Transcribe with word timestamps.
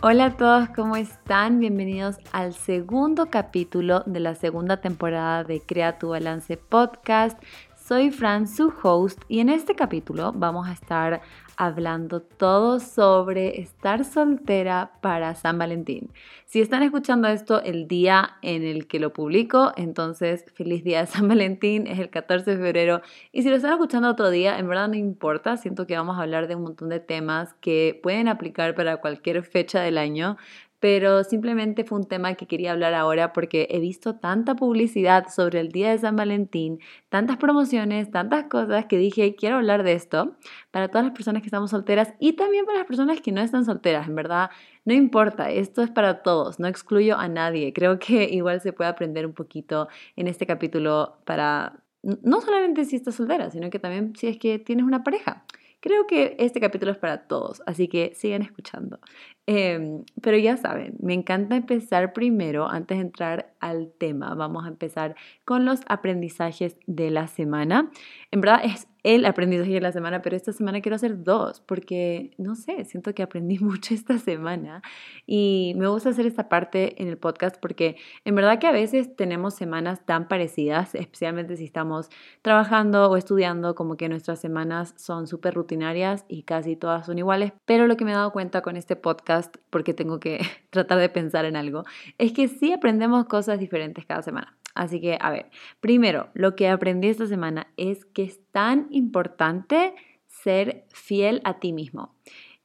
Hola 0.00 0.26
a 0.26 0.36
todos, 0.36 0.68
¿cómo 0.76 0.94
están? 0.94 1.58
Bienvenidos 1.58 2.18
al 2.30 2.54
segundo 2.54 3.30
capítulo 3.30 4.04
de 4.06 4.20
la 4.20 4.36
segunda 4.36 4.76
temporada 4.76 5.42
de 5.42 5.60
Crea 5.60 5.98
tu 5.98 6.10
Balance 6.10 6.56
Podcast. 6.56 7.36
Soy 7.74 8.12
Fran, 8.12 8.46
su 8.46 8.72
host, 8.80 9.20
y 9.26 9.40
en 9.40 9.48
este 9.48 9.74
capítulo 9.74 10.32
vamos 10.32 10.68
a 10.68 10.72
estar 10.72 11.20
hablando 11.58 12.22
todo 12.22 12.78
sobre 12.78 13.60
estar 13.60 14.04
soltera 14.04 14.92
para 15.02 15.34
San 15.34 15.58
Valentín. 15.58 16.10
Si 16.46 16.60
están 16.60 16.84
escuchando 16.84 17.26
esto 17.26 17.60
el 17.60 17.88
día 17.88 18.36
en 18.42 18.62
el 18.62 18.86
que 18.86 19.00
lo 19.00 19.12
publico, 19.12 19.72
entonces 19.76 20.44
feliz 20.54 20.84
día 20.84 21.00
de 21.00 21.06
San 21.08 21.26
Valentín, 21.26 21.88
es 21.88 21.98
el 21.98 22.10
14 22.10 22.52
de 22.52 22.56
febrero. 22.56 23.02
Y 23.32 23.42
si 23.42 23.50
lo 23.50 23.56
están 23.56 23.72
escuchando 23.72 24.08
otro 24.08 24.30
día, 24.30 24.56
en 24.56 24.68
verdad 24.68 24.86
no 24.86 24.94
importa, 24.94 25.56
siento 25.56 25.84
que 25.88 25.96
vamos 25.96 26.16
a 26.16 26.22
hablar 26.22 26.46
de 26.46 26.54
un 26.54 26.62
montón 26.62 26.90
de 26.90 27.00
temas 27.00 27.52
que 27.54 27.98
pueden 28.04 28.28
aplicar 28.28 28.76
para 28.76 28.98
cualquier 28.98 29.42
fecha 29.42 29.80
del 29.80 29.98
año, 29.98 30.36
pero 30.80 31.24
simplemente 31.24 31.84
fue 31.84 31.98
un 31.98 32.06
tema 32.06 32.34
que 32.34 32.46
quería 32.46 32.72
hablar 32.72 32.94
ahora 32.94 33.32
porque 33.32 33.66
he 33.70 33.80
visto 33.80 34.16
tanta 34.16 34.54
publicidad 34.54 35.28
sobre 35.28 35.60
el 35.60 35.70
Día 35.70 35.90
de 35.90 35.98
San 35.98 36.16
Valentín, 36.16 36.78
tantas 37.08 37.36
promociones, 37.36 38.10
tantas 38.10 38.44
cosas 38.44 38.86
que 38.86 38.98
dije, 38.98 39.34
quiero 39.34 39.56
hablar 39.56 39.82
de 39.82 39.94
esto 39.94 40.36
para 40.70 40.88
todas 40.88 41.04
las 41.04 41.14
personas 41.14 41.42
que 41.42 41.48
estamos 41.48 41.70
solteras 41.70 42.14
y 42.20 42.34
también 42.34 42.64
para 42.64 42.78
las 42.78 42.86
personas 42.86 43.20
que 43.20 43.32
no 43.32 43.40
están 43.40 43.64
solteras, 43.64 44.06
en 44.08 44.14
verdad. 44.14 44.50
No 44.84 44.94
importa, 44.94 45.50
esto 45.50 45.82
es 45.82 45.90
para 45.90 46.22
todos, 46.22 46.60
no 46.60 46.68
excluyo 46.68 47.18
a 47.18 47.28
nadie. 47.28 47.72
Creo 47.72 47.98
que 47.98 48.24
igual 48.30 48.60
se 48.60 48.72
puede 48.72 48.90
aprender 48.90 49.26
un 49.26 49.34
poquito 49.34 49.88
en 50.16 50.28
este 50.28 50.46
capítulo 50.46 51.18
para 51.24 51.80
no 52.02 52.40
solamente 52.40 52.84
si 52.84 52.96
estás 52.96 53.16
soltera, 53.16 53.50
sino 53.50 53.70
que 53.70 53.78
también 53.78 54.14
si 54.16 54.28
es 54.28 54.38
que 54.38 54.58
tienes 54.58 54.84
una 54.84 55.02
pareja. 55.02 55.44
Creo 55.80 56.06
que 56.08 56.34
este 56.38 56.60
capítulo 56.60 56.90
es 56.90 56.98
para 56.98 57.28
todos, 57.28 57.62
así 57.66 57.86
que 57.86 58.12
sigan 58.14 58.42
escuchando. 58.42 58.98
Em, 59.46 60.04
pero 60.20 60.36
ya 60.36 60.56
saben, 60.56 60.96
me 61.00 61.14
encanta 61.14 61.56
empezar 61.56 62.12
primero, 62.12 62.68
antes 62.68 62.98
de 62.98 63.02
entrar 63.02 63.54
al 63.60 63.92
tema, 63.96 64.34
vamos 64.34 64.64
a 64.64 64.68
empezar 64.68 65.14
con 65.44 65.64
los 65.64 65.80
aprendizajes 65.86 66.76
de 66.86 67.10
la 67.10 67.28
semana. 67.28 67.90
En 68.32 68.40
verdad 68.40 68.60
es 68.64 68.88
el 69.02 69.24
aprendizaje 69.26 69.72
de 69.72 69.80
la 69.80 69.92
semana, 69.92 70.22
pero 70.22 70.36
esta 70.36 70.52
semana 70.52 70.80
quiero 70.80 70.96
hacer 70.96 71.22
dos 71.22 71.60
porque, 71.60 72.32
no 72.38 72.54
sé, 72.54 72.84
siento 72.84 73.14
que 73.14 73.22
aprendí 73.22 73.58
mucho 73.60 73.94
esta 73.94 74.18
semana 74.18 74.82
y 75.26 75.74
me 75.76 75.88
gusta 75.88 76.10
hacer 76.10 76.26
esta 76.26 76.48
parte 76.48 77.00
en 77.00 77.08
el 77.08 77.16
podcast 77.16 77.56
porque 77.60 77.96
en 78.24 78.34
verdad 78.34 78.58
que 78.58 78.66
a 78.66 78.72
veces 78.72 79.14
tenemos 79.16 79.54
semanas 79.54 80.04
tan 80.04 80.28
parecidas, 80.28 80.94
especialmente 80.94 81.56
si 81.56 81.64
estamos 81.64 82.08
trabajando 82.42 83.10
o 83.10 83.16
estudiando, 83.16 83.74
como 83.74 83.96
que 83.96 84.08
nuestras 84.08 84.40
semanas 84.40 84.94
son 84.96 85.26
súper 85.26 85.54
rutinarias 85.54 86.24
y 86.28 86.42
casi 86.42 86.76
todas 86.76 87.06
son 87.06 87.18
iguales, 87.18 87.52
pero 87.64 87.86
lo 87.86 87.96
que 87.96 88.04
me 88.04 88.12
he 88.12 88.14
dado 88.14 88.32
cuenta 88.32 88.62
con 88.62 88.76
este 88.76 88.96
podcast, 88.96 89.56
porque 89.70 89.94
tengo 89.94 90.20
que 90.20 90.40
tratar 90.70 90.98
de 90.98 91.08
pensar 91.08 91.44
en 91.44 91.56
algo, 91.56 91.84
es 92.18 92.32
que 92.32 92.48
sí 92.48 92.72
aprendemos 92.72 93.26
cosas 93.26 93.58
diferentes 93.58 94.04
cada 94.06 94.22
semana. 94.22 94.57
Así 94.78 95.00
que, 95.00 95.18
a 95.20 95.32
ver, 95.32 95.50
primero, 95.80 96.28
lo 96.34 96.54
que 96.54 96.68
aprendí 96.68 97.08
esta 97.08 97.26
semana 97.26 97.66
es 97.76 98.04
que 98.04 98.22
es 98.22 98.38
tan 98.52 98.86
importante 98.90 99.92
ser 100.28 100.84
fiel 100.90 101.40
a 101.42 101.58
ti 101.58 101.72
mismo. 101.72 102.14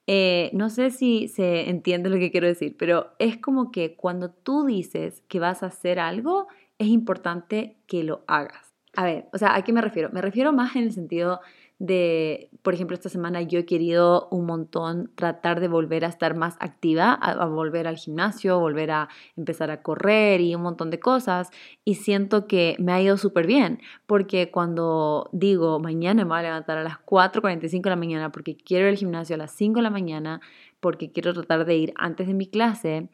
Eh, 0.06 0.52
no 0.54 0.70
sé 0.70 0.92
si 0.92 1.28
se 1.28 1.72
entiende 1.72 2.12
lo 2.12 2.18
que 2.18 2.30
quiero 2.30 2.46
decir, 2.46 2.76
pero 2.78 3.14
es 3.18 3.38
como 3.38 3.72
que 3.72 3.96
cuando 3.96 4.30
tú 4.30 4.64
dices 4.64 5.24
que 5.28 5.40
vas 5.40 5.64
a 5.64 5.68
hacer 5.68 6.00
algo, 6.00 6.48
es 6.78 6.90
importante 6.90 7.78
que 7.88 8.04
lo 8.04 8.24
hagas. 8.28 8.76
A 8.96 9.06
ver, 9.06 9.26
o 9.34 9.40
sea, 9.40 9.56
¿a 9.56 9.64
qué 9.64 9.74
me 9.74 9.82
refiero? 9.82 10.12
Me 10.14 10.22
refiero 10.22 10.54
más 10.54 10.76
en 10.76 10.84
el 10.84 10.92
sentido 10.92 11.42
de, 11.84 12.50
por 12.62 12.74
ejemplo, 12.74 12.94
esta 12.94 13.10
semana 13.10 13.42
yo 13.42 13.60
he 13.60 13.66
querido 13.66 14.30
un 14.32 14.46
montón 14.46 15.12
tratar 15.16 15.60
de 15.60 15.68
volver 15.68 16.06
a 16.06 16.08
estar 16.08 16.34
más 16.34 16.56
activa, 16.62 17.12
a, 17.12 17.46
volver 17.48 17.88
al 17.88 17.98
gimnasio, 17.98 18.58
volver 18.58 18.90
a 18.92 19.10
empezar 19.36 19.70
a 19.70 19.82
correr 19.82 20.40
y 20.40 20.56
un 20.56 20.62
montón 20.62 20.92
de 20.92 21.02
cosas. 21.02 21.50
Y 21.84 21.96
siento 21.96 22.48
que 22.48 22.78
me 22.80 22.94
ha 22.94 23.02
ido 23.02 23.18
súper 23.18 23.48
bien, 23.48 23.82
porque 24.06 24.50
cuando 24.50 25.30
digo 25.34 25.82
mañana 25.82 26.24
me 26.24 26.30
voy 26.30 26.40
a 26.40 26.44
levantar 26.44 26.78
a 26.78 26.84
las 26.84 27.00
4.45 27.00 27.82
de 27.82 27.90
la 27.90 27.96
mañana 27.98 28.32
porque 28.32 28.56
quiero 28.56 28.86
ir 28.86 28.92
al 28.92 28.98
gimnasio 28.98 29.36
a 29.36 29.40
las 29.40 29.52
5 29.52 29.80
de 29.80 29.84
la 29.84 29.90
mañana, 29.90 30.40
porque 30.80 31.12
quiero 31.12 31.34
tratar 31.34 31.66
de 31.66 31.76
ir 31.76 31.94
antes 31.98 32.28
de 32.28 32.34
mi 32.34 32.48
clase, 32.48 33.10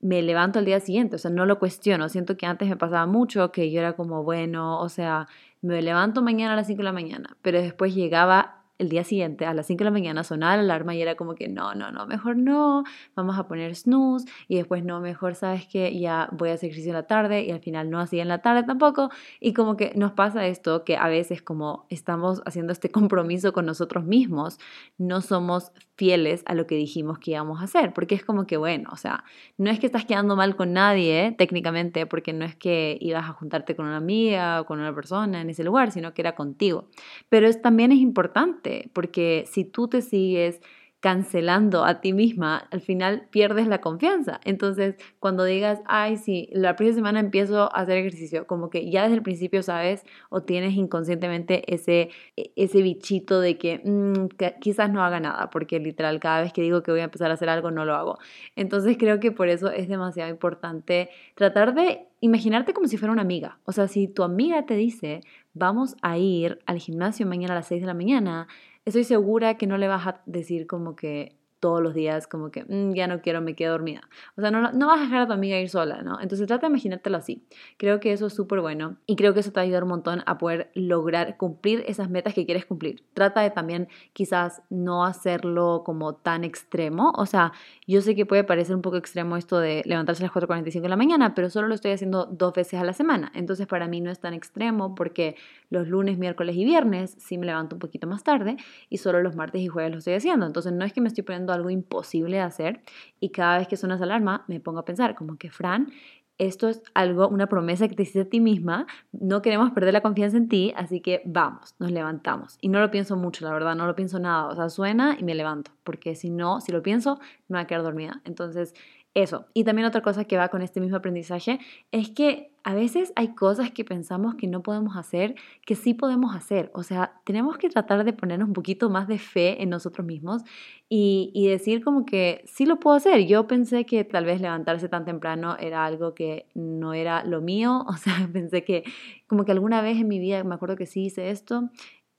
me 0.00 0.22
levanto 0.22 0.60
al 0.60 0.64
día 0.64 0.78
siguiente, 0.78 1.16
o 1.16 1.18
sea, 1.18 1.30
no 1.32 1.44
lo 1.44 1.58
cuestiono. 1.58 2.08
Siento 2.08 2.36
que 2.36 2.46
antes 2.46 2.68
me 2.68 2.76
pasaba 2.76 3.06
mucho, 3.06 3.50
que 3.50 3.70
yo 3.72 3.80
era 3.80 3.94
como, 3.94 4.22
bueno, 4.22 4.80
o 4.80 4.88
sea, 4.88 5.28
me 5.62 5.80
levanto 5.82 6.22
mañana 6.22 6.52
a 6.54 6.56
las 6.56 6.66
5 6.66 6.78
de 6.78 6.84
la 6.84 6.92
mañana, 6.92 7.36
pero 7.42 7.62
después 7.62 7.94
llegaba 7.94 8.61
el 8.82 8.88
día 8.88 9.04
siguiente 9.04 9.46
a 9.46 9.54
las 9.54 9.66
5 9.66 9.78
de 9.78 9.84
la 9.84 9.90
mañana 9.90 10.24
sonaba 10.24 10.56
la 10.56 10.62
alarma 10.62 10.94
y 10.94 11.00
era 11.00 11.14
como 11.14 11.34
que 11.34 11.48
no, 11.48 11.74
no, 11.74 11.90
no, 11.90 12.06
mejor 12.06 12.36
no, 12.36 12.84
vamos 13.14 13.38
a 13.38 13.46
poner 13.46 13.74
snooze 13.74 14.26
y 14.48 14.56
después 14.56 14.84
no, 14.84 15.00
mejor 15.00 15.34
sabes 15.34 15.66
que 15.66 15.98
ya 15.98 16.28
voy 16.32 16.50
a 16.50 16.54
hacer 16.54 16.68
ejercicio 16.68 16.90
en 16.90 16.96
la 16.96 17.06
tarde 17.06 17.44
y 17.44 17.50
al 17.50 17.60
final 17.60 17.90
no 17.90 18.00
hacía 18.00 18.22
en 18.22 18.28
la 18.28 18.42
tarde 18.42 18.64
tampoco. 18.64 19.10
Y 19.40 19.52
como 19.54 19.76
que 19.76 19.92
nos 19.94 20.12
pasa 20.12 20.46
esto 20.46 20.84
que 20.84 20.96
a 20.96 21.08
veces 21.08 21.42
como 21.42 21.86
estamos 21.88 22.42
haciendo 22.44 22.72
este 22.72 22.90
compromiso 22.90 23.52
con 23.52 23.66
nosotros 23.66 24.04
mismos, 24.04 24.58
no 24.98 25.20
somos 25.20 25.72
fieles 25.94 26.42
a 26.46 26.54
lo 26.54 26.66
que 26.66 26.74
dijimos 26.74 27.18
que 27.18 27.32
íbamos 27.32 27.60
a 27.60 27.64
hacer, 27.64 27.92
porque 27.92 28.14
es 28.14 28.24
como 28.24 28.46
que 28.46 28.56
bueno, 28.56 28.90
o 28.92 28.96
sea, 28.96 29.24
no 29.56 29.70
es 29.70 29.78
que 29.78 29.86
estás 29.86 30.04
quedando 30.04 30.34
mal 30.36 30.56
con 30.56 30.72
nadie 30.72 31.34
técnicamente, 31.38 32.06
porque 32.06 32.32
no 32.32 32.44
es 32.44 32.56
que 32.56 32.98
ibas 33.00 33.28
a 33.28 33.32
juntarte 33.32 33.76
con 33.76 33.86
una 33.86 33.98
amiga 33.98 34.60
o 34.60 34.66
con 34.66 34.80
una 34.80 34.94
persona 34.94 35.40
en 35.40 35.50
ese 35.50 35.62
lugar, 35.62 35.92
sino 35.92 36.12
que 36.14 36.22
era 36.22 36.34
contigo, 36.34 36.88
pero 37.28 37.46
es, 37.46 37.62
también 37.62 37.92
es 37.92 37.98
importante 37.98 38.71
porque 38.92 39.44
si 39.50 39.64
tú 39.64 39.88
te 39.88 40.02
sigues 40.02 40.60
cancelando 41.02 41.84
a 41.84 42.00
ti 42.00 42.12
misma, 42.12 42.68
al 42.70 42.80
final 42.80 43.26
pierdes 43.30 43.66
la 43.66 43.80
confianza. 43.80 44.40
Entonces, 44.44 44.94
cuando 45.18 45.42
digas, 45.42 45.80
ay, 45.86 46.16
sí, 46.16 46.48
la 46.52 46.76
próxima 46.76 46.94
semana 46.94 47.18
empiezo 47.18 47.62
a 47.62 47.80
hacer 47.80 47.96
ejercicio, 47.98 48.46
como 48.46 48.70
que 48.70 48.88
ya 48.88 49.02
desde 49.02 49.16
el 49.16 49.22
principio 49.24 49.64
sabes 49.64 50.04
o 50.30 50.42
tienes 50.42 50.74
inconscientemente 50.74 51.74
ese, 51.74 52.10
e, 52.36 52.52
ese 52.54 52.82
bichito 52.82 53.40
de 53.40 53.58
que, 53.58 53.80
mm, 53.84 54.28
que 54.38 54.54
quizás 54.60 54.92
no 54.92 55.02
haga 55.02 55.18
nada, 55.18 55.50
porque 55.50 55.80
literal 55.80 56.20
cada 56.20 56.42
vez 56.42 56.52
que 56.52 56.62
digo 56.62 56.84
que 56.84 56.92
voy 56.92 57.00
a 57.00 57.04
empezar 57.04 57.32
a 57.32 57.34
hacer 57.34 57.48
algo, 57.48 57.72
no 57.72 57.84
lo 57.84 57.96
hago. 57.96 58.18
Entonces, 58.54 58.96
creo 58.96 59.18
que 59.18 59.32
por 59.32 59.48
eso 59.48 59.72
es 59.72 59.88
demasiado 59.88 60.30
importante 60.30 61.10
tratar 61.34 61.74
de 61.74 62.06
imaginarte 62.20 62.72
como 62.72 62.86
si 62.86 62.96
fuera 62.96 63.12
una 63.12 63.22
amiga. 63.22 63.58
O 63.64 63.72
sea, 63.72 63.88
si 63.88 64.06
tu 64.06 64.22
amiga 64.22 64.66
te 64.66 64.74
dice, 64.76 65.22
vamos 65.54 65.96
a 66.02 66.18
ir 66.18 66.58
al 66.66 66.78
gimnasio 66.78 67.26
mañana 67.26 67.54
a 67.54 67.56
las 67.56 67.66
6 67.66 67.80
de 67.80 67.86
la 67.86 67.94
mañana, 67.94 68.48
estoy 68.84 69.04
segura 69.04 69.56
que 69.56 69.66
no 69.66 69.78
le 69.78 69.88
vas 69.88 70.06
a 70.06 70.22
decir 70.26 70.66
como 70.66 70.96
que 70.96 71.38
todos 71.62 71.80
los 71.80 71.94
días 71.94 72.26
como 72.26 72.50
que 72.50 72.64
mm, 72.64 72.92
ya 72.92 73.06
no 73.06 73.22
quiero, 73.22 73.40
me 73.40 73.54
quedo 73.54 73.70
dormida. 73.70 74.00
O 74.36 74.40
sea, 74.40 74.50
no, 74.50 74.72
no 74.72 74.86
vas 74.88 74.98
a 74.98 75.04
dejar 75.04 75.20
a 75.20 75.26
tu 75.28 75.32
amiga 75.32 75.60
ir 75.60 75.70
sola, 75.70 76.02
¿no? 76.02 76.20
Entonces 76.20 76.48
trata 76.48 76.66
de 76.66 76.72
imaginártelo 76.72 77.16
así. 77.16 77.46
Creo 77.76 78.00
que 78.00 78.12
eso 78.12 78.26
es 78.26 78.34
súper 78.34 78.60
bueno 78.60 78.96
y 79.06 79.14
creo 79.14 79.32
que 79.32 79.40
eso 79.40 79.52
te 79.52 79.60
va 79.60 79.62
a 79.62 79.64
ayudar 79.64 79.84
un 79.84 79.90
montón 79.90 80.24
a 80.26 80.38
poder 80.38 80.72
lograr 80.74 81.36
cumplir 81.36 81.84
esas 81.86 82.10
metas 82.10 82.34
que 82.34 82.46
quieres 82.46 82.66
cumplir. 82.66 83.04
Trata 83.14 83.42
de 83.42 83.50
también 83.50 83.86
quizás 84.12 84.62
no 84.70 85.04
hacerlo 85.04 85.82
como 85.86 86.16
tan 86.16 86.42
extremo. 86.42 87.12
O 87.16 87.26
sea, 87.26 87.52
yo 87.86 88.02
sé 88.02 88.16
que 88.16 88.26
puede 88.26 88.42
parecer 88.42 88.74
un 88.74 88.82
poco 88.82 88.96
extremo 88.96 89.36
esto 89.36 89.60
de 89.60 89.82
levantarse 89.86 90.24
a 90.24 90.26
las 90.26 90.34
4.45 90.34 90.80
de 90.80 90.88
la 90.88 90.96
mañana, 90.96 91.36
pero 91.36 91.48
solo 91.48 91.68
lo 91.68 91.76
estoy 91.76 91.92
haciendo 91.92 92.26
dos 92.26 92.52
veces 92.54 92.80
a 92.80 92.84
la 92.84 92.92
semana. 92.92 93.30
Entonces 93.36 93.68
para 93.68 93.86
mí 93.86 94.00
no 94.00 94.10
es 94.10 94.18
tan 94.18 94.34
extremo 94.34 94.96
porque 94.96 95.36
los 95.70 95.86
lunes, 95.86 96.18
miércoles 96.18 96.56
y 96.56 96.64
viernes 96.64 97.14
sí 97.18 97.38
me 97.38 97.46
levanto 97.46 97.76
un 97.76 97.80
poquito 97.80 98.08
más 98.08 98.24
tarde 98.24 98.56
y 98.90 98.98
solo 98.98 99.22
los 99.22 99.36
martes 99.36 99.62
y 99.62 99.68
jueves 99.68 99.92
lo 99.92 99.98
estoy 99.98 100.14
haciendo. 100.14 100.44
Entonces 100.44 100.72
no 100.72 100.84
es 100.84 100.92
que 100.92 101.00
me 101.00 101.06
estoy 101.06 101.22
poniendo 101.22 101.51
algo 101.52 101.70
imposible 101.70 102.36
de 102.36 102.42
hacer 102.42 102.82
y 103.20 103.30
cada 103.30 103.58
vez 103.58 103.68
que 103.68 103.76
suena 103.76 103.96
esa 103.96 104.04
alarma 104.04 104.44
me 104.48 104.60
pongo 104.60 104.80
a 104.80 104.84
pensar 104.84 105.14
como 105.14 105.36
que 105.36 105.50
Fran, 105.50 105.92
esto 106.38 106.68
es 106.68 106.82
algo, 106.94 107.28
una 107.28 107.46
promesa 107.46 107.86
que 107.86 107.94
te 107.94 108.02
hiciste 108.02 108.22
a 108.22 108.28
ti 108.28 108.40
misma, 108.40 108.86
no 109.12 109.42
queremos 109.42 109.70
perder 109.70 109.92
la 109.92 110.00
confianza 110.00 110.36
en 110.36 110.48
ti, 110.48 110.72
así 110.76 111.00
que 111.00 111.22
vamos, 111.24 111.74
nos 111.78 111.92
levantamos. 111.92 112.58
Y 112.60 112.68
no 112.68 112.80
lo 112.80 112.90
pienso 112.90 113.16
mucho, 113.16 113.44
la 113.44 113.52
verdad, 113.52 113.76
no 113.76 113.86
lo 113.86 113.94
pienso 113.94 114.18
nada, 114.18 114.48
o 114.48 114.56
sea, 114.56 114.68
suena 114.68 115.16
y 115.18 115.24
me 115.24 115.34
levanto, 115.34 115.70
porque 115.84 116.14
si 116.14 116.30
no, 116.30 116.60
si 116.60 116.72
lo 116.72 116.82
pienso, 116.82 117.20
me 117.48 117.58
va 117.58 117.60
a 117.60 117.66
quedar 117.66 117.82
dormida. 117.82 118.22
Entonces, 118.24 118.74
eso. 119.14 119.46
Y 119.54 119.64
también 119.64 119.86
otra 119.86 120.00
cosa 120.02 120.24
que 120.24 120.36
va 120.36 120.48
con 120.48 120.62
este 120.62 120.80
mismo 120.80 120.96
aprendizaje 120.96 121.60
es 121.90 122.10
que 122.10 122.52
a 122.64 122.74
veces 122.74 123.12
hay 123.16 123.34
cosas 123.34 123.72
que 123.72 123.84
pensamos 123.84 124.36
que 124.36 124.46
no 124.46 124.62
podemos 124.62 124.96
hacer, 124.96 125.34
que 125.66 125.74
sí 125.74 125.94
podemos 125.94 126.34
hacer. 126.34 126.70
O 126.74 126.82
sea, 126.82 127.20
tenemos 127.24 127.58
que 127.58 127.68
tratar 127.68 128.04
de 128.04 128.12
ponernos 128.12 128.48
un 128.48 128.54
poquito 128.54 128.88
más 128.88 129.08
de 129.08 129.18
fe 129.18 129.62
en 129.62 129.70
nosotros 129.70 130.06
mismos 130.06 130.42
y, 130.88 131.32
y, 131.34 131.48
decir 131.48 131.82
como 131.82 132.06
que 132.06 132.44
sí 132.46 132.64
lo 132.64 132.78
puedo 132.78 132.96
hacer. 132.96 133.26
Yo 133.26 133.46
pensé 133.46 133.84
que 133.84 134.04
tal 134.04 134.24
vez 134.24 134.40
levantarse 134.40 134.88
tan 134.88 135.04
temprano 135.04 135.56
era 135.58 135.84
algo 135.84 136.14
que 136.14 136.46
no 136.54 136.94
era 136.94 137.24
lo 137.24 137.40
mío. 137.40 137.84
O 137.92 137.96
sea, 137.96 138.28
pensé 138.32 138.64
que 138.64 138.84
como 139.26 139.44
que 139.44 139.52
alguna 139.52 139.82
vez 139.82 139.98
en 140.00 140.08
mi 140.08 140.18
vida 140.18 140.42
me 140.44 140.54
acuerdo 140.54 140.76
que 140.76 140.86
sí 140.86 141.04
hice 141.04 141.30
esto 141.30 141.70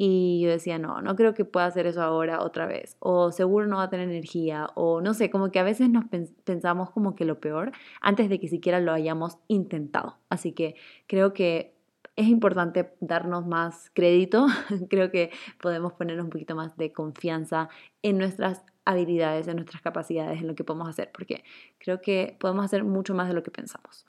y 0.05 0.41
yo 0.41 0.49
decía, 0.49 0.79
no, 0.79 1.01
no 1.01 1.15
creo 1.15 1.33
que 1.33 1.45
pueda 1.45 1.65
hacer 1.65 1.87
eso 1.87 2.01
ahora 2.01 2.41
otra 2.43 2.65
vez. 2.65 2.97
O 2.99 3.31
seguro 3.31 3.67
no 3.67 3.77
va 3.77 3.83
a 3.83 3.89
tener 3.89 4.09
energía. 4.09 4.67
O 4.75 4.99
no 4.99 5.13
sé, 5.13 5.29
como 5.29 5.49
que 5.49 5.59
a 5.59 5.63
veces 5.63 5.89
nos 5.89 6.03
pensamos 6.43 6.89
como 6.89 7.15
que 7.15 7.23
lo 7.23 7.39
peor 7.39 7.71
antes 8.01 8.27
de 8.27 8.37
que 8.37 8.49
siquiera 8.49 8.81
lo 8.81 8.91
hayamos 8.91 9.37
intentado. 9.47 10.17
Así 10.27 10.51
que 10.51 10.75
creo 11.07 11.31
que 11.31 11.73
es 12.17 12.27
importante 12.27 12.93
darnos 12.99 13.47
más 13.47 13.91
crédito. 13.93 14.47
Creo 14.89 15.09
que 15.09 15.31
podemos 15.61 15.93
ponernos 15.93 16.25
un 16.25 16.31
poquito 16.31 16.53
más 16.53 16.75
de 16.75 16.91
confianza 16.91 17.69
en 18.01 18.17
nuestras 18.17 18.61
habilidades, 18.83 19.47
en 19.47 19.55
nuestras 19.55 19.81
capacidades, 19.81 20.41
en 20.41 20.47
lo 20.47 20.55
que 20.55 20.65
podemos 20.65 20.89
hacer, 20.89 21.11
porque 21.13 21.45
creo 21.79 22.01
que 22.01 22.35
podemos 22.39 22.65
hacer 22.65 22.83
mucho 22.83 23.15
más 23.15 23.29
de 23.29 23.33
lo 23.33 23.41
que 23.41 23.51
pensamos. 23.51 24.05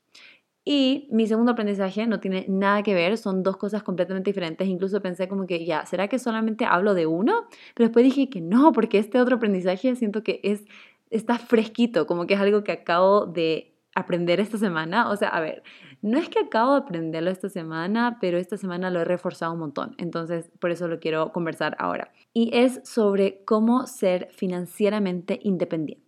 Y 0.65 1.09
mi 1.11 1.27
segundo 1.27 1.53
aprendizaje 1.53 2.07
no 2.07 2.21
tiene 2.21 2.47
nada 2.49 2.83
que 2.83 2.95
ver, 2.95 3.19
son 3.19 3.43
dos 3.43 3.57
cosas 3.59 3.83
completamente 3.83 4.31
diferentes. 4.31 4.67
Incluso 4.67 5.03
pensé 5.03 5.29
como 5.29 5.47
que 5.47 5.67
ya, 5.67 5.85
¿será 5.85 6.09
que 6.09 6.19
solamente 6.19 6.65
hablo 6.65 6.95
de 6.95 7.07
uno? 7.07 7.49
Pero 7.75 7.89
después 7.89 8.05
dije 8.05 8.31
que 8.31 8.41
no, 8.41 8.73
porque 8.73 8.99
este 8.99 9.21
otro 9.21 9.37
aprendizaje 9.37 9.95
siento 9.95 10.23
que 10.23 10.41
es 10.43 10.65
está 11.11 11.39
fresquito, 11.39 12.07
como 12.07 12.27
que 12.27 12.35
es 12.35 12.41
algo 12.41 12.65
que 12.65 12.73
acabo 12.73 13.27
de 13.27 13.75
aprender 13.95 14.41
esta 14.41 14.59
semana. 14.59 15.11
O 15.11 15.17
sea, 15.17 15.29
a 15.29 15.41
ver, 15.41 15.63
no 16.03 16.19
es 16.19 16.29
que 16.29 16.41
acabo 16.41 16.73
de 16.73 16.79
aprenderlo 16.81 17.31
esta 17.31 17.49
semana, 17.49 18.19
pero 18.21 18.39
esta 18.39 18.57
semana 18.57 18.91
lo 18.91 19.01
he 19.01 19.05
reforzado 19.05 19.53
un 19.53 19.61
montón. 19.61 19.95
Entonces, 19.99 20.51
por 20.59 20.71
eso 20.71 20.89
lo 20.89 20.99
quiero 20.99 21.33
conversar 21.33 21.77
ahora. 21.79 22.13
Y 22.33 22.51
es 22.53 22.81
sobre 22.85 23.45
cómo 23.45 23.87
ser 23.87 24.29
financieramente 24.33 25.39
independiente. 25.43 26.04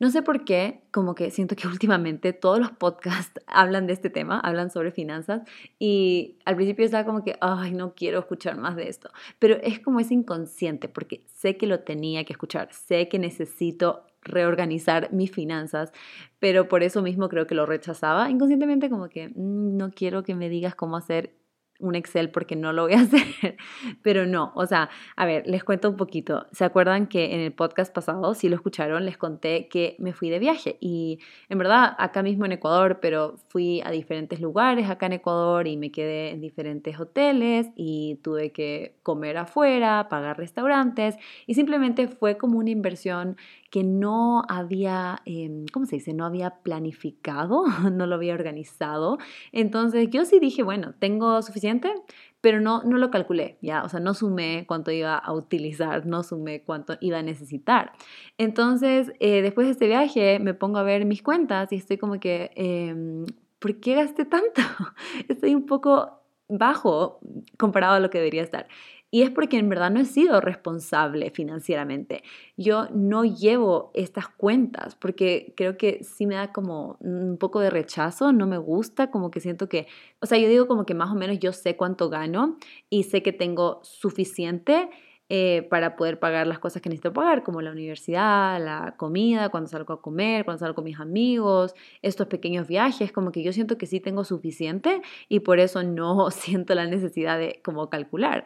No 0.00 0.10
sé 0.10 0.22
por 0.22 0.44
qué, 0.44 0.80
como 0.92 1.14
que 1.14 1.30
siento 1.30 1.56
que 1.56 1.66
últimamente 1.68 2.32
todos 2.32 2.58
los 2.58 2.70
podcasts 2.70 3.40
hablan 3.46 3.86
de 3.86 3.92
este 3.94 4.10
tema, 4.10 4.38
hablan 4.40 4.70
sobre 4.70 4.92
finanzas 4.92 5.42
y 5.78 6.38
al 6.44 6.56
principio 6.56 6.84
estaba 6.84 7.04
como 7.04 7.24
que, 7.24 7.36
ay, 7.40 7.72
no 7.72 7.94
quiero 7.94 8.20
escuchar 8.20 8.56
más 8.56 8.76
de 8.76 8.88
esto, 8.88 9.10
pero 9.38 9.56
es 9.62 9.80
como 9.80 10.00
es 10.00 10.10
inconsciente 10.10 10.88
porque 10.88 11.24
sé 11.26 11.56
que 11.56 11.66
lo 11.66 11.80
tenía 11.80 12.24
que 12.24 12.32
escuchar, 12.32 12.72
sé 12.72 13.08
que 13.08 13.18
necesito 13.18 14.04
reorganizar 14.22 15.12
mis 15.12 15.30
finanzas, 15.30 15.92
pero 16.38 16.68
por 16.68 16.82
eso 16.82 17.02
mismo 17.02 17.28
creo 17.28 17.46
que 17.46 17.54
lo 17.54 17.66
rechazaba 17.66 18.30
inconscientemente 18.30 18.90
como 18.90 19.08
que 19.08 19.28
mm, 19.28 19.76
no 19.76 19.90
quiero 19.90 20.22
que 20.22 20.34
me 20.34 20.48
digas 20.48 20.74
cómo 20.74 20.96
hacer 20.96 21.37
un 21.78 21.94
Excel 21.94 22.30
porque 22.30 22.56
no 22.56 22.72
lo 22.72 22.82
voy 22.82 22.94
a 22.94 23.00
hacer, 23.02 23.56
pero 24.02 24.26
no, 24.26 24.52
o 24.54 24.66
sea, 24.66 24.90
a 25.16 25.26
ver, 25.26 25.46
les 25.46 25.64
cuento 25.64 25.88
un 25.88 25.96
poquito. 25.96 26.46
¿Se 26.52 26.64
acuerdan 26.64 27.06
que 27.06 27.34
en 27.34 27.40
el 27.40 27.52
podcast 27.52 27.94
pasado, 27.94 28.34
si 28.34 28.48
lo 28.48 28.56
escucharon, 28.56 29.04
les 29.04 29.16
conté 29.16 29.68
que 29.68 29.96
me 29.98 30.12
fui 30.12 30.30
de 30.30 30.38
viaje 30.38 30.76
y 30.80 31.20
en 31.48 31.58
verdad 31.58 31.94
acá 31.98 32.22
mismo 32.22 32.44
en 32.44 32.52
Ecuador, 32.52 32.98
pero 33.00 33.36
fui 33.48 33.80
a 33.84 33.90
diferentes 33.90 34.40
lugares 34.40 34.90
acá 34.90 35.06
en 35.06 35.14
Ecuador 35.14 35.66
y 35.66 35.76
me 35.76 35.90
quedé 35.90 36.30
en 36.30 36.40
diferentes 36.40 36.98
hoteles 36.98 37.68
y 37.76 38.16
tuve 38.22 38.52
que 38.52 38.96
comer 39.02 39.36
afuera, 39.36 40.08
pagar 40.08 40.38
restaurantes 40.38 41.16
y 41.46 41.54
simplemente 41.54 42.08
fue 42.08 42.36
como 42.36 42.58
una 42.58 42.70
inversión 42.70 43.36
que 43.70 43.84
no 43.84 44.42
había, 44.48 45.20
em, 45.26 45.66
¿cómo 45.72 45.86
se 45.86 45.96
dice? 45.96 46.14
No 46.14 46.24
había 46.24 46.62
planificado, 46.62 47.64
no 47.92 48.06
lo 48.06 48.14
había 48.14 48.34
organizado. 48.34 49.18
Entonces 49.52 50.08
yo 50.10 50.24
sí 50.24 50.38
dije, 50.40 50.62
bueno, 50.62 50.94
tengo 50.98 51.42
suficiente, 51.42 51.92
pero 52.40 52.60
no, 52.60 52.82
no 52.84 52.98
lo 52.98 53.10
calculé, 53.10 53.58
ya, 53.60 53.82
o 53.82 53.88
sea, 53.88 54.00
no 54.00 54.14
sumé 54.14 54.64
cuánto 54.68 54.92
iba 54.92 55.16
a 55.18 55.32
utilizar, 55.32 56.06
no 56.06 56.22
sumé 56.22 56.62
cuánto 56.62 56.96
iba 57.00 57.18
a 57.18 57.22
necesitar. 57.22 57.92
Entonces, 58.38 59.12
eh, 59.18 59.42
después 59.42 59.66
de 59.66 59.72
este 59.72 59.88
viaje, 59.88 60.38
me 60.38 60.54
pongo 60.54 60.78
a 60.78 60.84
ver 60.84 61.04
mis 61.04 61.22
cuentas 61.22 61.72
y 61.72 61.76
estoy 61.76 61.98
como 61.98 62.20
que, 62.20 62.52
eh, 62.54 63.24
¿por 63.58 63.80
qué 63.80 63.94
gasté 63.94 64.24
tanto? 64.24 64.62
Estoy 65.28 65.54
un 65.54 65.66
poco 65.66 66.18
bajo 66.48 67.20
comparado 67.58 67.94
a 67.94 68.00
lo 68.00 68.10
que 68.10 68.18
debería 68.18 68.42
estar. 68.42 68.68
Y 69.10 69.22
es 69.22 69.30
porque 69.30 69.58
en 69.58 69.68
verdad 69.70 69.90
no 69.90 70.00
he 70.00 70.04
sido 70.04 70.40
responsable 70.40 71.30
financieramente. 71.30 72.22
Yo 72.56 72.88
no 72.92 73.24
llevo 73.24 73.90
estas 73.94 74.28
cuentas 74.28 74.96
porque 74.96 75.54
creo 75.56 75.78
que 75.78 76.04
sí 76.04 76.26
me 76.26 76.34
da 76.34 76.52
como 76.52 76.98
un 77.00 77.38
poco 77.38 77.60
de 77.60 77.70
rechazo, 77.70 78.32
no 78.32 78.46
me 78.46 78.58
gusta, 78.58 79.10
como 79.10 79.30
que 79.30 79.40
siento 79.40 79.68
que, 79.68 79.86
o 80.20 80.26
sea, 80.26 80.36
yo 80.38 80.48
digo 80.48 80.66
como 80.66 80.84
que 80.84 80.94
más 80.94 81.10
o 81.10 81.14
menos 81.14 81.38
yo 81.38 81.52
sé 81.52 81.76
cuánto 81.76 82.10
gano 82.10 82.58
y 82.90 83.04
sé 83.04 83.22
que 83.22 83.32
tengo 83.32 83.80
suficiente. 83.82 84.90
Eh, 85.30 85.66
para 85.68 85.94
poder 85.94 86.18
pagar 86.18 86.46
las 86.46 86.58
cosas 86.58 86.80
que 86.80 86.88
necesito 86.88 87.12
pagar, 87.12 87.42
como 87.42 87.60
la 87.60 87.70
universidad, 87.70 88.58
la 88.64 88.94
comida, 88.96 89.50
cuando 89.50 89.68
salgo 89.68 89.92
a 89.92 90.00
comer, 90.00 90.46
cuando 90.46 90.60
salgo 90.60 90.76
con 90.76 90.84
mis 90.84 90.98
amigos, 90.98 91.74
estos 92.00 92.28
pequeños 92.28 92.66
viajes, 92.66 93.12
como 93.12 93.30
que 93.30 93.42
yo 93.42 93.52
siento 93.52 93.76
que 93.76 93.84
sí 93.84 94.00
tengo 94.00 94.24
suficiente 94.24 95.02
y 95.28 95.40
por 95.40 95.58
eso 95.58 95.82
no 95.82 96.30
siento 96.30 96.74
la 96.74 96.86
necesidad 96.86 97.38
de 97.38 97.60
como 97.62 97.90
calcular. 97.90 98.44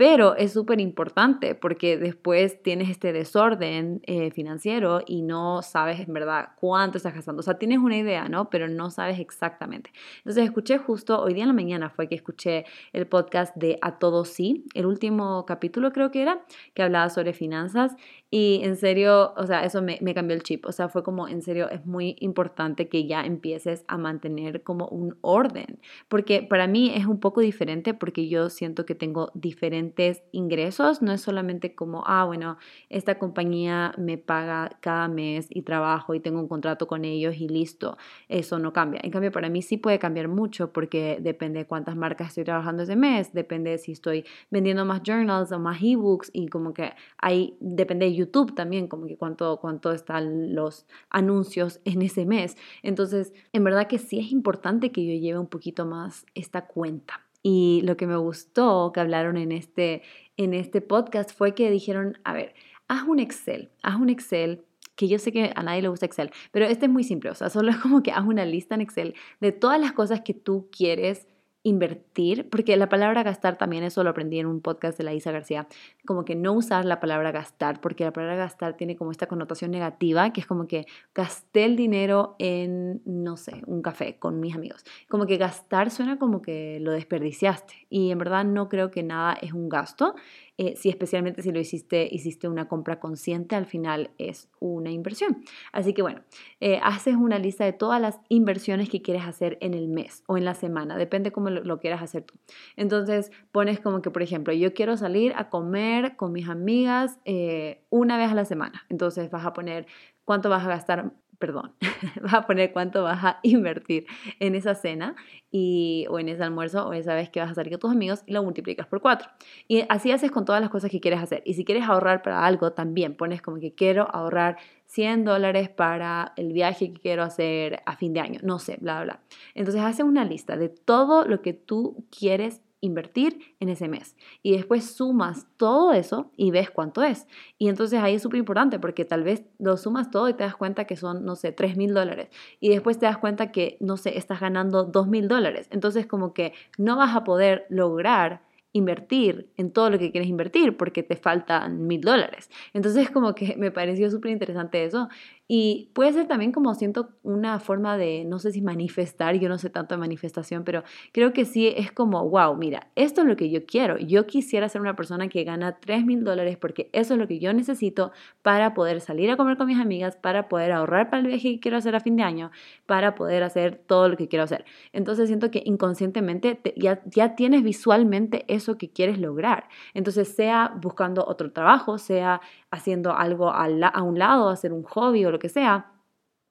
Pero 0.00 0.34
es 0.34 0.54
súper 0.54 0.80
importante 0.80 1.54
porque 1.54 1.98
después 1.98 2.62
tienes 2.62 2.88
este 2.88 3.12
desorden 3.12 4.00
eh, 4.06 4.30
financiero 4.30 5.02
y 5.06 5.20
no 5.20 5.60
sabes 5.60 6.00
en 6.00 6.14
verdad 6.14 6.52
cuánto 6.58 6.96
estás 6.96 7.14
gastando. 7.14 7.40
O 7.40 7.42
sea, 7.42 7.58
tienes 7.58 7.80
una 7.80 7.98
idea, 7.98 8.26
¿no? 8.26 8.48
Pero 8.48 8.66
no 8.66 8.90
sabes 8.90 9.20
exactamente. 9.20 9.92
Entonces 10.20 10.44
escuché 10.44 10.78
justo, 10.78 11.20
hoy 11.20 11.34
día 11.34 11.42
en 11.42 11.48
la 11.48 11.54
mañana 11.54 11.90
fue 11.90 12.08
que 12.08 12.14
escuché 12.14 12.64
el 12.94 13.06
podcast 13.06 13.54
de 13.56 13.78
A 13.82 13.98
Todo 13.98 14.24
Sí, 14.24 14.64
el 14.72 14.86
último 14.86 15.44
capítulo 15.44 15.92
creo 15.92 16.10
que 16.10 16.22
era, 16.22 16.46
que 16.72 16.82
hablaba 16.82 17.10
sobre 17.10 17.34
finanzas 17.34 17.94
y 18.30 18.60
en 18.62 18.76
serio, 18.76 19.34
o 19.36 19.46
sea, 19.46 19.64
eso 19.64 19.82
me, 19.82 19.98
me, 20.00 20.14
cambió 20.14 20.36
el 20.36 20.44
chip. 20.44 20.64
O 20.64 20.72
sea, 20.72 20.88
fue 20.88 21.02
como, 21.02 21.26
en 21.26 21.42
serio, 21.42 21.68
es 21.68 21.84
muy 21.84 22.16
importante 22.20 22.88
que 22.88 23.06
ya 23.06 23.22
empieces 23.22 23.84
a 23.88 23.98
mantener 23.98 24.62
como 24.62 24.86
un 24.86 25.18
orden. 25.20 25.80
Porque 26.08 26.40
para 26.48 26.68
mí 26.68 26.92
es 26.94 27.06
un 27.06 27.18
poco 27.18 27.40
diferente 27.40 27.92
porque 27.92 28.28
yo 28.28 28.48
siento 28.48 28.86
que 28.86 28.94
tengo 28.94 29.32
diferentes 29.34 29.89
ingresos. 30.32 31.02
No 31.02 31.12
es 31.12 31.20
solamente 31.20 31.74
como, 31.74 32.02
ah, 32.06 32.24
bueno, 32.24 32.58
esta 32.88 33.18
compañía 33.18 33.92
me 33.98 34.18
paga 34.18 34.78
cada 34.80 35.08
mes 35.08 35.46
y 35.50 35.62
trabajo 35.62 36.14
y 36.14 36.20
tengo 36.20 36.40
un 36.40 36.48
contrato 36.48 36.86
con 36.86 37.04
ellos 37.04 37.36
y 37.36 37.48
listo. 37.48 37.96
Eso 38.28 38.58
no 38.58 38.72
cambia. 38.72 39.00
En 39.02 39.10
cambio, 39.10 39.32
para 39.32 39.48
mí 39.48 39.62
sí 39.62 39.76
puede 39.76 39.98
cambiar 39.98 40.28
mucho 40.28 40.72
porque 40.72 41.18
depende 41.20 41.60
de 41.60 41.66
cuántas 41.66 41.96
marcas 41.96 42.28
estoy 42.28 42.44
trabajando 42.44 42.82
ese 42.82 42.96
mes. 42.96 43.32
Depende 43.32 43.78
si 43.78 43.92
estoy 43.92 44.24
vendiendo 44.50 44.84
más 44.84 45.02
journals 45.02 45.52
o 45.52 45.58
más 45.58 45.80
ebooks 45.82 46.30
y 46.32 46.48
como 46.48 46.74
que 46.74 46.92
ahí 47.18 47.56
depende 47.60 48.06
de 48.06 48.14
YouTube 48.14 48.54
también, 48.54 48.88
como 48.88 49.06
que 49.06 49.16
cuánto, 49.16 49.58
cuánto 49.60 49.92
están 49.92 50.54
los 50.54 50.86
anuncios 51.08 51.80
en 51.84 52.02
ese 52.02 52.26
mes. 52.26 52.56
Entonces, 52.82 53.32
en 53.52 53.64
verdad 53.64 53.86
que 53.86 53.98
sí 53.98 54.18
es 54.18 54.32
importante 54.32 54.92
que 54.92 55.04
yo 55.04 55.20
lleve 55.20 55.38
un 55.38 55.48
poquito 55.48 55.86
más 55.86 56.26
esta 56.34 56.66
cuenta. 56.66 57.20
Y 57.42 57.80
lo 57.84 57.96
que 57.96 58.06
me 58.06 58.16
gustó 58.16 58.92
que 58.92 59.00
hablaron 59.00 59.36
en 59.36 59.52
este, 59.52 60.02
en 60.36 60.54
este 60.54 60.80
podcast 60.80 61.30
fue 61.36 61.54
que 61.54 61.70
dijeron, 61.70 62.18
a 62.24 62.32
ver, 62.32 62.54
haz 62.88 63.06
un 63.06 63.18
Excel, 63.18 63.70
haz 63.82 63.96
un 63.96 64.10
Excel 64.10 64.64
que 64.96 65.08
yo 65.08 65.18
sé 65.18 65.32
que 65.32 65.50
a 65.54 65.62
nadie 65.62 65.80
le 65.80 65.88
gusta 65.88 66.04
Excel, 66.04 66.30
pero 66.52 66.66
este 66.66 66.84
es 66.84 66.92
muy 66.92 67.04
simple, 67.04 67.30
o 67.30 67.34
sea, 67.34 67.48
solo 67.48 67.70
es 67.70 67.78
como 67.78 68.02
que 68.02 68.12
haz 68.12 68.26
una 68.26 68.44
lista 68.44 68.74
en 68.74 68.82
Excel 68.82 69.14
de 69.40 69.52
todas 69.52 69.80
las 69.80 69.92
cosas 69.92 70.20
que 70.20 70.34
tú 70.34 70.68
quieres 70.70 71.26
invertir, 71.62 72.48
porque 72.48 72.76
la 72.76 72.88
palabra 72.88 73.22
gastar 73.22 73.58
también, 73.58 73.84
eso 73.84 74.02
lo 74.02 74.10
aprendí 74.10 74.38
en 74.38 74.46
un 74.46 74.60
podcast 74.60 74.96
de 74.96 75.04
la 75.04 75.12
Isa 75.12 75.30
García, 75.30 75.66
como 76.06 76.24
que 76.24 76.34
no 76.34 76.52
usar 76.52 76.84
la 76.86 77.00
palabra 77.00 77.32
gastar, 77.32 77.80
porque 77.80 78.04
la 78.04 78.12
palabra 78.12 78.36
gastar 78.36 78.76
tiene 78.76 78.96
como 78.96 79.10
esta 79.10 79.26
connotación 79.26 79.70
negativa, 79.70 80.32
que 80.32 80.40
es 80.40 80.46
como 80.46 80.66
que 80.66 80.86
gasté 81.14 81.66
el 81.66 81.76
dinero 81.76 82.36
en, 82.38 83.02
no 83.04 83.36
sé, 83.36 83.62
un 83.66 83.82
café 83.82 84.18
con 84.18 84.40
mis 84.40 84.54
amigos. 84.54 84.84
Como 85.08 85.26
que 85.26 85.36
gastar 85.36 85.90
suena 85.90 86.18
como 86.18 86.40
que 86.40 86.78
lo 86.80 86.92
desperdiciaste 86.92 87.86
y 87.90 88.10
en 88.10 88.18
verdad 88.18 88.44
no 88.44 88.68
creo 88.68 88.90
que 88.90 89.02
nada 89.02 89.34
es 89.34 89.52
un 89.52 89.68
gasto. 89.68 90.14
Eh, 90.62 90.76
si 90.76 90.90
especialmente 90.90 91.40
si 91.40 91.52
lo 91.52 91.58
hiciste, 91.58 92.06
hiciste 92.12 92.46
una 92.46 92.68
compra 92.68 93.00
consciente, 93.00 93.56
al 93.56 93.64
final 93.64 94.10
es 94.18 94.50
una 94.58 94.90
inversión. 94.90 95.42
Así 95.72 95.94
que 95.94 96.02
bueno, 96.02 96.20
eh, 96.60 96.78
haces 96.82 97.16
una 97.16 97.38
lista 97.38 97.64
de 97.64 97.72
todas 97.72 97.98
las 97.98 98.20
inversiones 98.28 98.90
que 98.90 99.00
quieres 99.00 99.24
hacer 99.24 99.56
en 99.62 99.72
el 99.72 99.88
mes 99.88 100.22
o 100.26 100.36
en 100.36 100.44
la 100.44 100.52
semana, 100.52 100.98
depende 100.98 101.32
cómo 101.32 101.48
lo, 101.48 101.80
quieras 101.80 102.02
hacer 102.02 102.24
tú. 102.24 102.34
Entonces 102.76 103.32
pones 103.52 103.80
como 103.80 104.02
que, 104.02 104.10
por 104.10 104.20
ejemplo, 104.20 104.52
yo 104.52 104.74
quiero 104.74 104.98
salir 104.98 105.32
a 105.34 105.48
comer 105.48 106.16
con 106.16 106.30
mis 106.30 106.46
amigas 106.46 107.18
eh, 107.24 107.82
una 107.88 108.18
vez 108.18 108.30
a 108.30 108.34
la 108.34 108.44
semana. 108.44 108.84
Entonces 108.90 109.30
vas 109.30 109.46
a 109.46 109.54
poner 109.54 109.86
cuánto 110.26 110.50
vas 110.50 110.66
a 110.66 110.68
gastar 110.68 111.14
perdón, 111.40 111.72
vas 112.22 112.34
a 112.34 112.46
poner 112.46 112.72
cuánto 112.72 113.02
vas 113.02 113.24
a 113.24 113.40
invertir 113.42 114.06
en 114.38 114.54
esa 114.54 114.76
cena 114.76 115.16
y, 115.50 116.06
o 116.10 116.20
en 116.20 116.28
ese 116.28 116.44
almuerzo 116.44 116.86
o 116.86 116.92
esa 116.92 117.14
vez 117.14 117.30
que 117.30 117.40
vas 117.40 117.50
a 117.50 117.54
salir 117.54 117.72
con 117.72 117.80
tus 117.80 117.90
amigos 117.90 118.22
y 118.26 118.32
lo 118.32 118.44
multiplicas 118.44 118.86
por 118.86 119.00
cuatro. 119.00 119.28
Y 119.66 119.84
así 119.88 120.12
haces 120.12 120.30
con 120.30 120.44
todas 120.44 120.60
las 120.60 120.70
cosas 120.70 120.90
que 120.90 121.00
quieres 121.00 121.20
hacer. 121.20 121.42
Y 121.44 121.54
si 121.54 121.64
quieres 121.64 121.84
ahorrar 121.88 122.22
para 122.22 122.46
algo, 122.46 122.72
también 122.72 123.16
pones 123.16 123.42
como 123.42 123.58
que 123.58 123.74
quiero 123.74 124.06
ahorrar 124.14 124.58
100 124.86 125.24
dólares 125.24 125.70
para 125.70 126.34
el 126.36 126.52
viaje 126.52 126.92
que 126.92 127.00
quiero 127.00 127.22
hacer 127.22 127.82
a 127.86 127.96
fin 127.96 128.12
de 128.12 128.20
año, 128.20 128.40
no 128.42 128.58
sé, 128.58 128.76
bla, 128.80 129.02
bla. 129.02 129.20
Entonces 129.54 129.82
haces 129.82 130.04
una 130.04 130.24
lista 130.24 130.56
de 130.56 130.68
todo 130.68 131.24
lo 131.24 131.40
que 131.42 131.54
tú 131.54 132.06
quieres 132.16 132.60
invertir 132.80 133.54
en 133.60 133.68
ese 133.68 133.88
mes. 133.88 134.16
Y 134.42 134.56
después 134.56 134.84
sumas 134.84 135.46
todo 135.56 135.92
eso 135.92 136.30
y 136.36 136.50
ves 136.50 136.70
cuánto 136.70 137.02
es. 137.02 137.26
Y 137.58 137.68
entonces 137.68 138.00
ahí 138.00 138.14
es 138.14 138.22
súper 138.22 138.38
importante 138.38 138.78
porque 138.78 139.04
tal 139.04 139.22
vez 139.22 139.44
lo 139.58 139.76
sumas 139.76 140.10
todo 140.10 140.28
y 140.28 140.34
te 140.34 140.44
das 140.44 140.56
cuenta 140.56 140.84
que 140.84 140.96
son, 140.96 141.24
no 141.24 141.36
sé, 141.36 141.52
3 141.52 141.76
mil 141.76 141.94
dólares. 141.94 142.28
Y 142.60 142.70
después 142.70 142.98
te 142.98 143.06
das 143.06 143.18
cuenta 143.18 143.52
que, 143.52 143.76
no 143.80 143.96
sé, 143.96 144.16
estás 144.16 144.40
ganando 144.40 144.84
2 144.84 145.08
mil 145.08 145.28
dólares. 145.28 145.68
Entonces 145.70 146.06
como 146.06 146.32
que 146.32 146.52
no 146.78 146.96
vas 146.96 147.14
a 147.14 147.24
poder 147.24 147.66
lograr 147.68 148.42
invertir 148.72 149.50
en 149.56 149.72
todo 149.72 149.90
lo 149.90 149.98
que 149.98 150.12
quieres 150.12 150.28
invertir 150.28 150.76
porque 150.76 151.02
te 151.02 151.16
faltan 151.16 151.86
mil 151.86 152.00
dólares. 152.00 152.50
Entonces 152.72 153.10
como 153.10 153.34
que 153.34 153.56
me 153.56 153.70
pareció 153.70 154.10
súper 154.10 154.30
interesante 154.30 154.84
eso 154.84 155.08
Y 155.52 155.90
puede 155.94 156.12
ser 156.12 156.28
también 156.28 156.52
como 156.52 156.72
siento 156.76 157.08
una 157.24 157.58
forma 157.58 157.96
de, 157.96 158.24
no 158.24 158.38
sé 158.38 158.52
si 158.52 158.62
manifestar, 158.62 159.34
yo 159.34 159.48
no 159.48 159.58
sé 159.58 159.68
tanto 159.68 159.96
de 159.96 159.98
manifestación, 159.98 160.62
pero 160.62 160.84
creo 161.10 161.32
que 161.32 161.44
sí 161.44 161.66
es 161.66 161.90
como, 161.90 162.24
wow, 162.28 162.54
mira, 162.54 162.86
esto 162.94 163.22
es 163.22 163.26
lo 163.26 163.34
que 163.34 163.50
yo 163.50 163.66
quiero. 163.66 163.98
Yo 163.98 164.28
quisiera 164.28 164.68
ser 164.68 164.80
una 164.80 164.94
persona 164.94 165.26
que 165.26 165.42
gana 165.42 165.80
3 165.80 166.06
mil 166.06 166.22
dólares 166.22 166.56
porque 166.56 166.88
eso 166.92 167.14
es 167.14 167.18
lo 167.18 167.26
que 167.26 167.40
yo 167.40 167.52
necesito 167.52 168.12
para 168.42 168.74
poder 168.74 169.00
salir 169.00 169.28
a 169.28 169.36
comer 169.36 169.56
con 169.56 169.66
mis 169.66 169.80
amigas, 169.80 170.14
para 170.14 170.48
poder 170.48 170.70
ahorrar 170.70 171.10
para 171.10 171.22
el 171.22 171.26
viaje 171.26 171.54
que 171.54 171.58
quiero 171.58 171.78
hacer 171.78 171.96
a 171.96 172.00
fin 172.00 172.14
de 172.14 172.22
año, 172.22 172.52
para 172.86 173.16
poder 173.16 173.42
hacer 173.42 173.74
todo 173.74 174.08
lo 174.08 174.16
que 174.16 174.28
quiero 174.28 174.44
hacer. 174.44 174.64
Entonces 174.92 175.26
siento 175.26 175.50
que 175.50 175.64
inconscientemente 175.64 176.60
ya, 176.76 177.02
ya 177.06 177.34
tienes 177.34 177.64
visualmente 177.64 178.44
eso 178.46 178.78
que 178.78 178.90
quieres 178.92 179.18
lograr. 179.18 179.68
Entonces 179.94 180.28
sea 180.28 180.72
buscando 180.80 181.24
otro 181.26 181.50
trabajo, 181.50 181.98
sea 181.98 182.40
haciendo 182.70 183.14
algo 183.16 183.50
a, 183.50 184.02
un 184.02 184.18
lado, 184.18 184.48
hacer 184.48 184.72
un 184.72 184.82
hobby 184.84 185.24
o 185.24 185.30
lo 185.30 185.38
que 185.38 185.48
sea, 185.48 185.92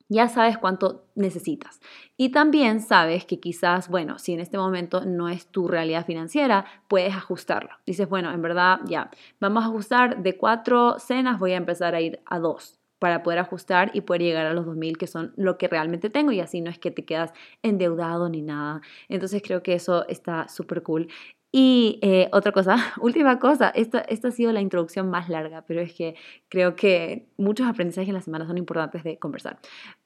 ya 0.09 0.27
sabes 0.27 0.57
cuánto 0.57 1.05
necesitas. 1.15 1.79
Y 2.17 2.29
también 2.29 2.81
sabes 2.81 3.25
que 3.25 3.39
quizás, 3.39 3.89
bueno, 3.89 4.17
si 4.17 4.33
en 4.33 4.39
este 4.39 4.57
momento 4.57 5.05
no 5.05 5.29
es 5.29 5.47
tu 5.47 5.67
realidad 5.67 6.05
financiera, 6.05 6.65
puedes 6.87 7.15
ajustarlo. 7.15 7.69
Dices, 7.85 8.09
bueno, 8.09 8.31
en 8.31 8.41
verdad, 8.41 8.79
ya, 8.85 9.11
vamos 9.39 9.63
a 9.63 9.67
ajustar 9.67 10.23
de 10.23 10.35
cuatro 10.35 10.97
cenas, 10.97 11.39
voy 11.39 11.51
a 11.51 11.57
empezar 11.57 11.93
a 11.93 12.01
ir 12.01 12.21
a 12.25 12.39
dos 12.39 12.79
para 12.97 13.23
poder 13.23 13.39
ajustar 13.39 13.91
y 13.93 14.01
poder 14.01 14.21
llegar 14.21 14.45
a 14.45 14.53
los 14.53 14.65
2.000 14.65 14.97
que 14.97 15.07
son 15.07 15.33
lo 15.37 15.57
que 15.57 15.69
realmente 15.69 16.09
tengo 16.09 16.31
y 16.33 16.41
así 16.41 16.59
no 16.59 16.69
es 16.69 16.77
que 16.79 16.91
te 16.91 17.05
quedas 17.05 17.31
endeudado 17.63 18.29
ni 18.29 18.41
nada. 18.41 18.81
Entonces 19.07 19.41
creo 19.41 19.63
que 19.63 19.73
eso 19.73 20.05
está 20.09 20.49
súper 20.49 20.83
cool. 20.83 21.07
Y 21.51 21.97
eh, 22.03 22.29
otra 22.31 22.51
cosa, 22.51 22.75
última 23.01 23.39
cosa, 23.39 23.69
esta, 23.69 23.99
esta 24.01 24.27
ha 24.27 24.31
sido 24.31 24.51
la 24.51 24.61
introducción 24.61 25.09
más 25.09 25.29
larga, 25.29 25.63
pero 25.65 25.81
es 25.81 25.93
que 25.93 26.15
creo 26.47 26.75
que 26.75 27.27
muchos 27.37 27.67
aprendizajes 27.67 28.09
en 28.09 28.13
la 28.13 28.21
semana 28.21 28.45
son 28.45 28.57
importantes 28.57 29.03
de 29.03 29.17
conversar. 29.17 29.59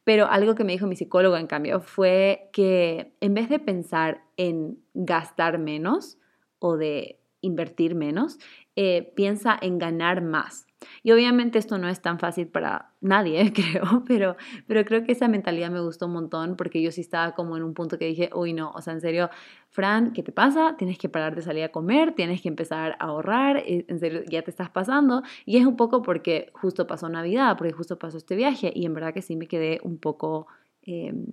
Pero 0.06 0.28
algo 0.28 0.56
que 0.56 0.64
me 0.64 0.72
dijo 0.72 0.88
mi 0.88 0.96
psicólogo, 0.96 1.38
en 1.38 1.48
cambio, 1.48 1.82
fue 1.82 2.50
que 2.54 3.14
en 3.20 3.34
vez 3.34 3.50
de 3.50 3.60
pensar 3.60 4.24
en 4.38 4.80
gastar 4.94 5.60
menos 5.60 6.18
o 6.60 6.78
de 6.78 7.20
invertir 7.42 7.94
menos, 7.94 8.40
eh, 8.76 9.12
piensa 9.16 9.58
en 9.62 9.78
ganar 9.78 10.22
más. 10.22 10.66
Y 11.04 11.12
obviamente 11.12 11.60
esto 11.60 11.78
no 11.78 11.88
es 11.88 12.02
tan 12.02 12.20
fácil 12.20 12.48
para 12.48 12.92
nadie, 13.02 13.54
creo, 13.56 14.04
pero, 14.08 14.36
pero 14.68 14.86
creo 14.86 15.04
que 15.04 15.12
esa 15.14 15.28
mentalidad 15.28 15.70
me 15.72 15.82
gustó 15.82 16.08
un 16.08 16.14
montón 16.14 16.56
porque 16.56 16.82
yo 16.82 16.92
sí 16.92 17.02
estaba 17.02 17.34
como 17.34 17.58
en 17.58 17.64
un 17.64 17.74
punto 17.74 17.98
que 17.98 18.06
dije, 18.06 18.30
uy, 18.34 18.54
no, 18.54 18.72
o 18.72 18.82
sea, 18.82 18.94
en 18.94 19.02
serio, 19.02 19.30
Fran, 19.70 20.14
¿qué 20.14 20.24
te 20.24 20.32
pasa? 20.32 20.76
Tienes 20.78 20.98
que 20.98 21.10
parar 21.10 21.36
de 21.36 21.42
salir 21.42 21.64
a 21.64 21.70
comer, 21.70 22.14
tienes 22.14 22.42
que 22.42 22.50
empezar 22.50 22.96
a 23.00 23.06
ahorrar, 23.06 23.58
eh, 23.58 23.86
en 23.88 24.00
serio, 24.00 24.24
ya 24.30 24.42
te 24.42 24.52
estás 24.52 24.70
pasando. 24.70 25.24
Y 25.46 25.58
es 25.58 25.66
un 25.66 25.76
poco 25.76 26.02
porque 26.02 26.52
justo 26.54 26.88
pasó 26.88 27.10
Navidad, 27.10 27.58
porque 27.58 27.74
justo 27.74 27.98
pasó 27.98 28.18
este 28.18 28.36
viaje 28.36 28.72
y 28.76 28.86
en 28.86 28.94
verdad 28.94 29.14
que 29.14 29.22
sí 29.22 29.36
me 29.36 29.48
quedé 29.48 29.80
un 29.84 29.98
poco... 29.98 30.48
Em, 30.84 31.26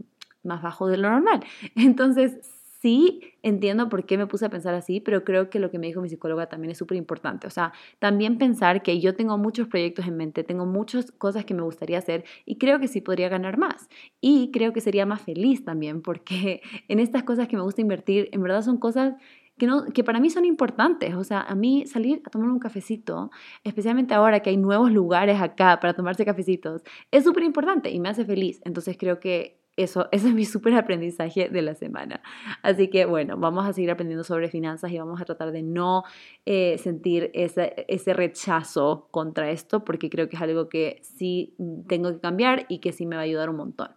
más 0.42 0.62
bajo 0.62 0.87
de 0.87 0.97
lo 0.97 1.11
normal. 1.11 1.45
Entonces, 1.76 2.38
sí 2.80 3.20
entiendo 3.42 3.88
por 3.88 4.06
qué 4.06 4.18
me 4.18 4.26
puse 4.26 4.46
a 4.46 4.50
pensar 4.50 4.75
así, 4.75 5.00
pero 5.00 5.25
creo 5.25 5.50
que 5.50 5.58
lo 5.58 5.70
que 5.70 5.78
me 5.78 5.87
dijo 5.87 6.00
mi 6.00 6.08
psicóloga 6.08 6.49
también 6.49 6.70
es 6.70 6.78
súper 6.78 6.96
importante. 6.96 7.46
O 7.46 7.50
sea, 7.50 7.72
también 7.99 8.38
pensar 8.38 8.82
que 8.82 9.00
yo 9.00 9.14
tengo 9.14 9.37
muchos 9.38 9.68
proyectos 9.68 10.06
en 10.06 10.16
mente, 10.16 10.44
tengo 10.44 10.66
muchas 10.66 11.10
cosas 11.12 11.44
que 11.44 11.54
me 11.54 11.62
gustaría 11.62 11.99
hacer 11.99 12.25
y 12.46 12.56
creo 12.58 12.80
que 12.80 12.88
sí 12.88 13.00
podría 13.00 13.28
ganar 13.28 13.58
más. 13.58 13.88
Y 14.20 14.50
creo 14.50 14.72
que 14.72 14.80
sería 14.80 15.06
más 15.06 15.22
feliz 15.22 15.64
también, 15.64 16.02
porque 16.02 16.62
en 16.88 16.99
estas 16.99 17.22
cosas 17.22 17.49
que 17.49 17.56
me 17.56 17.62
gusta 17.62 17.80
invertir, 17.80 18.28
en 18.32 18.42
verdad 18.42 18.62
son 18.62 18.78
cosas 18.78 19.14
que, 19.58 19.66
no, 19.66 19.84
que 19.87 20.02
para 20.02 20.20
mí 20.20 20.30
son 20.30 20.46
importantes. 20.46 21.14
O 21.14 21.25
sea, 21.25 21.42
a 21.42 21.54
mí 21.54 21.87
salir 21.87 22.22
a 22.25 22.30
tomar 22.30 22.49
un 22.49 22.58
cafecito, 22.58 23.30
especialmente 23.62 24.14
ahora 24.14 24.40
que 24.40 24.50
hay 24.50 24.56
nuevos 24.56 24.90
lugares 24.90 25.40
acá 25.40 25.78
para 25.80 25.94
tomarse 25.94 26.25
cafecitos, 26.25 26.82
es 27.10 27.25
súper 27.25 27.44
importante 27.44 27.90
y 27.90 28.00
me 28.00 28.08
hace 28.08 28.25
feliz. 28.25 28.60
Entonces 28.64 28.96
creo 28.99 29.20
que 29.20 29.60
eso, 29.82 30.08
es 30.12 30.25
mi 30.25 30.44
súper 30.44 30.75
aprendizaje 30.75 31.49
de 31.49 31.62
la 31.62 31.75
semana. 31.75 32.22
Así 32.62 32.88
que 32.88 33.04
bueno, 33.04 33.37
vamos 33.37 33.66
a 33.66 33.72
seguir 33.72 33.90
aprendiendo 33.90 34.25
sobre 34.25 34.49
finanzas 34.49 34.90
y 34.92 34.99
vamos 34.99 35.20
a 35.20 35.25
tratar 35.25 35.52
de 35.52 35.62
no 35.62 36.04
eh, 36.46 36.78
sentir 36.78 37.30
ese, 37.34 37.84
ese 37.88 38.12
rechazo 38.12 39.08
contra 39.10 39.50
esto, 39.50 39.84
porque 39.84 40.10
creo 40.10 40.28
que 40.28 40.37
es 40.37 40.42
algo 40.42 40.68
que 40.68 41.00
sí 41.02 41.54
tengo 41.88 42.12
que 42.12 42.20
cambiar 42.20 42.66
y 42.68 42.78
que 42.78 42.92
sí 42.92 43.06
me 43.06 43.16
va 43.16 43.22
a 43.22 43.25
ayudar 43.25 43.50
un 43.50 43.56
montón. 43.56 43.88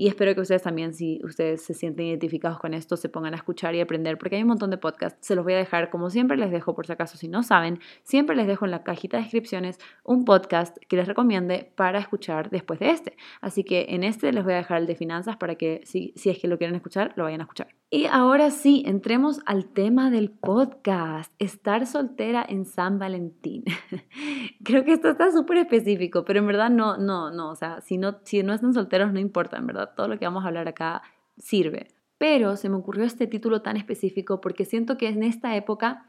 Y 0.00 0.06
espero 0.06 0.32
que 0.32 0.42
ustedes 0.42 0.62
también, 0.62 0.94
si 0.94 1.20
ustedes 1.24 1.60
se 1.62 1.74
sienten 1.74 2.06
identificados 2.06 2.60
con 2.60 2.72
esto, 2.72 2.96
se 2.96 3.08
pongan 3.08 3.34
a 3.34 3.36
escuchar 3.36 3.74
y 3.74 3.80
aprender, 3.80 4.16
porque 4.16 4.36
hay 4.36 4.42
un 4.42 4.48
montón 4.48 4.70
de 4.70 4.78
podcasts. 4.78 5.18
Se 5.26 5.34
los 5.34 5.42
voy 5.42 5.54
a 5.54 5.56
dejar, 5.56 5.90
como 5.90 6.08
siempre 6.08 6.36
les 6.36 6.52
dejo, 6.52 6.76
por 6.76 6.86
si 6.86 6.92
acaso, 6.92 7.18
si 7.18 7.26
no 7.26 7.42
saben, 7.42 7.80
siempre 8.04 8.36
les 8.36 8.46
dejo 8.46 8.64
en 8.64 8.70
la 8.70 8.84
cajita 8.84 9.16
de 9.16 9.24
descripciones 9.24 9.80
un 10.04 10.24
podcast 10.24 10.76
que 10.88 10.94
les 10.94 11.08
recomiende 11.08 11.72
para 11.74 11.98
escuchar 11.98 12.48
después 12.50 12.78
de 12.78 12.90
este. 12.90 13.16
Así 13.40 13.64
que 13.64 13.86
en 13.88 14.04
este 14.04 14.32
les 14.32 14.44
voy 14.44 14.52
a 14.52 14.58
dejar 14.58 14.78
el 14.78 14.86
de 14.86 14.94
finanzas 14.94 15.36
para 15.36 15.56
que, 15.56 15.80
si, 15.84 16.12
si 16.14 16.30
es 16.30 16.38
que 16.38 16.46
lo 16.46 16.58
quieren 16.58 16.76
escuchar, 16.76 17.12
lo 17.16 17.24
vayan 17.24 17.40
a 17.40 17.44
escuchar. 17.44 17.74
Y 17.90 18.04
ahora 18.04 18.50
sí, 18.50 18.82
entremos 18.84 19.40
al 19.46 19.64
tema 19.64 20.10
del 20.10 20.30
podcast, 20.30 21.32
estar 21.38 21.86
soltera 21.86 22.44
en 22.46 22.66
San 22.66 22.98
Valentín. 22.98 23.64
Creo 24.62 24.84
que 24.84 24.92
esto 24.92 25.08
está 25.08 25.32
súper 25.32 25.56
específico, 25.56 26.22
pero 26.26 26.40
en 26.40 26.46
verdad 26.46 26.68
no, 26.68 26.98
no, 26.98 27.30
no, 27.30 27.50
o 27.50 27.56
sea, 27.56 27.80
si 27.80 27.96
no, 27.96 28.18
si 28.24 28.42
no 28.42 28.52
están 28.52 28.74
solteros 28.74 29.10
no 29.14 29.20
importa, 29.20 29.56
en 29.56 29.66
verdad, 29.66 29.94
todo 29.96 30.06
lo 30.06 30.18
que 30.18 30.26
vamos 30.26 30.44
a 30.44 30.48
hablar 30.48 30.68
acá 30.68 31.00
sirve. 31.38 31.88
Pero 32.18 32.56
se 32.56 32.68
me 32.68 32.76
ocurrió 32.76 33.04
este 33.04 33.26
título 33.26 33.62
tan 33.62 33.78
específico 33.78 34.42
porque 34.42 34.66
siento 34.66 34.98
que 34.98 35.08
en 35.08 35.22
esta 35.22 35.56
época 35.56 36.04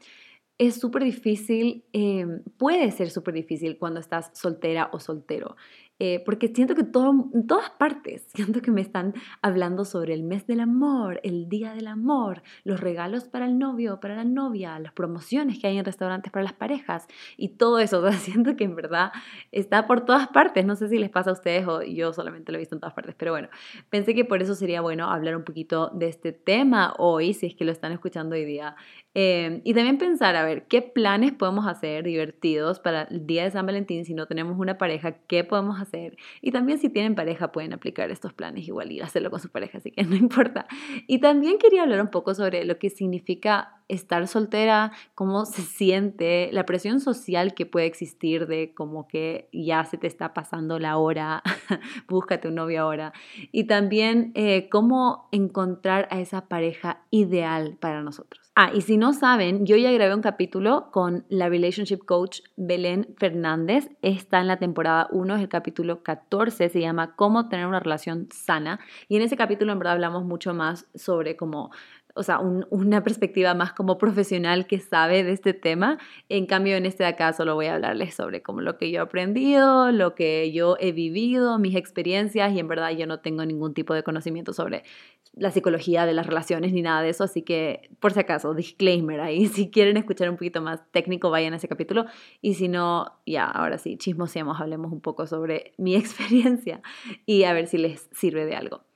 es 0.58 0.78
súper 0.82 1.06
difícil, 1.06 1.86
eh, 1.94 2.26
puede 2.58 2.92
ser 2.92 3.10
súper 3.10 3.34
difícil 3.34 3.78
cuando 3.78 4.02
estás 4.02 4.32
soltera 4.34 4.90
o 4.92 5.00
soltero. 5.00 5.56
Eh, 6.02 6.24
porque 6.26 6.48
siento 6.48 6.76
que 6.76 6.84
todo, 6.84 7.30
en 7.34 7.46
todas 7.46 7.70
partes, 7.72 8.26
siento 8.34 8.62
que 8.62 8.72
me 8.72 8.80
están 8.80 9.14
hablando 9.42 9.84
sobre 9.84 10.14
el 10.14 10.24
mes 10.24 10.48
del 10.48 10.62
amor, 10.62 11.20
el 11.24 11.50
día 11.50 11.74
del 11.74 11.88
amor, 11.88 12.42
los 12.64 12.80
regalos 12.80 13.26
para 13.26 13.46
el 13.46 13.60
novio, 13.60 14.00
para 14.00 14.16
la 14.16 14.24
novia, 14.24 14.80
las 14.80 14.94
promociones 14.94 15.60
que 15.60 15.68
hay 15.68 15.78
en 15.78 15.84
restaurantes 15.84 16.32
para 16.32 16.44
las 16.44 16.54
parejas 16.54 17.08
y 17.36 17.50
todo 17.50 17.80
eso. 17.80 18.10
Siento 18.14 18.56
que 18.56 18.64
en 18.64 18.76
verdad 18.76 19.12
está 19.52 19.88
por 19.88 20.06
todas 20.06 20.30
partes. 20.30 20.66
No 20.66 20.76
sé 20.76 20.88
si 20.88 20.98
les 21.00 21.10
pasa 21.10 21.32
a 21.32 21.34
ustedes 21.34 21.68
o 21.68 21.82
yo 21.82 22.14
solamente 22.14 22.52
lo 22.52 22.58
he 22.58 22.60
visto 22.60 22.76
en 22.76 22.80
todas 22.80 22.94
partes, 22.94 23.16
pero 23.18 23.32
bueno, 23.32 23.50
pensé 23.90 24.16
que 24.16 24.24
por 24.24 24.42
eso 24.42 24.56
sería 24.56 24.82
bueno 24.82 25.12
hablar 25.12 25.36
un 25.36 25.44
poquito 25.44 25.90
de 25.90 26.08
este 26.08 26.32
tema 26.32 26.94
hoy, 26.98 27.34
si 27.34 27.48
es 27.48 27.56
que 27.56 27.66
lo 27.66 27.72
están 27.72 27.92
escuchando 27.92 28.36
hoy 28.36 28.46
día. 28.46 28.76
Eh, 29.22 29.60
y 29.66 29.74
también 29.74 29.98
pensar, 29.98 30.38
a 30.38 30.46
ver, 30.46 30.66
¿qué 30.68 30.82
planes 30.82 31.34
podemos 31.34 31.68
hacer 31.68 32.06
divertidos 32.06 32.80
para 32.80 33.02
el 33.02 33.28
día 33.28 33.44
de 33.44 33.52
San 33.52 33.66
Valentín 33.66 34.06
si 34.06 34.14
no 34.14 34.28
tenemos 34.28 34.58
una 34.58 34.78
pareja? 34.78 35.12
¿Qué 35.28 35.44
podemos 35.44 35.82
hacer? 35.82 36.16
Y 36.42 36.52
también 36.52 36.80
si 36.80 36.88
tienen 36.88 37.16
pareja 37.16 37.52
pueden 37.52 37.74
aplicar 37.74 38.12
estos 38.12 38.32
planes 38.32 38.66
igual 38.66 38.94
y 38.94 39.02
hacerlo 39.02 39.30
con 39.30 39.42
su 39.42 39.50
pareja, 39.50 39.80
así 39.80 39.92
que 39.92 40.04
no 40.06 40.16
importa. 40.16 40.68
Y 41.06 41.20
también 41.20 41.58
quería 41.58 41.84
hablar 41.84 42.00
un 42.00 42.12
poco 42.12 42.34
sobre 42.34 42.64
lo 42.64 42.80
que 42.80 42.90
significa 42.90 43.79
estar 43.90 44.28
soltera, 44.28 44.94
cómo 45.16 45.46
se 45.46 45.62
siente, 45.62 46.50
la 46.54 46.66
presión 46.66 47.02
social 47.02 47.54
que 47.54 47.66
puede 47.66 47.88
existir 47.88 48.48
de 48.48 48.74
como 48.74 49.08
que 49.08 49.50
ya 49.52 49.84
se 49.84 49.98
te 49.98 50.08
está 50.08 50.34
pasando 50.34 50.80
la 50.80 50.98
hora, 50.98 51.44
búscate 52.08 52.48
un 52.48 52.56
novio 52.56 52.82
ahora. 52.82 53.12
Y 53.52 53.66
también 53.66 54.32
eh, 54.36 54.70
cómo 54.70 55.28
encontrar 55.32 56.08
a 56.12 56.22
esa 56.22 56.48
pareja 56.48 57.02
ideal 57.10 57.78
para 57.80 58.02
nosotros. 58.02 58.50
Ah, 58.62 58.72
y 58.74 58.82
si 58.82 58.98
no 58.98 59.14
saben, 59.14 59.66
yo 59.66 59.78
ya 59.78 59.90
grabé 59.90 60.14
un 60.14 60.22
capítulo 60.22 60.92
con 60.92 61.26
la 61.30 61.48
relationship 61.48 62.00
coach 62.00 62.42
Belén 62.58 63.16
Fernández. 63.18 63.90
Está 64.02 64.42
en 64.42 64.48
la 64.48 64.58
temporada 64.58 65.08
1, 65.12 65.36
es 65.38 65.42
el 65.44 65.48
capítulo 65.48 66.04
14, 66.04 66.68
se 66.68 66.82
llama 66.82 67.16
Cómo 67.16 67.48
tener 67.48 67.68
una 67.68 67.80
relación 67.80 68.28
sana. 68.32 68.82
Y 69.08 69.16
en 69.16 69.22
ese 69.22 69.38
capítulo 69.38 69.72
en 69.72 69.80
verdad 69.80 69.94
hablamos 69.94 70.26
mucho 70.26 70.54
más 70.54 70.88
sobre 70.94 71.38
cómo 71.38 71.72
o 72.20 72.24
sea, 72.24 72.40
una 72.40 73.02
perspectiva 73.02 73.54
más 73.54 73.72
como 73.72 73.98
profesional 73.98 74.68
que 74.68 74.80
sabe 74.80 75.24
de 75.24 75.32
este 75.32 75.54
tema. 75.54 75.98
En 76.28 76.48
cambio, 76.48 76.76
en 76.76 76.86
este 76.86 77.04
de 77.04 77.10
acá 77.10 77.32
solo 77.32 77.56
voy 77.56 77.68
a 77.68 77.76
hablarles 77.76 78.14
sobre 78.14 78.42
como 78.42 78.60
lo 78.60 78.78
que 78.78 78.92
yo 78.92 79.00
he 79.00 79.04
aprendido, 79.04 79.94
lo 79.94 80.16
que 80.16 80.52
yo 80.52 80.76
he 80.82 80.92
vivido, 80.92 81.58
mis 81.60 81.78
experiencias 81.78 82.52
y 82.52 82.60
en 82.60 82.68
verdad 82.68 82.92
yo 82.92 83.08
no 83.08 83.22
tengo 83.22 83.46
ningún 83.46 83.74
tipo 83.74 83.94
de 83.94 84.04
conocimiento 84.04 84.52
sobre 84.52 84.84
la 85.32 85.52
psicología 85.52 86.06
de 86.06 86.14
las 86.14 86.28
relaciones 86.28 86.74
ni 86.74 86.82
nada 86.82 87.02
de 87.02 87.10
eso, 87.10 87.24
así 87.24 87.42
que 87.42 87.90
por 88.02 88.12
si 88.12 88.20
acaso, 88.20 88.54
disclaimer 88.54 89.22
ahí, 89.22 89.46
si 89.48 89.70
quieren 89.70 89.96
escuchar 89.96 90.30
un 90.30 90.36
poquito 90.36 90.62
más 90.62 90.82
técnico, 90.92 91.30
vayan 91.30 91.54
a 91.54 91.56
ese 91.56 91.70
capítulo 91.70 92.06
y 92.42 92.56
si 92.56 92.68
no, 92.68 93.14
ya, 93.26 93.46
ahora 93.46 93.78
sí, 93.78 93.98
chismoseamos, 93.98 94.60
hablemos 94.60 94.92
un 94.92 95.00
poco 95.00 95.26
sobre 95.26 95.72
mi 95.78 95.96
experiencia 95.96 96.82
y 97.26 97.44
a 97.44 97.54
ver 97.54 97.68
si 97.68 97.78
les 97.78 98.10
sirve 98.12 98.46
de 98.46 98.58
algo. 98.58 98.89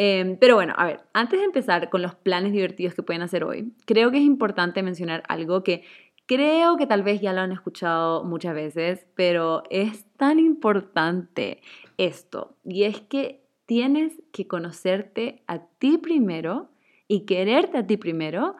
Em, 0.00 0.36
pero 0.38 0.54
bueno, 0.54 0.74
a 0.76 0.86
ver, 0.86 1.00
antes 1.12 1.40
de 1.40 1.44
empezar 1.44 1.90
con 1.90 2.02
los 2.02 2.14
planes 2.14 2.52
divertidos 2.52 2.94
que 2.94 3.02
pueden 3.02 3.22
hacer 3.22 3.42
hoy, 3.42 3.74
creo 3.84 4.12
que 4.12 4.18
es 4.18 4.22
importante 4.22 4.80
mencionar 4.84 5.24
algo 5.28 5.64
que 5.64 5.82
creo 6.26 6.76
que 6.76 6.86
tal 6.86 7.02
vez 7.02 7.20
ya 7.20 7.32
lo 7.32 7.40
han 7.40 7.50
escuchado 7.50 8.22
muchas 8.22 8.54
veces, 8.54 9.06
pero 9.16 9.64
es 9.70 10.04
tan 10.16 10.38
importante 10.38 11.62
esto, 11.96 12.56
y 12.64 12.84
es 12.84 13.00
que 13.00 13.44
tienes 13.66 14.22
que 14.32 14.46
conocerte 14.46 15.42
a 15.48 15.66
ti 15.66 15.98
primero 15.98 16.70
y 17.08 17.26
quererte 17.26 17.78
a 17.78 17.86
ti 17.86 17.96
primero 17.96 18.54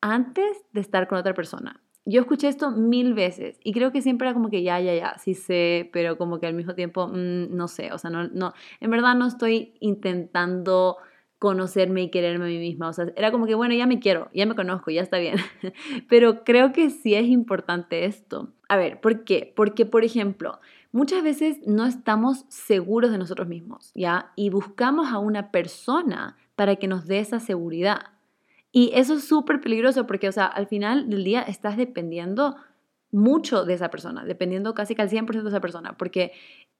antes 0.00 0.64
de 0.72 0.80
estar 0.80 1.08
con 1.08 1.18
otra 1.18 1.34
persona. 1.34 1.83
Yo 2.04 2.20
escuché 2.20 2.48
esto 2.48 2.70
mil 2.70 3.14
veces 3.14 3.58
y 3.64 3.72
creo 3.72 3.92
que 3.92 4.02
siempre 4.02 4.28
era 4.28 4.34
como 4.34 4.50
que 4.50 4.62
ya, 4.62 4.80
ya, 4.80 4.94
ya, 4.94 5.18
sí 5.18 5.34
sé, 5.34 5.88
pero 5.92 6.18
como 6.18 6.38
que 6.38 6.46
al 6.46 6.54
mismo 6.54 6.74
tiempo, 6.74 7.08
mm, 7.08 7.54
no 7.54 7.68
sé, 7.68 7.92
o 7.92 7.98
sea, 7.98 8.10
no, 8.10 8.28
no, 8.28 8.52
en 8.80 8.90
verdad 8.90 9.14
no 9.14 9.26
estoy 9.26 9.74
intentando 9.80 10.98
conocerme 11.38 12.02
y 12.02 12.10
quererme 12.10 12.46
a 12.46 12.48
mí 12.48 12.58
misma, 12.58 12.88
o 12.88 12.92
sea, 12.92 13.06
era 13.16 13.30
como 13.30 13.46
que, 13.46 13.54
bueno, 13.54 13.74
ya 13.74 13.86
me 13.86 14.00
quiero, 14.00 14.30
ya 14.34 14.46
me 14.46 14.54
conozco, 14.54 14.90
ya 14.90 15.02
está 15.02 15.18
bien, 15.18 15.36
pero 16.08 16.44
creo 16.44 16.72
que 16.72 16.90
sí 16.90 17.14
es 17.14 17.26
importante 17.26 18.06
esto. 18.06 18.54
A 18.68 18.76
ver, 18.76 19.00
¿por 19.00 19.24
qué? 19.24 19.52
Porque, 19.54 19.84
por 19.84 20.04
ejemplo, 20.04 20.58
muchas 20.90 21.22
veces 21.22 21.58
no 21.66 21.84
estamos 21.84 22.46
seguros 22.48 23.10
de 23.10 23.18
nosotros 23.18 23.46
mismos, 23.46 23.90
¿ya? 23.94 24.32
Y 24.36 24.48
buscamos 24.48 25.12
a 25.12 25.18
una 25.18 25.50
persona 25.50 26.36
para 26.56 26.76
que 26.76 26.88
nos 26.88 27.06
dé 27.06 27.18
esa 27.18 27.40
seguridad. 27.40 28.13
Y 28.76 28.90
eso 28.92 29.14
es 29.14 29.28
súper 29.28 29.60
peligroso 29.60 30.04
porque, 30.04 30.28
o 30.28 30.32
sea, 30.32 30.46
al 30.46 30.66
final 30.66 31.08
del 31.08 31.22
día 31.22 31.42
estás 31.42 31.76
dependiendo 31.76 32.56
mucho 33.12 33.64
de 33.64 33.74
esa 33.74 33.88
persona, 33.88 34.24
dependiendo 34.24 34.74
casi 34.74 34.96
que 34.96 35.02
al 35.02 35.08
100% 35.10 35.44
de 35.44 35.48
esa 35.48 35.60
persona, 35.60 35.96
porque 35.96 36.32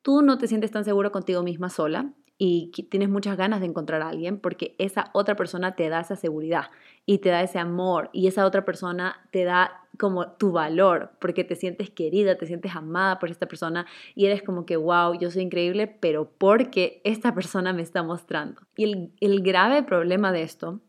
tú 0.03 0.21
no 0.21 0.37
te 0.37 0.49
sientes 0.49 0.73
tan 0.73 0.85
seguro 0.85 1.13
contigo 1.13 1.45
misma 1.45 1.71
sola 1.71 2.11
y 2.37 2.73
tienes 2.91 3.09
muchas 3.09 3.37
ganas 3.37 3.61
de 3.61 3.67
encontrar 3.67 4.03
a 4.03 4.09
alguien 4.09 4.41
porque 4.41 4.75
esa 4.79 5.11
otra 5.13 5.37
persona 5.37 5.77
te 5.77 5.89
da 5.89 6.01
esa 6.01 6.17
seguridad 6.17 6.65
y 7.07 7.19
te 7.19 7.29
da 7.29 7.43
ese 7.43 7.61
amor 7.61 8.11
y 8.13 8.27
esa 8.27 8.45
otra 8.45 8.65
persona 8.65 9.29
te 9.31 9.45
da 9.45 9.87
como 9.97 10.33
tu 10.33 10.51
valor 10.51 11.13
porque 11.21 11.45
te 11.45 11.55
sientes 11.55 11.91
querida, 11.91 12.37
te 12.37 12.47
sientes 12.47 12.75
amada 12.75 13.21
por 13.21 13.31
esta 13.31 13.47
persona 13.47 13.87
y 14.17 14.27
eres 14.27 14.43
como 14.43 14.67
que, 14.67 14.77
wow, 14.77 15.17
yo 15.17 15.31
soy 15.31 15.43
increíble, 15.43 15.87
pero 15.87 16.29
porque 16.39 17.01
esta 17.05 17.33
persona 17.37 17.73
me 17.73 17.83
está 17.83 18.03
mostrando. 18.03 18.63
Y 18.75 18.83
el, 18.83 19.13
el 19.21 19.43
grave 19.43 19.85
problema 19.85 20.33
de 20.33 20.43
esto 20.43 20.81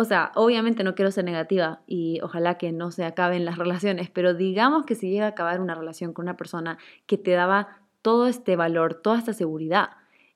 o 0.00 0.04
sea, 0.06 0.32
obviamente 0.34 0.82
no 0.82 0.94
quiero 0.94 1.10
ser 1.10 1.26
negativa 1.26 1.82
y 1.86 2.22
ojalá 2.22 2.56
que 2.56 2.72
no 2.72 2.90
se 2.90 3.04
acaben 3.04 3.44
las 3.44 3.58
relaciones, 3.58 4.08
pero 4.08 4.32
digamos 4.32 4.86
que 4.86 4.94
si 4.94 5.10
llega 5.10 5.26
a 5.26 5.28
acabar 5.28 5.60
una 5.60 5.74
relación 5.74 6.14
con 6.14 6.22
una 6.24 6.38
persona 6.38 6.78
que 7.04 7.18
te 7.18 7.32
daba 7.32 7.82
todo 8.00 8.26
este 8.26 8.56
valor, 8.56 8.94
toda 8.94 9.18
esta 9.18 9.34
seguridad 9.34 9.90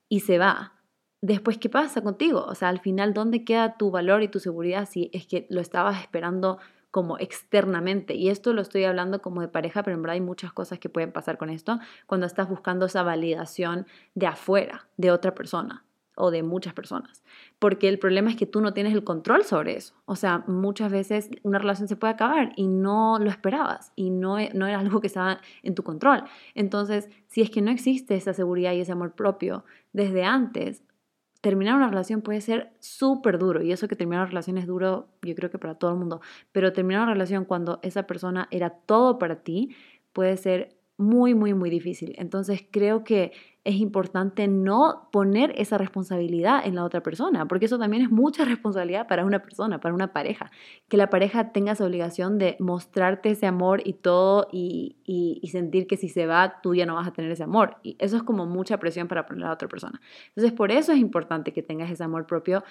y 0.06 0.21
se 0.21 0.37
va, 0.37 0.75
después, 1.23 1.56
¿qué 1.56 1.71
pasa 1.71 2.02
contigo? 2.02 2.44
O 2.44 2.54
sea, 2.54 2.68
al 2.68 2.80
final, 2.80 3.14
¿dónde 3.14 3.42
queda 3.42 3.78
tu 3.78 3.90
valor 3.90 4.23
y 4.23 4.28
tu 4.28 4.38
seguridad 4.38 4.87
si 4.87 5.09
es 5.14 5.26
que 5.26 5.47
lo 5.49 5.62
estabas 5.62 5.99
esperando 5.99 6.59
como 6.90 7.16
externamente? 7.16 8.12
Y 8.16 8.28
esto 8.28 8.52
lo 8.52 8.61
estoy 8.61 8.85
hablando 8.85 9.23
como 9.23 9.40
de 9.40 9.49
pareja, 9.49 9.83
pero 9.83 9.97
en 9.97 10.02
verdad 10.02 10.16
hay 10.16 10.21
muchas 10.21 10.52
cosas 10.52 10.78
que 10.78 10.90
pueden 10.90 11.11
pasar 11.11 11.38
con 11.38 11.49
esto 11.49 11.78
cuando 12.04 12.26
estás 12.26 12.50
buscando 12.50 12.85
esa 12.85 13.02
validación 13.02 13.87
de 14.14 14.26
afuera, 14.26 14.88
de 14.99 15.11
otra 15.11 15.35
persona 15.35 15.83
o 16.16 16.30
de 16.30 16.42
muchas 16.42 16.75
personas, 16.75 17.23
porque 17.59 17.88
el 17.88 17.99
problema 17.99 18.30
es 18.30 18.37
que 18.37 18.47
tú 18.47 18.61
no 18.61 18.73
tienes 18.73 18.92
el 18.92 19.04
control 19.04 19.44
sobre 19.44 19.76
eso. 19.76 19.94
O 20.04 20.16
sea, 20.16 20.44
muchas 20.47 20.90
veces 20.92 21.30
una 21.42 21.59
relación 21.59 21.88
se 21.88 21.97
puede 21.97 22.14
acabar 22.14 22.52
y 22.56 22.68
no 22.68 23.18
lo 23.18 23.30
esperabas 23.30 23.92
y 23.97 24.11
no, 24.11 24.37
no 24.54 24.66
era 24.66 24.78
algo 24.78 25.00
que 25.00 25.09
estaba 25.09 25.40
en 25.62 25.75
tu 25.75 25.83
control. 25.83 26.25
Entonces, 26.54 27.09
si 27.26 27.42
es 27.42 27.50
que 27.50 27.62
no 27.62 27.71
existe 27.71 28.14
esa 28.14 28.33
seguridad 28.33 28.73
y 28.73 28.80
ese 28.80 28.92
amor 28.92 29.12
propio 29.12 29.64
desde 29.92 30.25
antes, 30.25 30.83
terminar 31.40 31.76
una 31.76 31.88
relación 31.88 32.23
puede 32.23 32.40
ser 32.40 32.73
súper 32.80 33.38
duro 33.38 33.62
y 33.62 33.71
eso 33.71 33.87
que 33.87 33.97
terminar 33.97 34.23
una 34.23 34.30
relación 34.30 34.56
es 34.56 34.66
duro, 34.66 35.09
yo 35.21 35.35
creo 35.35 35.50
que 35.50 35.59
para 35.59 35.75
todo 35.75 35.90
el 35.90 35.99
mundo, 35.99 36.23
pero 36.52 36.73
terminar 36.73 37.02
una 37.02 37.12
relación 37.12 37.44
cuando 37.44 37.80
esa 37.83 38.04
persona 38.04 38.49
era 38.50 38.71
todo 38.71 39.18
para 39.18 39.42
ti 39.42 39.76
puede 40.14 40.38
ser 40.38 40.75
muy, 40.97 41.35
muy, 41.35 41.54
muy 41.54 41.71
difícil. 41.71 42.14
Entonces 42.18 42.64
creo 42.71 43.04
que 43.04 43.33
es 43.64 43.76
importante 43.76 44.47
no 44.47 45.09
poner 45.11 45.54
esa 45.56 45.78
responsabilidad 45.78 46.66
en 46.66 46.75
la 46.75 46.85
otra 46.85 47.02
persona, 47.02 47.49
porque 47.49 47.64
eso 47.64 47.78
también 47.78 48.02
es 48.02 48.11
mucha 48.11 48.44
responsabilidad 48.44 49.09
para 49.09 49.25
una 49.25 49.40
persona, 49.40 49.80
para 49.80 49.94
una 49.94 50.12
pareja. 50.12 50.50
Que 50.88 50.99
la 50.99 51.09
pareja 51.09 51.52
tenga 51.52 51.73
esa 51.73 51.85
obligación 51.85 52.38
de 52.38 52.56
mostrarte 52.61 53.30
ese 53.30 53.47
amor 53.47 53.80
y 53.85 53.94
todo 53.94 54.49
y, 54.52 54.97
y, 55.04 55.49
sentir 55.49 55.87
que 55.87 55.97
si 55.97 56.09
se 56.09 56.26
va, 56.26 56.61
tú 56.62 56.75
ya 56.75 56.85
no 56.85 56.94
vas 56.94 57.09
a 57.09 57.12
tener 57.12 57.30
ese 57.30 57.44
amor. 57.44 57.76
Y 57.83 57.97
eso 57.99 58.16
es 58.16 58.23
como 58.23 58.44
mucha 58.44 58.78
presión 58.78 59.09
para 59.09 59.25
poner 59.25 59.44
a 59.44 59.49
la 59.49 59.54
otra 59.54 59.68
persona. 59.68 60.00
Entonces, 60.28 60.52
por 60.52 60.71
eso 60.71 60.92
es 60.92 60.99
importante 60.99 61.52
que 61.52 61.62
tengas 61.62 61.90
ese 61.90 62.04
amor 62.04 62.26
propio 62.26 62.64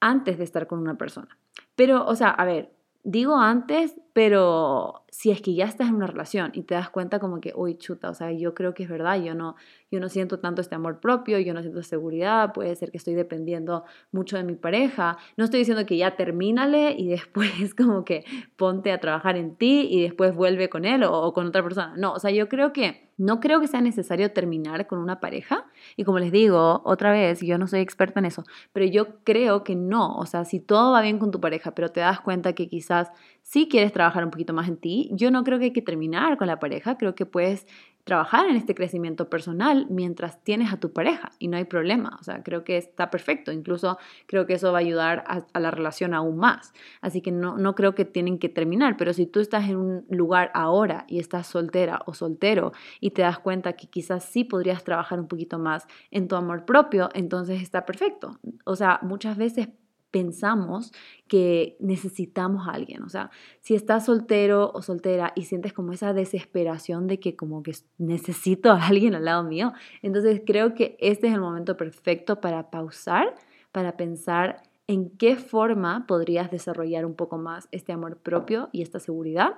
antes 0.00 0.38
de 0.38 0.44
estar 0.44 0.66
con 0.66 0.78
una 0.78 0.96
persona. 0.96 1.36
Pero, 1.76 2.06
o 2.06 2.14
sea, 2.14 2.30
a 2.30 2.44
ver, 2.44 2.72
digo 3.02 3.36
antes, 3.36 3.96
pero 4.12 5.04
si 5.08 5.30
es 5.30 5.40
que 5.40 5.54
ya 5.54 5.64
estás 5.64 5.88
en 5.88 5.96
una 5.96 6.06
relación 6.06 6.50
y 6.54 6.62
te 6.62 6.74
das 6.74 6.90
cuenta 6.90 7.18
como 7.18 7.40
que, 7.40 7.52
uy, 7.54 7.76
chuta, 7.76 8.10
o 8.10 8.14
sea, 8.14 8.32
yo 8.32 8.54
creo 8.54 8.74
que 8.74 8.82
es 8.82 8.88
verdad, 8.88 9.20
yo 9.20 9.34
no, 9.34 9.56
yo 9.90 10.00
no 10.00 10.08
siento 10.08 10.38
tanto 10.38 10.60
este 10.60 10.74
amor 10.74 11.00
propio, 11.00 11.38
yo 11.38 11.52
no 11.54 11.62
siento 11.62 11.82
seguridad, 11.82 12.52
puede 12.52 12.74
ser 12.76 12.90
que 12.90 12.98
estoy 12.98 13.14
dependiendo 13.14 13.84
mucho 14.12 14.36
de 14.36 14.44
mi 14.44 14.54
pareja. 14.54 15.18
No 15.36 15.44
estoy 15.44 15.60
diciendo 15.60 15.86
que 15.86 15.96
ya 15.96 16.16
termínale 16.16 16.92
y 16.96 17.08
después 17.08 17.74
como 17.74 18.04
que 18.04 18.24
ponte 18.56 18.92
a 18.92 19.00
trabajar 19.00 19.36
en 19.36 19.56
ti 19.56 19.88
y 19.90 20.02
después 20.02 20.34
vuelve 20.34 20.68
con 20.68 20.84
él 20.84 21.02
o, 21.04 21.12
o 21.12 21.32
con 21.32 21.46
otra 21.46 21.62
persona. 21.62 21.94
No, 21.96 22.12
o 22.12 22.18
sea, 22.18 22.30
yo 22.30 22.48
creo 22.48 22.72
que 22.72 23.10
no 23.20 23.38
creo 23.38 23.60
que 23.60 23.68
sea 23.68 23.82
necesario 23.82 24.32
terminar 24.32 24.86
con 24.86 24.98
una 24.98 25.20
pareja. 25.20 25.66
Y 25.94 26.04
como 26.04 26.18
les 26.18 26.32
digo, 26.32 26.80
otra 26.86 27.12
vez, 27.12 27.40
yo 27.42 27.58
no 27.58 27.66
soy 27.66 27.80
experta 27.80 28.18
en 28.18 28.24
eso, 28.24 28.44
pero 28.72 28.86
yo 28.86 29.22
creo 29.24 29.62
que 29.62 29.76
no. 29.76 30.16
O 30.16 30.24
sea, 30.24 30.46
si 30.46 30.58
todo 30.58 30.92
va 30.92 31.02
bien 31.02 31.18
con 31.18 31.30
tu 31.30 31.38
pareja, 31.38 31.74
pero 31.74 31.90
te 31.90 32.00
das 32.00 32.22
cuenta 32.22 32.54
que 32.54 32.70
quizás 32.70 33.10
sí 33.50 33.66
quieres 33.68 33.92
trabajar 33.92 34.24
un 34.24 34.30
poquito 34.30 34.52
más 34.52 34.68
en 34.68 34.76
ti, 34.76 35.10
yo 35.12 35.32
no 35.32 35.42
creo 35.42 35.58
que 35.58 35.64
hay 35.66 35.72
que 35.72 35.82
terminar 35.82 36.38
con 36.38 36.46
la 36.46 36.60
pareja. 36.60 36.96
Creo 36.96 37.16
que 37.16 37.26
puedes 37.26 37.66
trabajar 38.04 38.48
en 38.48 38.54
este 38.54 38.76
crecimiento 38.76 39.28
personal 39.28 39.88
mientras 39.90 40.42
tienes 40.44 40.72
a 40.72 40.78
tu 40.78 40.92
pareja 40.92 41.32
y 41.40 41.48
no 41.48 41.56
hay 41.56 41.64
problema. 41.64 42.16
O 42.20 42.22
sea, 42.22 42.44
creo 42.44 42.62
que 42.62 42.76
está 42.76 43.10
perfecto. 43.10 43.50
Incluso 43.50 43.98
creo 44.26 44.46
que 44.46 44.54
eso 44.54 44.70
va 44.70 44.78
a 44.78 44.82
ayudar 44.82 45.24
a, 45.26 45.58
la 45.58 45.72
relación 45.72 46.14
aún 46.14 46.36
más. 46.36 46.72
Así 47.00 47.22
que 47.22 47.32
no, 47.32 47.58
no 47.58 47.74
creo 47.74 47.96
que 47.96 48.04
tienen 48.04 48.38
que 48.38 48.48
terminar, 48.48 48.96
pero 48.96 49.12
si 49.12 49.26
tú 49.26 49.40
estás 49.40 49.68
en 49.68 49.78
un 49.78 50.06
lugar 50.08 50.52
ahora 50.54 51.04
y 51.08 51.18
estás 51.18 51.48
soltera 51.48 52.02
o 52.06 52.14
soltero 52.14 52.70
y 53.00 53.10
te 53.10 53.22
das 53.22 53.40
cuenta 53.40 53.72
que 53.72 53.88
quizás 53.88 54.24
sí 54.24 54.44
podrías 54.44 54.84
trabajar 54.84 55.18
un 55.18 55.26
poquito 55.26 55.58
más 55.58 55.88
en 56.12 56.28
tu 56.28 56.36
amor 56.36 56.64
propio, 56.64 57.08
entonces 57.14 57.60
está 57.62 57.84
perfecto. 57.84 58.38
O 58.64 58.76
sea, 58.76 59.00
muchas 59.02 59.36
veces 59.36 59.70
pensamos 60.10 60.92
que 61.28 61.76
necesitamos 61.80 62.66
a 62.66 62.72
alguien. 62.72 63.02
O 63.02 63.08
sea, 63.08 63.30
si 63.60 63.74
estás 63.74 64.06
soltero 64.06 64.70
o 64.74 64.82
soltera 64.82 65.32
y 65.36 65.44
sientes 65.44 65.72
como 65.72 65.92
esa 65.92 66.12
desesperación 66.12 67.06
de 67.06 67.20
que 67.20 67.36
como 67.36 67.62
que 67.62 67.74
necesito 67.98 68.70
a 68.72 68.86
alguien 68.86 69.14
al 69.14 69.24
lado 69.24 69.44
mío, 69.44 69.72
entonces 70.02 70.42
creo 70.44 70.74
que 70.74 70.96
este 71.00 71.28
es 71.28 71.34
el 71.34 71.40
momento 71.40 71.76
perfecto 71.76 72.40
para 72.40 72.70
pausar, 72.70 73.34
para 73.72 73.96
pensar 73.96 74.62
en 74.86 75.10
qué 75.10 75.36
forma 75.36 76.04
podrías 76.08 76.50
desarrollar 76.50 77.06
un 77.06 77.14
poco 77.14 77.38
más 77.38 77.68
este 77.70 77.92
amor 77.92 78.16
propio 78.16 78.68
y 78.72 78.82
esta 78.82 78.98
seguridad. 78.98 79.54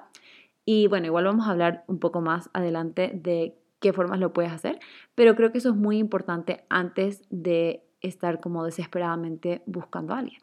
Y 0.66 0.88
bueno, 0.88 1.06
igual 1.06 1.24
vamos 1.24 1.48
a 1.48 1.52
hablar 1.52 1.84
un 1.86 1.98
poco 1.98 2.20
más 2.20 2.50
adelante 2.52 3.10
de 3.14 3.56
qué 3.80 3.92
formas 3.92 4.20
lo 4.20 4.32
puedes 4.32 4.52
hacer, 4.52 4.78
pero 5.14 5.34
creo 5.34 5.50
que 5.50 5.58
eso 5.58 5.70
es 5.70 5.76
muy 5.76 5.98
importante 5.98 6.64
antes 6.68 7.22
de 7.30 7.82
estar 8.02 8.40
como 8.40 8.64
desesperadamente 8.64 9.62
buscando 9.66 10.14
a 10.14 10.18
alguien. 10.18 10.40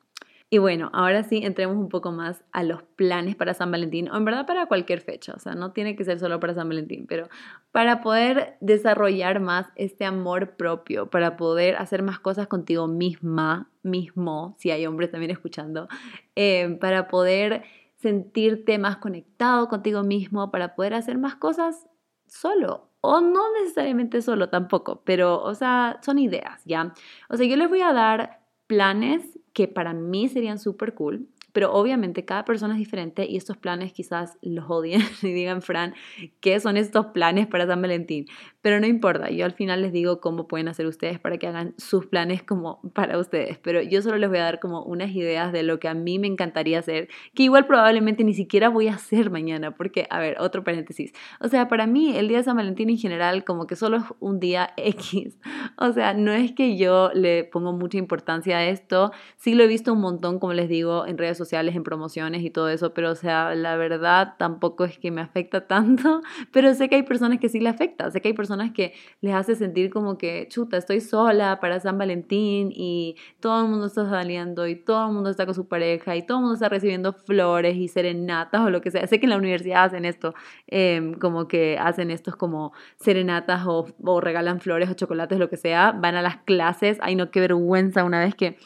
Y 0.51 0.57
bueno, 0.57 0.89
ahora 0.93 1.21
sí 1.21 1.41
entremos 1.43 1.77
un 1.77 1.89
poco 1.89 2.11
más 2.11 2.43
a 2.51 2.63
los 2.63 2.81
planes 2.81 3.35
para 3.35 3.53
San 3.53 3.69
Valentín, 3.69 4.09
o 4.09 4.17
en 4.17 4.25
verdad 4.25 4.47
para 4.47 4.65
cualquier 4.65 4.99
fecha, 4.99 5.33
o 5.35 5.39
sea, 5.39 5.53
no 5.53 5.73
tiene 5.73 5.95
que 5.95 6.03
ser 6.03 6.19
solo 6.19 6.39
para 6.39 6.55
San 6.55 6.67
Valentín, 6.67 7.05
pero 7.07 7.29
para 7.71 8.01
poder 8.01 8.57
desarrollar 8.59 9.41
más 9.41 9.67
este 9.75 10.05
amor 10.05 10.55
propio, 10.55 11.07
para 11.07 11.37
poder 11.37 11.75
hacer 11.75 12.01
más 12.01 12.19
cosas 12.19 12.47
contigo 12.47 12.87
misma, 12.87 13.69
mismo, 13.83 14.55
si 14.57 14.71
hay 14.71 14.87
hombres 14.87 15.11
también 15.11 15.29
escuchando, 15.29 15.87
eh, 16.35 16.77
para 16.81 17.07
poder 17.07 17.63
sentirte 17.97 18.79
más 18.79 18.97
conectado 18.97 19.67
contigo 19.67 20.01
mismo, 20.01 20.49
para 20.49 20.73
poder 20.73 20.95
hacer 20.95 21.19
más 21.19 21.35
cosas 21.35 21.87
solo 22.25 22.88
o 23.01 23.21
no 23.21 23.53
necesariamente 23.53 24.21
solo 24.21 24.49
tampoco, 24.49 25.01
pero, 25.05 25.41
o 25.41 25.55
sea, 25.55 25.99
son 26.03 26.19
ideas, 26.19 26.61
¿ya? 26.65 26.93
O 27.29 27.37
sea, 27.37 27.47
yo 27.47 27.55
les 27.55 27.69
voy 27.69 27.81
a 27.81 27.93
dar 27.93 28.41
planes 28.67 29.39
que 29.53 29.67
para 29.67 29.93
mí 29.93 30.27
serían 30.29 30.59
súper 30.59 30.93
cool 30.93 31.27
pero 31.51 31.73
obviamente 31.73 32.25
cada 32.25 32.45
persona 32.45 32.73
es 32.73 32.79
diferente 32.79 33.25
y 33.25 33.37
estos 33.37 33.57
planes 33.57 33.93
quizás 33.93 34.37
los 34.41 34.65
odien 34.69 35.01
y 35.21 35.31
digan, 35.33 35.61
Fran, 35.61 35.93
¿qué 36.39 36.59
son 36.59 36.77
estos 36.77 37.07
planes 37.07 37.47
para 37.47 37.67
San 37.67 37.81
Valentín? 37.81 38.25
Pero 38.61 38.79
no 38.79 38.87
importa, 38.87 39.29
yo 39.29 39.45
al 39.45 39.53
final 39.53 39.81
les 39.81 39.93
digo 39.93 40.19
cómo 40.19 40.47
pueden 40.47 40.67
hacer 40.67 40.85
ustedes 40.85 41.19
para 41.19 41.37
que 41.37 41.47
hagan 41.47 41.73
sus 41.77 42.05
planes 42.05 42.43
como 42.43 42.81
para 42.93 43.17
ustedes, 43.17 43.57
pero 43.57 43.81
yo 43.81 44.01
solo 44.01 44.17
les 44.17 44.29
voy 44.29 44.39
a 44.39 44.43
dar 44.43 44.59
como 44.59 44.83
unas 44.83 45.11
ideas 45.11 45.51
de 45.53 45.63
lo 45.63 45.79
que 45.79 45.87
a 45.87 45.93
mí 45.93 46.19
me 46.19 46.27
encantaría 46.27 46.79
hacer, 46.79 47.07
que 47.33 47.43
igual 47.43 47.65
probablemente 47.67 48.23
ni 48.23 48.33
siquiera 48.33 48.69
voy 48.69 48.87
a 48.87 48.95
hacer 48.95 49.29
mañana, 49.29 49.71
porque, 49.75 50.07
a 50.09 50.19
ver, 50.19 50.37
otro 50.39 50.63
paréntesis, 50.63 51.13
o 51.39 51.47
sea, 51.47 51.67
para 51.67 51.87
mí 51.87 52.15
el 52.17 52.27
día 52.27 52.37
de 52.37 52.43
San 52.43 52.57
Valentín 52.57 52.89
en 52.89 52.97
general 52.97 53.43
como 53.43 53.65
que 53.65 53.75
solo 53.75 53.97
es 53.97 54.03
un 54.19 54.39
día 54.39 54.73
X, 54.77 55.37
o 55.77 55.91
sea, 55.93 56.13
no 56.13 56.31
es 56.33 56.51
que 56.51 56.77
yo 56.77 57.11
le 57.13 57.45
pongo 57.45 57.73
mucha 57.73 57.97
importancia 57.97 58.57
a 58.57 58.65
esto, 58.65 59.11
sí 59.37 59.55
lo 59.55 59.63
he 59.63 59.67
visto 59.67 59.93
un 59.93 60.01
montón, 60.01 60.39
como 60.39 60.53
les 60.53 60.69
digo, 60.69 61.05
en 61.07 61.17
redes 61.17 61.37
sociales, 61.39 61.75
en 61.75 61.83
promociones 61.83 62.43
y 62.43 62.51
todo 62.51 62.69
eso, 62.69 62.93
pero 62.93 63.11
o 63.11 63.15
sea, 63.15 63.55
la 63.55 63.75
verdad 63.75 64.35
tampoco 64.37 64.85
es 64.85 64.99
que 64.99 65.09
me 65.09 65.21
afecta 65.21 65.65
tanto, 65.67 66.21
pero 66.51 66.73
sé 66.75 66.89
que 66.89 66.95
hay 66.95 67.03
personas 67.03 67.39
que 67.39 67.49
sí 67.49 67.59
le 67.59 67.69
afecta, 67.69 68.11
sé 68.11 68.21
que 68.21 68.27
hay 68.27 68.33
personas 68.35 68.71
que 68.71 68.93
les 69.21 69.33
hace 69.33 69.55
sentir 69.55 69.89
como 69.89 70.17
que, 70.17 70.47
chuta, 70.49 70.77
estoy 70.77 71.01
sola 71.01 71.59
para 71.59 71.79
San 71.79 71.97
Valentín 71.97 72.71
y 72.73 73.15
todo 73.39 73.63
el 73.63 73.69
mundo 73.69 73.87
está 73.87 74.07
saliendo 74.07 74.67
y 74.67 74.75
todo 74.75 75.07
el 75.07 75.13
mundo 75.13 75.29
está 75.29 75.45
con 75.45 75.55
su 75.55 75.67
pareja 75.67 76.15
y 76.15 76.25
todo 76.25 76.37
el 76.37 76.41
mundo 76.41 76.53
está 76.55 76.69
recibiendo 76.69 77.13
flores 77.13 77.75
y 77.77 77.87
serenatas 77.87 78.61
o 78.61 78.69
lo 78.69 78.81
que 78.81 78.91
sea. 78.91 79.07
Sé 79.07 79.19
que 79.19 79.25
en 79.25 79.31
la 79.31 79.37
universidad 79.37 79.85
hacen 79.85 80.05
esto, 80.05 80.33
em, 80.67 81.13
como 81.13 81.47
que 81.47 81.77
hacen 81.79 82.11
estos 82.11 82.35
como 82.35 82.73
serenatas 82.97 83.65
o, 83.65 83.87
o 84.03 84.21
regalan 84.21 84.59
flores 84.59 84.89
o 84.89 84.93
chocolates, 84.93 85.39
lo 85.39 85.49
que 85.49 85.57
sea, 85.57 85.91
van 85.91 86.15
a 86.15 86.21
las 86.21 86.37
clases, 86.37 86.97
ay 87.01 87.15
no, 87.15 87.31
qué 87.31 87.39
vergüenza 87.39 88.03
una 88.03 88.19
vez 88.19 88.35
que 88.35 88.57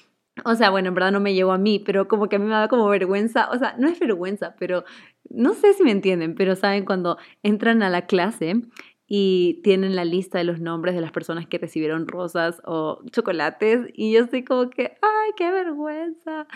o 0.45 0.55
sea, 0.55 0.69
bueno, 0.69 0.89
en 0.89 0.95
verdad 0.95 1.11
no 1.11 1.19
me 1.19 1.33
llegó 1.33 1.51
a 1.51 1.57
mí, 1.57 1.79
pero 1.79 2.07
como 2.07 2.27
que 2.27 2.37
a 2.37 2.39
mí 2.39 2.45
me 2.45 2.51
da 2.51 2.67
como 2.67 2.87
vergüenza, 2.87 3.49
o 3.51 3.57
sea, 3.57 3.75
no 3.77 3.87
es 3.87 3.99
vergüenza, 3.99 4.55
pero 4.59 4.83
no 5.29 5.53
sé 5.53 5.73
si 5.73 5.83
me 5.83 5.91
entienden, 5.91 6.35
pero 6.35 6.55
saben 6.55 6.85
cuando 6.85 7.17
entran 7.43 7.83
a 7.83 7.89
la 7.89 8.05
clase 8.07 8.61
y 9.05 9.61
tienen 9.63 9.95
la 9.95 10.05
lista 10.05 10.39
de 10.39 10.43
los 10.43 10.59
nombres 10.59 10.95
de 10.95 11.01
las 11.01 11.11
personas 11.11 11.45
que 11.45 11.59
recibieron 11.59 12.07
rosas 12.07 12.61
o 12.65 13.01
chocolates 13.11 13.87
y 13.93 14.13
yo 14.13 14.21
estoy 14.21 14.43
como 14.43 14.69
que, 14.69 14.97
ay, 15.01 15.31
qué 15.37 15.51
vergüenza. 15.51 16.47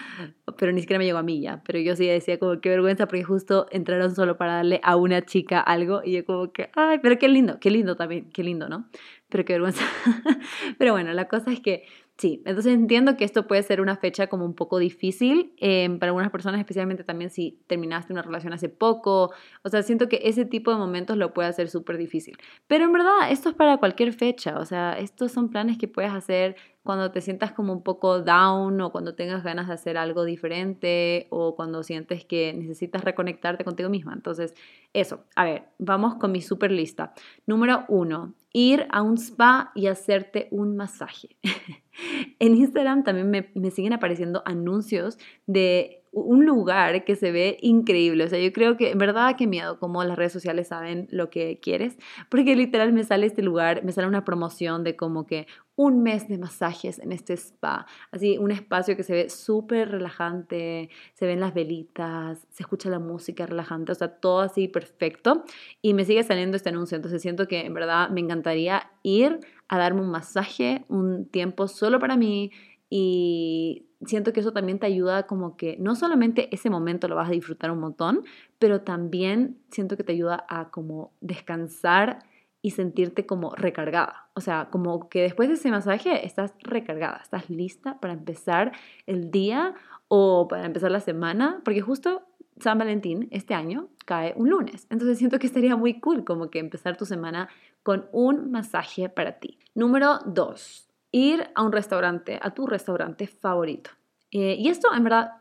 Pero 0.57 0.71
ni 0.71 0.81
siquiera 0.81 0.97
me 0.97 1.05
llegó 1.05 1.19
a 1.19 1.23
mí 1.23 1.41
ya, 1.41 1.61
pero 1.65 1.77
yo 1.79 1.95
sí 1.95 2.07
decía 2.07 2.39
como 2.39 2.59
qué 2.59 2.69
vergüenza 2.69 3.05
porque 3.05 3.23
justo 3.23 3.67
entraron 3.69 4.15
solo 4.15 4.37
para 4.37 4.55
darle 4.55 4.79
a 4.83 4.95
una 4.95 5.23
chica 5.23 5.59
algo 5.59 6.01
y 6.03 6.13
yo 6.13 6.25
como 6.25 6.51
que, 6.51 6.71
ay, 6.73 6.99
pero 6.99 7.19
qué 7.19 7.27
lindo, 7.27 7.59
qué 7.59 7.69
lindo 7.69 7.95
también, 7.95 8.31
qué 8.31 8.43
lindo, 8.43 8.69
¿no? 8.69 8.89
Pero 9.29 9.45
qué 9.45 9.53
vergüenza. 9.53 9.83
pero 10.79 10.93
bueno, 10.93 11.13
la 11.13 11.27
cosa 11.27 11.51
es 11.51 11.59
que 11.59 11.83
Sí, 12.17 12.41
entonces 12.45 12.73
entiendo 12.73 13.15
que 13.15 13.25
esto 13.25 13.45
puede 13.45 13.61
ser 13.61 13.79
una 13.79 13.95
fecha 13.95 14.25
como 14.25 14.43
un 14.43 14.55
poco 14.55 14.79
difícil 14.79 15.53
em, 15.57 15.99
para 15.99 16.09
algunas 16.09 16.31
personas, 16.31 16.59
especialmente 16.59 17.03
también 17.03 17.29
si 17.29 17.59
terminaste 17.67 18.11
una 18.11 18.23
relación 18.23 18.53
hace 18.53 18.69
poco. 18.69 19.31
O 19.61 19.69
sea, 19.69 19.83
siento 19.83 20.09
que 20.09 20.21
ese 20.23 20.43
tipo 20.43 20.71
de 20.71 20.77
momentos 20.77 21.15
lo 21.15 21.31
puede 21.31 21.47
hacer 21.47 21.69
súper 21.69 21.95
difícil. 21.97 22.35
Pero 22.65 22.85
en 22.85 22.93
verdad, 22.93 23.31
esto 23.31 23.49
es 23.49 23.55
para 23.55 23.77
cualquier 23.77 24.13
fecha. 24.13 24.57
O 24.57 24.65
sea, 24.65 24.97
estos 24.97 25.31
son 25.31 25.49
planes 25.49 25.77
que 25.77 25.87
puedes 25.87 26.11
hacer 26.11 26.55
cuando 26.81 27.11
te 27.11 27.21
sientas 27.21 27.51
como 27.51 27.71
un 27.71 27.83
poco 27.83 28.21
down 28.23 28.81
o 28.81 28.91
cuando 28.91 29.13
tengas 29.13 29.43
ganas 29.43 29.67
de 29.67 29.73
hacer 29.73 29.95
algo 29.97 30.25
diferente 30.25 31.27
o 31.29 31.55
cuando 31.55 31.83
sientes 31.83 32.25
que 32.25 32.51
necesitas 32.53 33.03
reconectarte 33.03 33.63
contigo 33.63 33.89
misma. 33.89 34.13
Entonces, 34.13 34.55
eso. 34.93 35.23
A 35.35 35.45
ver, 35.45 35.65
vamos 35.77 36.15
con 36.15 36.31
mi 36.31 36.41
super 36.41 36.71
lista. 36.71 37.13
Número 37.45 37.85
uno, 37.89 38.33
ir 38.53 38.87
a 38.89 39.03
un 39.03 39.17
spa 39.17 39.71
y 39.75 39.85
hacerte 39.85 40.47
un 40.49 40.75
masaje. 40.77 41.37
en 42.39 42.55
Instagram 42.55 43.03
también 43.03 43.29
me, 43.29 43.49
me, 43.55 43.71
siguen 43.71 43.93
apareciendo 43.93 44.41
anuncios 44.45 45.17
de 45.45 46.03
un 46.11 46.45
lugar 46.45 47.03
que 47.03 47.15
se 47.15 47.31
ve 47.31 47.57
increíble. 47.61 48.23
O 48.23 48.27
sea, 48.27 48.39
yo 48.39 48.51
creo 48.51 48.77
que 48.77 48.91
en 48.91 48.97
verdad 48.97 49.35
qué 49.37 49.45
miedo 49.47 49.79
como 49.79 50.03
las 50.03 50.17
redes 50.17 50.33
sociales 50.33 50.69
saben 50.69 51.07
lo 51.11 51.29
que 51.29 51.59
quieres, 51.61 51.97
porque 52.29 52.55
literal 52.55 52.93
me 52.93 53.03
sale 53.03 53.27
este 53.27 53.41
lugar, 53.41 53.83
me 53.83 53.91
sale 53.91 54.07
una 54.07 54.25
promoción 54.25 54.83
de 54.83 54.95
como 54.95 55.25
que 55.25 55.47
un 55.75 56.01
mes 56.01 56.27
de 56.27 56.39
masajes 56.39 56.97
en 56.97 57.11
este 57.11 57.33
spa. 57.33 57.85
Así, 58.11 58.37
un 58.39 58.51
espacio 58.51 58.97
que 58.97 59.03
se 59.03 59.13
ve 59.13 59.29
súper 59.29 59.91
relajante, 59.91 60.89
se 61.13 61.27
ven 61.27 61.39
las 61.39 61.53
velitas, 61.53 62.47
se 62.49 62.63
escucha 62.63 62.89
la 62.89 62.99
música 62.99 63.45
relajante, 63.45 63.91
o 63.91 63.95
sea, 63.95 64.07
todo 64.07 64.39
así 64.39 64.67
perfecto. 64.67 65.43
Y 65.81 65.93
me 65.93 66.03
sigue 66.03 66.23
saliendo 66.23 66.57
este 66.57 66.69
anuncio, 66.69 66.95
entonces 66.95 67.21
siento 67.21 67.47
que 67.47 67.65
en 67.65 67.75
verdad 67.75 68.09
me 68.09 68.21
encantaría 68.21 68.89
ir 69.03 69.39
a 69.69 69.77
darme 69.77 70.01
un 70.01 70.09
masaje, 70.09 70.85
un 70.87 71.25
tiempo 71.25 71.67
solo 71.67 71.99
para 71.99 72.17
mí 72.17 72.51
y 72.89 73.87
siento 74.05 74.31
que 74.31 74.39
eso 74.39 74.53
también 74.53 74.79
te 74.79 74.85
ayuda 74.85 75.27
como 75.27 75.57
que 75.57 75.77
no 75.79 75.95
solamente 75.95 76.53
ese 76.53 76.69
momento 76.69 77.07
lo 77.07 77.15
vas 77.15 77.29
a 77.29 77.33
disfrutar 77.33 77.71
un 77.71 77.79
montón, 77.79 78.23
pero 78.59 78.81
también 78.81 79.57
siento 79.71 79.97
que 79.97 80.03
te 80.03 80.13
ayuda 80.13 80.45
a 80.49 80.69
como 80.69 81.11
descansar 81.19 82.19
y 82.61 82.71
sentirte 82.71 83.25
como 83.25 83.55
recargada. 83.55 84.29
O 84.33 84.41
sea, 84.41 84.69
como 84.71 85.09
que 85.09 85.21
después 85.21 85.49
de 85.49 85.55
ese 85.55 85.71
masaje 85.71 86.25
estás 86.25 86.53
recargada, 86.59 87.19
estás 87.21 87.49
lista 87.49 87.99
para 87.99 88.13
empezar 88.13 88.71
el 89.05 89.31
día 89.31 89.73
o 90.07 90.47
para 90.47 90.65
empezar 90.65 90.91
la 90.91 90.99
semana, 90.99 91.61
porque 91.63 91.81
justo 91.81 92.23
San 92.59 92.77
Valentín 92.77 93.27
este 93.31 93.53
año 93.53 93.89
cae 94.05 94.33
un 94.35 94.49
lunes. 94.49 94.87
Entonces 94.89 95.17
siento 95.17 95.39
que 95.39 95.47
estaría 95.47 95.75
muy 95.75 95.99
cool 95.99 96.23
como 96.23 96.49
que 96.49 96.59
empezar 96.59 96.97
tu 96.97 97.05
semana 97.05 97.49
con 97.87 98.09
un 98.11 98.51
masaje 98.51 99.07
para 99.07 99.39
ti. 99.39 99.59
Número 99.73 100.19
dos, 100.25 100.89
ir 101.13 101.47
a 101.55 101.63
un 101.63 101.71
restaurante, 101.71 102.37
a 102.41 102.53
tu 102.53 102.67
restaurante 102.67 103.27
favorito. 103.27 103.91
Eh, 104.29 104.57
y 104.59 104.67
esto 104.67 104.93
en 104.93 105.05
verdad, 105.05 105.35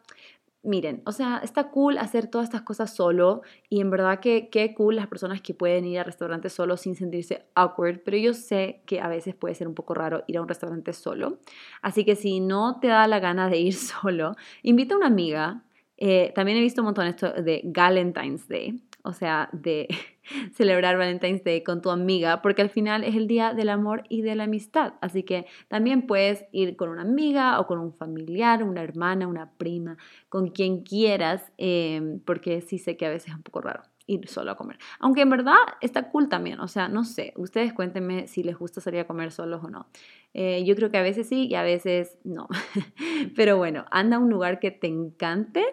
miren, 0.63 1.03
o 1.07 1.11
sea, 1.11 1.41
está 1.43 1.73
cool 1.73 1.99
hacer 1.99 2.29
todas 2.29 2.45
estas 2.47 2.63
cosas 2.63 2.95
solo 2.95 3.43
y 3.69 3.81
en 3.81 3.91
verdad 3.91 4.21
que 4.21 4.49
qué 4.49 4.75
cool 4.75 4.95
las 4.95 5.09
personas 5.09 5.41
que 5.41 5.55
pueden 5.55 5.87
ir 5.87 5.99
a 5.99 6.05
restaurantes 6.05 6.53
solo 6.53 6.77
sin 6.77 6.95
sentirse 6.95 7.47
awkward, 7.57 8.03
pero 8.05 8.17
yo 8.17 8.33
sé 8.33 8.81
que 8.87 9.01
a 9.01 9.09
veces 9.09 9.35
puede 9.35 9.57
ser 9.57 9.67
un 9.67 9.75
poco 9.75 9.95
raro 9.95 10.23
ir 10.29 10.39
a 10.39 10.41
un 10.41 10.47
restaurante 10.47 10.93
solo. 10.93 11.41
Así 11.83 12.05
que 12.05 12.15
si 12.15 12.39
no 12.39 12.79
te 12.79 12.87
da 12.87 13.09
la 13.09 13.19
gana 13.19 13.49
de 13.49 13.59
ir 13.59 13.75
solo, 13.75 14.37
invita 14.63 14.95
a 14.95 14.99
una 14.99 15.09
amiga. 15.09 15.65
Eh, 15.97 16.31
también 16.33 16.59
he 16.59 16.61
visto 16.61 16.83
un 16.83 16.87
montón 16.87 17.09
esto 17.09 17.33
de 17.33 17.63
Valentine's 17.65 18.47
Day, 18.47 18.81
o 19.07 19.13
sea, 19.13 19.49
de 19.53 19.89
celebrar 20.55 20.99
Valentine's 20.99 21.45
Day 21.45 21.63
con 21.63 21.81
tu 21.81 21.91
amiga, 21.91 22.43
porque 22.43 22.63
al 22.63 22.71
final 22.71 23.05
es 23.05 23.15
el 23.15 23.27
día 23.29 23.55
del 23.55 23.69
amor 23.69 24.05
y 24.09 24.23
de 24.23 24.35
la 24.35 24.45
amistad. 24.45 24.95
Así 25.01 25.23
que 25.23 25.47
también 25.69 26.07
puedes 26.07 26.45
ir 26.53 26.77
con 26.77 26.89
una 26.89 27.03
amiga 27.03 27.61
o 27.61 27.67
con 27.67 27.79
un 27.79 27.93
familiar, 27.93 28.63
una 28.63 28.83
hermana, 28.83 29.29
una 29.29 29.53
prima, 29.53 29.97
con 30.29 30.49
quien 30.49 30.83
quieras, 30.83 31.53
eh, 31.59 32.19
porque 32.25 32.61
sí 32.61 32.79
sé 32.79 32.97
que 32.97 33.07
a 33.07 33.11
veces 33.11 33.29
es 33.29 33.37
un 33.37 33.43
poco 33.43 33.61
raro 33.61 33.83
ir 34.07 34.29
solo 34.29 34.53
a 34.53 34.57
comer. 34.57 34.79
Aunque 35.01 35.23
en 35.23 35.31
verdad 35.31 35.57
está 35.81 36.11
cool 36.11 36.29
también, 36.29 36.61
o 36.61 36.69
sea, 36.69 36.89
no 36.89 37.05
sé, 37.05 37.33
ustedes 37.37 37.73
cuéntenme 37.73 38.29
si 38.29 38.43
les 38.43 38.57
gusta 38.57 38.81
salir 38.81 39.01
a 39.01 39.07
comer 39.07 39.33
solos 39.33 39.65
o 39.65 39.69
no. 39.69 39.87
Eh, 40.35 40.65
yo 40.65 40.77
creo 40.77 40.91
que 40.91 40.99
a 40.99 41.03
veces 41.03 41.29
sí 41.29 41.47
y 41.49 41.55
a 41.55 41.63
veces 41.63 42.19
no. 42.25 42.49
Pero 43.37 43.57
bueno, 43.57 43.87
anda 43.91 44.17
a 44.17 44.21
un 44.21 44.31
lugar 44.31 44.61
que 44.61 44.71
te 44.71 44.87
encante 44.87 45.65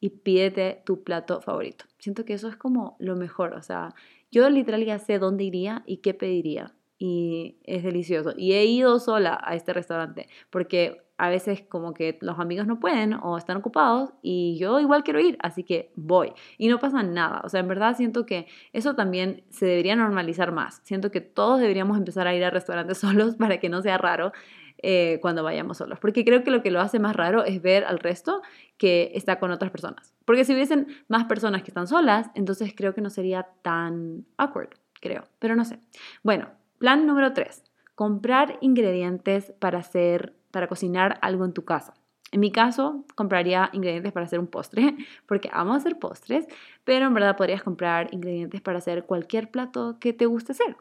y 0.00 0.10
pídete 0.10 0.82
tu 0.86 1.02
plato 1.02 1.40
favorito. 1.40 1.84
Siento 1.98 2.24
que 2.24 2.34
eso 2.34 2.48
es 2.48 2.56
como 2.56 2.96
lo 2.98 3.16
mejor, 3.16 3.54
o 3.54 3.62
sea, 3.62 3.94
yo 4.30 4.48
literal 4.48 4.84
ya 4.84 4.98
sé 4.98 5.18
dónde 5.18 5.44
iría 5.44 5.82
y 5.86 5.98
qué 5.98 6.14
pediría 6.14 6.74
y 7.04 7.58
es 7.64 7.82
delicioso. 7.82 8.32
Y 8.36 8.52
he 8.52 8.64
ido 8.64 9.00
sola 9.00 9.40
a 9.42 9.56
este 9.56 9.72
restaurante 9.72 10.28
porque 10.50 11.02
a 11.22 11.28
veces 11.28 11.62
como 11.68 11.94
que 11.94 12.18
los 12.20 12.40
amigos 12.40 12.66
no 12.66 12.80
pueden 12.80 13.14
o 13.14 13.38
están 13.38 13.56
ocupados 13.56 14.10
y 14.22 14.58
yo 14.58 14.80
igual 14.80 15.04
quiero 15.04 15.20
ir, 15.20 15.38
así 15.40 15.62
que 15.62 15.92
voy. 15.94 16.32
Y 16.58 16.66
no 16.66 16.80
pasa 16.80 17.04
nada. 17.04 17.42
O 17.44 17.48
sea, 17.48 17.60
en 17.60 17.68
verdad 17.68 17.96
siento 17.96 18.26
que 18.26 18.48
eso 18.72 18.96
también 18.96 19.44
se 19.48 19.64
debería 19.64 19.94
normalizar 19.94 20.50
más. 20.50 20.80
Siento 20.82 21.12
que 21.12 21.20
todos 21.20 21.60
deberíamos 21.60 21.96
empezar 21.96 22.26
a 22.26 22.34
ir 22.34 22.42
a 22.42 22.50
restaurantes 22.50 22.98
solos 22.98 23.36
para 23.36 23.60
que 23.60 23.68
no 23.68 23.82
sea 23.82 23.98
raro 23.98 24.32
eh, 24.78 25.20
cuando 25.22 25.44
vayamos 25.44 25.76
solos. 25.76 26.00
Porque 26.00 26.24
creo 26.24 26.42
que 26.42 26.50
lo 26.50 26.60
que 26.60 26.72
lo 26.72 26.80
hace 26.80 26.98
más 26.98 27.14
raro 27.14 27.44
es 27.44 27.62
ver 27.62 27.84
al 27.84 28.00
resto 28.00 28.42
que 28.76 29.12
está 29.14 29.38
con 29.38 29.52
otras 29.52 29.70
personas. 29.70 30.12
Porque 30.24 30.44
si 30.44 30.54
hubiesen 30.54 30.88
más 31.06 31.26
personas 31.26 31.62
que 31.62 31.70
están 31.70 31.86
solas, 31.86 32.30
entonces 32.34 32.74
creo 32.76 32.94
que 32.94 33.00
no 33.00 33.10
sería 33.10 33.46
tan 33.62 34.26
awkward, 34.38 34.70
creo. 35.00 35.22
Pero 35.38 35.54
no 35.54 35.64
sé. 35.64 35.78
Bueno, 36.24 36.48
plan 36.78 37.06
número 37.06 37.32
3. 37.32 37.62
Comprar 37.94 38.58
ingredientes 38.60 39.52
para 39.60 39.78
hacer 39.78 40.34
para 40.52 40.68
cocinar 40.68 41.18
algo 41.22 41.44
en 41.44 41.52
tu 41.52 41.64
casa. 41.64 41.94
En 42.30 42.40
mi 42.40 42.52
caso, 42.52 43.04
compraría 43.16 43.68
ingredientes 43.72 44.12
para 44.12 44.26
hacer 44.26 44.38
un 44.38 44.46
postre, 44.46 44.96
porque 45.26 45.50
amo 45.52 45.74
hacer 45.74 45.98
postres, 45.98 46.46
pero 46.84 47.06
en 47.06 47.14
verdad 47.14 47.36
podrías 47.36 47.62
comprar 47.62 48.14
ingredientes 48.14 48.60
para 48.60 48.78
hacer 48.78 49.04
cualquier 49.04 49.50
plato 49.50 49.98
que 49.98 50.12
te 50.12 50.26
guste 50.26 50.52
hacer 50.52 50.76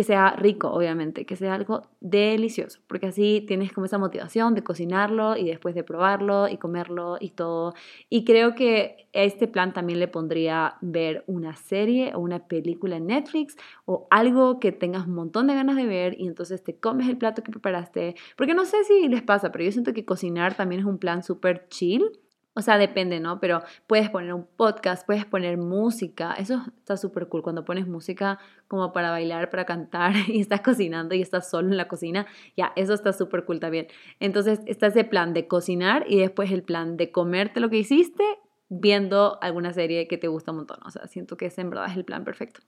que 0.00 0.04
sea 0.04 0.30
rico, 0.30 0.70
obviamente, 0.70 1.26
que 1.26 1.36
sea 1.36 1.52
algo 1.52 1.82
delicioso, 2.00 2.80
porque 2.86 3.08
así 3.08 3.44
tienes 3.46 3.70
como 3.70 3.84
esa 3.84 3.98
motivación 3.98 4.54
de 4.54 4.64
cocinarlo 4.64 5.36
y 5.36 5.44
después 5.44 5.74
de 5.74 5.84
probarlo 5.84 6.48
y 6.48 6.56
comerlo 6.56 7.18
y 7.20 7.32
todo. 7.32 7.74
Y 8.08 8.24
creo 8.24 8.54
que 8.54 9.10
este 9.12 9.46
plan 9.46 9.74
también 9.74 10.00
le 10.00 10.08
pondría 10.08 10.76
ver 10.80 11.22
una 11.26 11.54
serie 11.54 12.14
o 12.14 12.20
una 12.20 12.46
película 12.46 12.96
en 12.96 13.08
Netflix 13.08 13.58
o 13.84 14.06
algo 14.10 14.58
que 14.58 14.72
tengas 14.72 15.06
un 15.06 15.16
montón 15.16 15.48
de 15.48 15.54
ganas 15.54 15.76
de 15.76 15.84
ver 15.84 16.18
y 16.18 16.26
entonces 16.26 16.64
te 16.64 16.80
comes 16.80 17.06
el 17.06 17.18
plato 17.18 17.42
que 17.42 17.50
preparaste, 17.50 18.14
porque 18.38 18.54
no 18.54 18.64
sé 18.64 18.82
si 18.84 19.06
les 19.06 19.20
pasa, 19.20 19.52
pero 19.52 19.66
yo 19.66 19.72
siento 19.72 19.92
que 19.92 20.06
cocinar 20.06 20.56
también 20.56 20.80
es 20.80 20.86
un 20.86 20.96
plan 20.96 21.22
súper 21.22 21.68
chill 21.68 22.10
o 22.54 22.62
sea, 22.62 22.78
depende, 22.78 23.20
¿no? 23.20 23.38
Pero 23.38 23.62
puedes 23.86 24.10
poner 24.10 24.34
un 24.34 24.44
podcast, 24.44 25.06
puedes 25.06 25.24
poner 25.24 25.56
música. 25.56 26.34
Eso 26.34 26.62
está 26.78 26.96
súper 26.96 27.28
cool. 27.28 27.42
Cuando 27.42 27.64
pones 27.64 27.86
música 27.86 28.40
como 28.66 28.92
para 28.92 29.10
bailar, 29.10 29.50
para 29.50 29.64
cantar 29.64 30.12
y 30.28 30.40
estás 30.40 30.60
cocinando 30.60 31.14
y 31.14 31.22
estás 31.22 31.48
solo 31.48 31.68
en 31.68 31.76
la 31.76 31.86
cocina, 31.86 32.26
ya, 32.56 32.72
eso 32.74 32.92
está 32.92 33.12
súper 33.12 33.44
cool 33.44 33.60
también. 33.60 33.86
Entonces, 34.18 34.60
está 34.66 34.88
ese 34.88 35.04
plan 35.04 35.32
de 35.32 35.46
cocinar 35.46 36.04
y 36.08 36.18
después 36.18 36.50
el 36.50 36.62
plan 36.64 36.96
de 36.96 37.12
comerte 37.12 37.60
lo 37.60 37.70
que 37.70 37.78
hiciste 37.78 38.24
viendo 38.68 39.38
alguna 39.42 39.72
serie 39.72 40.08
que 40.08 40.18
te 40.18 40.28
gusta 40.28 40.50
un 40.50 40.58
montón. 40.58 40.78
O 40.84 40.90
sea, 40.90 41.06
siento 41.06 41.36
que 41.36 41.46
ese 41.46 41.60
en 41.60 41.70
verdad 41.70 41.86
es 41.90 41.96
el 41.96 42.04
plan 42.04 42.24
perfecto. 42.24 42.60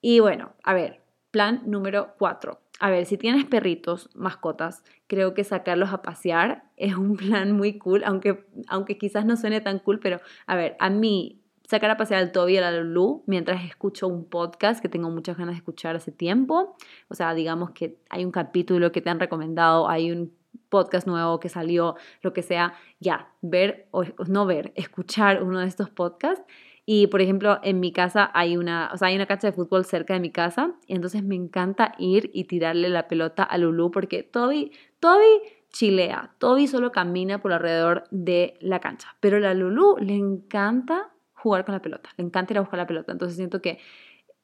Y 0.00 0.18
bueno, 0.20 0.52
a 0.64 0.74
ver, 0.74 1.00
plan 1.30 1.62
número 1.66 2.14
cuatro 2.18 2.60
a 2.82 2.90
ver, 2.90 3.06
si 3.06 3.16
tienes 3.16 3.44
perritos, 3.44 4.10
mascotas, 4.12 4.82
creo 5.06 5.34
que 5.34 5.44
sacarlos 5.44 5.92
a 5.92 6.02
pasear 6.02 6.64
es 6.76 6.96
un 6.96 7.16
plan 7.16 7.52
muy 7.52 7.78
cool, 7.78 8.02
aunque, 8.04 8.44
aunque 8.66 8.98
quizás 8.98 9.24
no 9.24 9.36
suene 9.36 9.60
tan 9.60 9.78
cool, 9.78 10.00
pero 10.00 10.20
a 10.48 10.56
ver, 10.56 10.74
a 10.80 10.90
mí 10.90 11.40
sacar 11.62 11.90
a 11.90 11.96
pasear 11.96 12.20
al 12.20 12.32
Toby 12.32 12.54
y 12.54 12.56
a 12.56 12.60
la 12.62 12.72
Lulu 12.72 13.22
mientras 13.26 13.64
escucho 13.64 14.08
un 14.08 14.24
podcast 14.24 14.82
que 14.82 14.88
tengo 14.88 15.10
muchas 15.10 15.38
ganas 15.38 15.54
de 15.54 15.58
escuchar 15.58 15.94
hace 15.94 16.10
tiempo. 16.10 16.76
O 17.06 17.14
sea, 17.14 17.34
digamos 17.34 17.70
que 17.70 17.98
hay 18.10 18.24
un 18.24 18.32
capítulo 18.32 18.90
que 18.90 19.00
te 19.00 19.10
han 19.10 19.20
recomendado, 19.20 19.88
hay 19.88 20.10
un 20.10 20.32
podcast 20.68 21.06
nuevo 21.06 21.38
que 21.38 21.48
salió, 21.48 21.94
lo 22.20 22.32
que 22.32 22.42
sea, 22.42 22.74
ya, 22.98 23.28
ver 23.42 23.86
o 23.92 24.02
no 24.26 24.44
ver, 24.44 24.72
escuchar 24.74 25.44
uno 25.44 25.60
de 25.60 25.68
estos 25.68 25.88
podcasts 25.88 26.44
y 26.84 27.06
por 27.06 27.20
ejemplo, 27.20 27.60
en 27.62 27.80
mi 27.80 27.92
casa 27.92 28.30
hay 28.34 28.56
una, 28.56 28.90
o 28.92 28.96
sea, 28.96 29.08
hay 29.08 29.16
una 29.16 29.26
cancha 29.26 29.48
de 29.48 29.52
fútbol 29.52 29.84
cerca 29.84 30.14
de 30.14 30.20
mi 30.20 30.30
casa, 30.30 30.74
y 30.86 30.94
entonces 30.94 31.22
me 31.22 31.34
encanta 31.34 31.94
ir 31.98 32.30
y 32.32 32.44
tirarle 32.44 32.88
la 32.88 33.08
pelota 33.08 33.42
a 33.42 33.58
Lulu 33.58 33.90
porque 33.90 34.22
Toby, 34.22 34.72
Toby 35.00 35.40
chilea, 35.70 36.34
Toby 36.38 36.66
solo 36.66 36.92
camina 36.92 37.40
por 37.40 37.52
alrededor 37.52 38.04
de 38.10 38.54
la 38.60 38.80
cancha, 38.80 39.16
pero 39.20 39.36
a 39.38 39.40
la 39.40 39.54
Lulu 39.54 39.96
le 40.00 40.14
encanta 40.14 41.10
jugar 41.34 41.64
con 41.64 41.74
la 41.74 41.82
pelota, 41.82 42.10
le 42.16 42.24
encanta 42.24 42.52
ir 42.52 42.58
a 42.58 42.60
buscar 42.60 42.78
la 42.78 42.86
pelota, 42.86 43.12
entonces 43.12 43.36
siento 43.36 43.62
que 43.62 43.78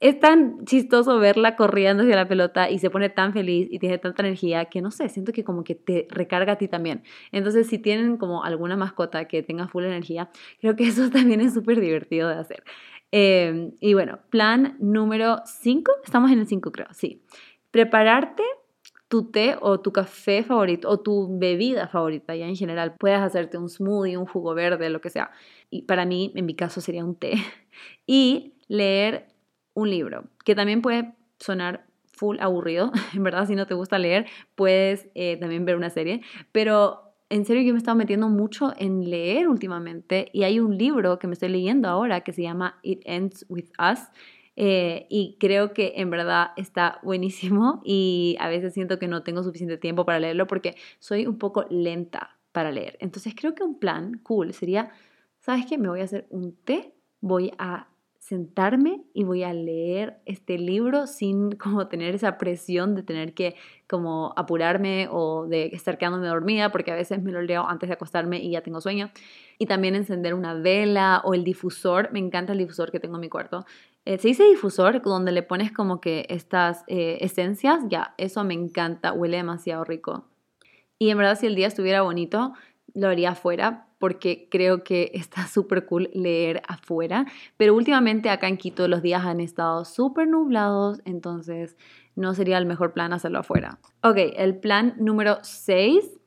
es 0.01 0.21
tan 0.21 0.65
chistoso 0.65 1.19
verla 1.19 1.57
corriendo 1.57 2.05
hacia 2.05 2.15
la 2.15 2.29
pelota 2.29 2.71
y 2.71 2.79
se 2.79 2.89
pone 2.89 3.09
tan 3.11 3.33
feliz 3.33 3.69
y 3.71 3.79
tiene 3.79 3.99
tanta 3.99 4.23
energía 4.23 4.67
que 4.67 4.81
no 4.81 4.91
sé, 4.91 5.09
siento 5.09 5.33
que 5.33 5.43
como 5.43 5.65
que 5.65 5.75
te 5.75 6.07
recarga 6.11 6.53
a 6.53 6.59
ti 6.59 6.69
también. 6.69 7.03
Entonces, 7.33 7.67
si 7.67 7.79
tienen 7.79 8.17
como 8.17 8.45
alguna 8.45 8.77
mascota 8.77 9.27
que 9.27 9.43
tenga 9.43 9.67
full 9.67 9.85
energía, 9.85 10.31
creo 10.61 10.77
que 10.77 10.85
eso 10.89 11.11
también 11.11 11.41
es 11.41 11.55
súper 11.55 11.81
divertido 11.81 12.29
de 12.29 12.37
hacer. 12.37 12.63
Em, 13.11 13.73
y 13.81 13.95
bueno, 13.95 14.21
plan 14.31 14.77
número 14.79 15.41
5, 15.45 15.93
estamos 16.05 16.31
en 16.31 16.41
el 16.41 16.47
5 16.47 16.71
creo, 16.71 16.89
sí. 16.93 17.23
Prepararte 17.71 18.43
tu 19.09 19.31
té 19.31 19.57
o 19.61 19.81
tu 19.81 19.91
café 19.91 20.43
favorito 20.45 20.89
o 20.89 21.01
tu 21.01 21.39
bebida 21.39 21.89
favorita 21.89 22.37
ya 22.37 22.47
en 22.47 22.57
general. 22.57 22.95
Puedes 22.99 23.21
hacerte 23.21 23.57
un 23.59 23.69
smoothie, 23.69 24.17
un 24.19 24.27
jugo 24.27 24.55
verde, 24.55 24.91
lo 24.91 25.01
que 25.01 25.11
sea. 25.11 25.31
Y 25.71 25.83
para 25.83 26.05
mí, 26.05 26.33
en 26.37 26.47
mi 26.47 26.55
caso, 26.55 26.81
sería 26.81 27.05
un 27.05 27.17
té. 27.17 27.33
Y 28.07 28.55
leer 28.69 29.27
un 29.79 29.91
libro, 29.91 30.25
que 30.45 30.55
también 30.55 30.83
puede 30.83 31.15
sonar 31.39 31.87
full 32.07 32.39
aburrido, 32.41 32.91
en 33.15 33.23
verdad 33.23 33.47
si 33.47 33.55
no 33.55 33.67
te 33.67 33.75
gusta 33.75 33.99
leer, 33.99 34.27
puedes 34.55 35.09
eh, 35.15 35.37
también 35.37 35.65
ver 35.65 35.77
una 35.77 35.91
serie, 35.91 36.23
pero 36.53 37.09
en 37.31 37.45
serio 37.45 37.63
yo 37.63 37.75
me 37.75 37.81
he 37.81 37.95
metiendo 37.95 38.29
mucho 38.29 38.73
en 38.77 39.09
leer 39.09 39.49
últimamente 39.49 40.31
y 40.33 40.45
hay 40.45 40.61
un 40.61 40.77
libro 40.77 41.19
que 41.19 41.27
me 41.27 41.35
estoy 41.35 41.51
leyendo 41.51 41.89
ahora 41.89 42.23
que 42.23 42.33
se 42.33 42.43
llama 42.43 42.79
It 42.83 43.03
Ends 43.05 43.45
With 43.49 43.69
Us. 43.79 44.01
Eh, 44.61 45.07
y 45.09 45.37
creo 45.39 45.73
que 45.73 45.93
en 45.97 46.11
verdad 46.11 46.49
está 46.57 46.99
buenísimo 47.05 47.81
y 47.85 48.37
a 48.41 48.49
veces 48.49 48.75
siento 48.75 48.99
que 48.99 49.07
no 49.07 49.23
tengo 49.23 49.45
suficiente 49.45 49.77
tiempo 49.77 50.05
para 50.05 50.19
leerlo 50.19 50.49
porque 50.49 50.75
soy 50.99 51.27
un 51.27 51.39
poco 51.39 51.65
lenta 51.71 52.39
para 52.51 52.73
leer. 52.73 52.97
Entonces 53.01 53.35
creo 53.37 53.55
que 53.55 53.63
un 53.63 53.79
plan 53.79 54.19
cool 54.25 54.53
sería, 54.53 54.91
¿sabes 55.39 55.65
qué? 55.67 55.79
Me 55.79 55.89
voy 55.89 56.01
a 56.01 56.05
hacer 56.05 56.27
un 56.31 56.57
té, 56.57 56.93
voy 57.21 57.53
a 57.59 57.87
sentarme 58.29 59.03
y 59.15 59.25
voy 59.25 59.43
a 59.43 59.55
leer 59.55 60.19
este 60.27 60.59
libro 60.59 61.07
sin 61.07 61.53
como 61.57 61.89
tener 61.89 62.15
esa 62.15 62.37
presión 62.37 62.95
de 62.95 63.03
tener 63.03 63.33
que 63.33 63.57
como 63.89 64.35
apurarme 64.37 65.09
o 65.11 65.47
de 65.47 65.67
estar 65.73 65.97
quedándome 65.97 66.27
dormida 66.27 66.71
porque 66.71 66.93
a 66.93 66.95
veces 66.95 67.23
me 67.23 67.33
lo 67.33 67.41
leo 67.41 67.67
antes 67.67 67.89
de 67.89 67.95
acostarme 67.95 68.39
y 68.39 68.51
ya 68.51 68.61
tengo 68.61 68.81
sueño. 68.83 69.11
Y 69.59 69.67
también 69.67 69.95
encender 69.95 70.35
una 70.35 70.53
vela 70.55 71.23
o 71.25 71.33
el 71.33 71.43
difusor, 71.43 72.13
me 72.13 72.19
encanta 72.19 72.53
el 72.53 72.59
difusor 72.59 72.91
que 72.93 73.01
tengo 73.01 73.15
en 73.17 73.23
mi 73.23 73.29
cuarto. 73.31 73.65
Eh, 74.05 74.19
se 74.19 74.29
dice 74.29 74.45
difusor 74.45 75.01
donde 75.03 75.33
le 75.33 75.43
pones 75.43 75.73
como 75.73 76.01
que 76.01 76.27
estas 76.29 76.85
eh, 76.87 77.19
esencias, 77.21 77.81
ya, 77.89 78.15
eso 78.19 78.45
me 78.45 78.55
encanta, 78.55 79.13
huele 79.13 79.39
demasiado 79.39 79.85
rico. 79.85 80.27
Y 80.99 81.11
en 81.11 81.19
verdad 81.19 81.39
si 81.39 81.47
el 81.47 81.55
día 81.55 81.69
estuviera 81.69 82.03
bonito, 82.03 82.53
lo 82.95 83.09
haría 83.09 83.31
afuera 83.31 83.87
porque 83.99 84.49
creo 84.51 84.85
que 84.85 85.11
está 85.15 85.47
súper 85.47 85.87
cool 85.87 86.11
leer 86.13 86.63
afuera. 86.69 87.27
Pero 87.57 87.75
últimamente 87.75 88.31
acá 88.31 88.49
en 88.49 88.57
Quito 88.57 88.89
los 88.89 89.03
días 89.03 89.25
han 89.25 89.41
estado 89.41 89.85
súper 89.85 90.29
nublados, 90.29 91.01
entonces 91.05 91.77
no 92.15 92.35
sería 92.35 92.59
el 92.59 92.67
mejor 92.67 92.93
plan 92.93 93.13
hacerlo 93.13 93.39
afuera. 93.39 93.79
Ok, 94.03 94.17
el 94.37 94.57
plan 94.57 94.95
número 94.99 95.39
6 95.43 96.19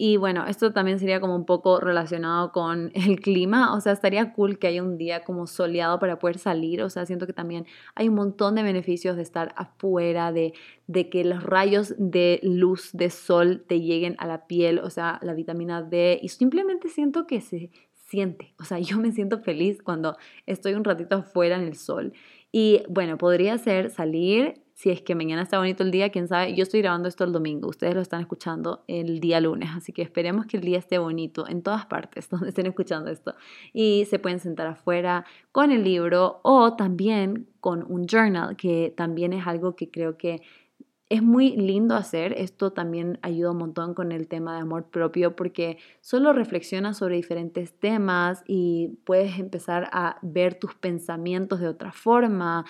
y 0.00 0.16
bueno, 0.16 0.46
esto 0.46 0.72
también 0.72 1.00
sería 1.00 1.20
como 1.20 1.34
un 1.34 1.44
poco 1.44 1.80
relacionado 1.80 2.52
con 2.52 2.92
el 2.94 3.18
clima, 3.18 3.74
o 3.74 3.80
sea, 3.80 3.92
estaría 3.92 4.32
cool 4.32 4.60
que 4.60 4.68
haya 4.68 4.80
un 4.80 4.96
día 4.96 5.24
como 5.24 5.48
soleado 5.48 5.98
para 5.98 6.20
poder 6.20 6.38
salir, 6.38 6.82
o 6.82 6.88
sea, 6.88 7.04
siento 7.04 7.26
que 7.26 7.32
también 7.32 7.66
hay 7.96 8.08
un 8.08 8.14
montón 8.14 8.54
de 8.54 8.62
beneficios 8.62 9.16
de 9.16 9.22
estar 9.22 9.52
afuera, 9.56 10.30
de, 10.30 10.54
de 10.86 11.10
que 11.10 11.24
los 11.24 11.42
rayos 11.42 11.96
de 11.98 12.38
luz 12.44 12.90
de 12.92 13.10
sol 13.10 13.64
te 13.66 13.80
lleguen 13.80 14.14
a 14.18 14.28
la 14.28 14.46
piel, 14.46 14.78
o 14.78 14.88
sea, 14.88 15.18
la 15.20 15.34
vitamina 15.34 15.82
D, 15.82 16.20
y 16.22 16.28
simplemente 16.28 16.88
siento 16.88 17.26
que 17.26 17.40
se 17.40 17.70
siente, 18.08 18.54
o 18.58 18.64
sea, 18.64 18.78
yo 18.80 18.98
me 18.98 19.12
siento 19.12 19.38
feliz 19.38 19.82
cuando 19.82 20.16
estoy 20.46 20.74
un 20.74 20.84
ratito 20.84 21.16
afuera 21.16 21.56
en 21.56 21.62
el 21.62 21.76
sol. 21.76 22.12
Y 22.50 22.82
bueno, 22.88 23.18
podría 23.18 23.58
ser 23.58 23.90
salir, 23.90 24.62
si 24.72 24.88
es 24.88 25.02
que 25.02 25.14
mañana 25.14 25.42
está 25.42 25.58
bonito 25.58 25.82
el 25.82 25.90
día, 25.90 26.08
quién 26.08 26.28
sabe. 26.28 26.54
Yo 26.54 26.62
estoy 26.62 26.80
grabando 26.80 27.06
esto 27.06 27.24
el 27.24 27.32
domingo, 27.32 27.68
ustedes 27.68 27.94
lo 27.94 28.00
están 28.00 28.22
escuchando 28.22 28.84
el 28.88 29.20
día 29.20 29.38
lunes, 29.40 29.68
así 29.76 29.92
que 29.92 30.00
esperemos 30.00 30.46
que 30.46 30.56
el 30.56 30.62
día 30.62 30.78
esté 30.78 30.96
bonito 30.96 31.46
en 31.46 31.62
todas 31.62 31.84
partes 31.84 32.28
donde 32.30 32.48
estén 32.48 32.66
escuchando 32.66 33.10
esto. 33.10 33.34
Y 33.74 34.06
se 34.08 34.18
pueden 34.18 34.40
sentar 34.40 34.66
afuera 34.66 35.26
con 35.52 35.70
el 35.70 35.84
libro 35.84 36.40
o 36.42 36.74
también 36.74 37.48
con 37.60 37.84
un 37.86 38.06
journal, 38.06 38.56
que 38.56 38.94
también 38.96 39.34
es 39.34 39.46
algo 39.46 39.76
que 39.76 39.90
creo 39.90 40.16
que 40.16 40.40
es 41.10 41.22
muy 41.22 41.56
lindo 41.56 41.94
hacer, 41.94 42.34
esto 42.36 42.72
también 42.72 43.18
ayuda 43.22 43.52
un 43.52 43.58
montón 43.58 43.94
con 43.94 44.12
el 44.12 44.28
tema 44.28 44.54
de 44.54 44.60
amor 44.60 44.90
propio 44.90 45.36
porque 45.36 45.78
solo 46.00 46.32
reflexionas 46.32 46.98
sobre 46.98 47.16
diferentes 47.16 47.72
temas 47.78 48.42
y 48.46 48.98
puedes 49.04 49.38
empezar 49.38 49.88
a 49.92 50.18
ver 50.22 50.54
tus 50.54 50.74
pensamientos 50.74 51.60
de 51.60 51.68
otra 51.68 51.92
forma 51.92 52.66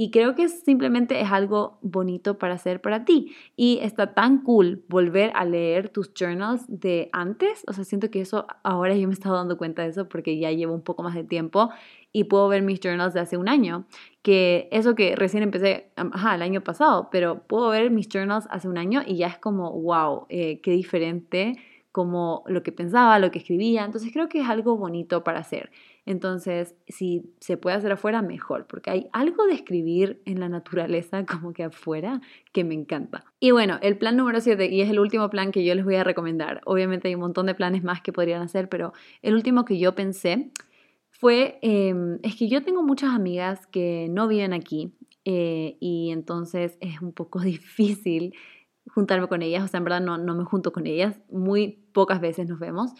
y 0.00 0.10
creo 0.10 0.34
que 0.34 0.48
simplemente 0.48 1.20
es 1.20 1.30
algo 1.30 1.76
bonito 1.82 2.38
para 2.38 2.54
hacer 2.54 2.80
para 2.80 3.04
ti. 3.04 3.36
Y 3.54 3.80
está 3.82 4.14
tan 4.14 4.42
cool 4.42 4.82
volver 4.88 5.30
a 5.34 5.44
leer 5.44 5.90
tus 5.90 6.14
journals 6.14 6.64
de 6.68 7.10
antes. 7.12 7.64
O 7.68 7.74
sea, 7.74 7.84
siento 7.84 8.10
que 8.10 8.22
eso 8.22 8.46
ahora 8.62 8.96
yo 8.96 9.06
me 9.06 9.12
he 9.12 9.18
estado 9.18 9.36
dando 9.36 9.58
cuenta 9.58 9.82
de 9.82 9.90
eso 9.90 10.08
porque 10.08 10.38
ya 10.38 10.52
llevo 10.52 10.72
un 10.72 10.80
poco 10.80 11.02
más 11.02 11.14
de 11.14 11.24
tiempo 11.24 11.68
y 12.14 12.24
puedo 12.24 12.48
ver 12.48 12.62
mis 12.62 12.80
journals 12.80 13.12
de 13.12 13.20
hace 13.20 13.36
un 13.36 13.46
año. 13.46 13.84
Que 14.22 14.70
eso 14.72 14.94
que 14.94 15.16
recién 15.16 15.42
empecé, 15.42 15.92
ajá, 15.96 16.34
el 16.34 16.40
año 16.40 16.62
pasado, 16.62 17.10
pero 17.12 17.42
puedo 17.46 17.68
ver 17.68 17.90
mis 17.90 18.08
journals 18.08 18.46
hace 18.48 18.68
un 18.68 18.78
año 18.78 19.02
y 19.06 19.18
ya 19.18 19.26
es 19.26 19.36
como, 19.36 19.70
wow, 19.82 20.24
eh, 20.30 20.62
qué 20.62 20.70
diferente 20.70 21.58
como 21.92 22.44
lo 22.46 22.62
que 22.62 22.72
pensaba, 22.72 23.18
lo 23.18 23.30
que 23.30 23.38
escribía. 23.38 23.84
Entonces 23.84 24.12
creo 24.12 24.28
que 24.28 24.40
es 24.40 24.48
algo 24.48 24.76
bonito 24.76 25.24
para 25.24 25.40
hacer. 25.40 25.70
Entonces, 26.06 26.74
si 26.88 27.34
se 27.40 27.56
puede 27.56 27.76
hacer 27.76 27.92
afuera, 27.92 28.22
mejor, 28.22 28.66
porque 28.66 28.90
hay 28.90 29.08
algo 29.12 29.46
de 29.46 29.54
escribir 29.54 30.22
en 30.24 30.40
la 30.40 30.48
naturaleza 30.48 31.24
como 31.26 31.52
que 31.52 31.64
afuera 31.64 32.20
que 32.52 32.64
me 32.64 32.74
encanta. 32.74 33.24
Y 33.38 33.50
bueno, 33.50 33.78
el 33.82 33.98
plan 33.98 34.16
número 34.16 34.40
7, 34.40 34.66
y 34.66 34.80
es 34.80 34.90
el 34.90 34.98
último 34.98 35.28
plan 35.30 35.52
que 35.52 35.64
yo 35.64 35.74
les 35.74 35.84
voy 35.84 35.96
a 35.96 36.04
recomendar. 36.04 36.60
Obviamente 36.64 37.08
hay 37.08 37.14
un 37.14 37.20
montón 37.20 37.46
de 37.46 37.54
planes 37.54 37.82
más 37.84 38.00
que 38.00 38.12
podrían 38.12 38.42
hacer, 38.42 38.68
pero 38.68 38.92
el 39.22 39.34
último 39.34 39.64
que 39.64 39.78
yo 39.78 39.94
pensé 39.94 40.50
fue, 41.10 41.58
em, 41.62 42.18
es 42.22 42.36
que 42.36 42.48
yo 42.48 42.62
tengo 42.62 42.82
muchas 42.82 43.10
amigas 43.10 43.66
que 43.66 44.08
no 44.10 44.26
viven 44.26 44.52
aquí 44.52 44.94
eh, 45.24 45.76
y 45.80 46.10
entonces 46.10 46.78
es 46.80 47.02
un 47.02 47.12
poco 47.12 47.40
difícil 47.40 48.34
juntarme 48.94 49.28
con 49.28 49.42
ellas, 49.42 49.64
o 49.64 49.68
sea, 49.68 49.78
en 49.78 49.84
verdad 49.84 50.00
no, 50.00 50.18
no 50.18 50.34
me 50.34 50.44
junto 50.44 50.72
con 50.72 50.86
ellas, 50.86 51.20
muy 51.30 51.84
pocas 51.92 52.20
veces 52.20 52.48
nos 52.48 52.58
vemos, 52.58 52.92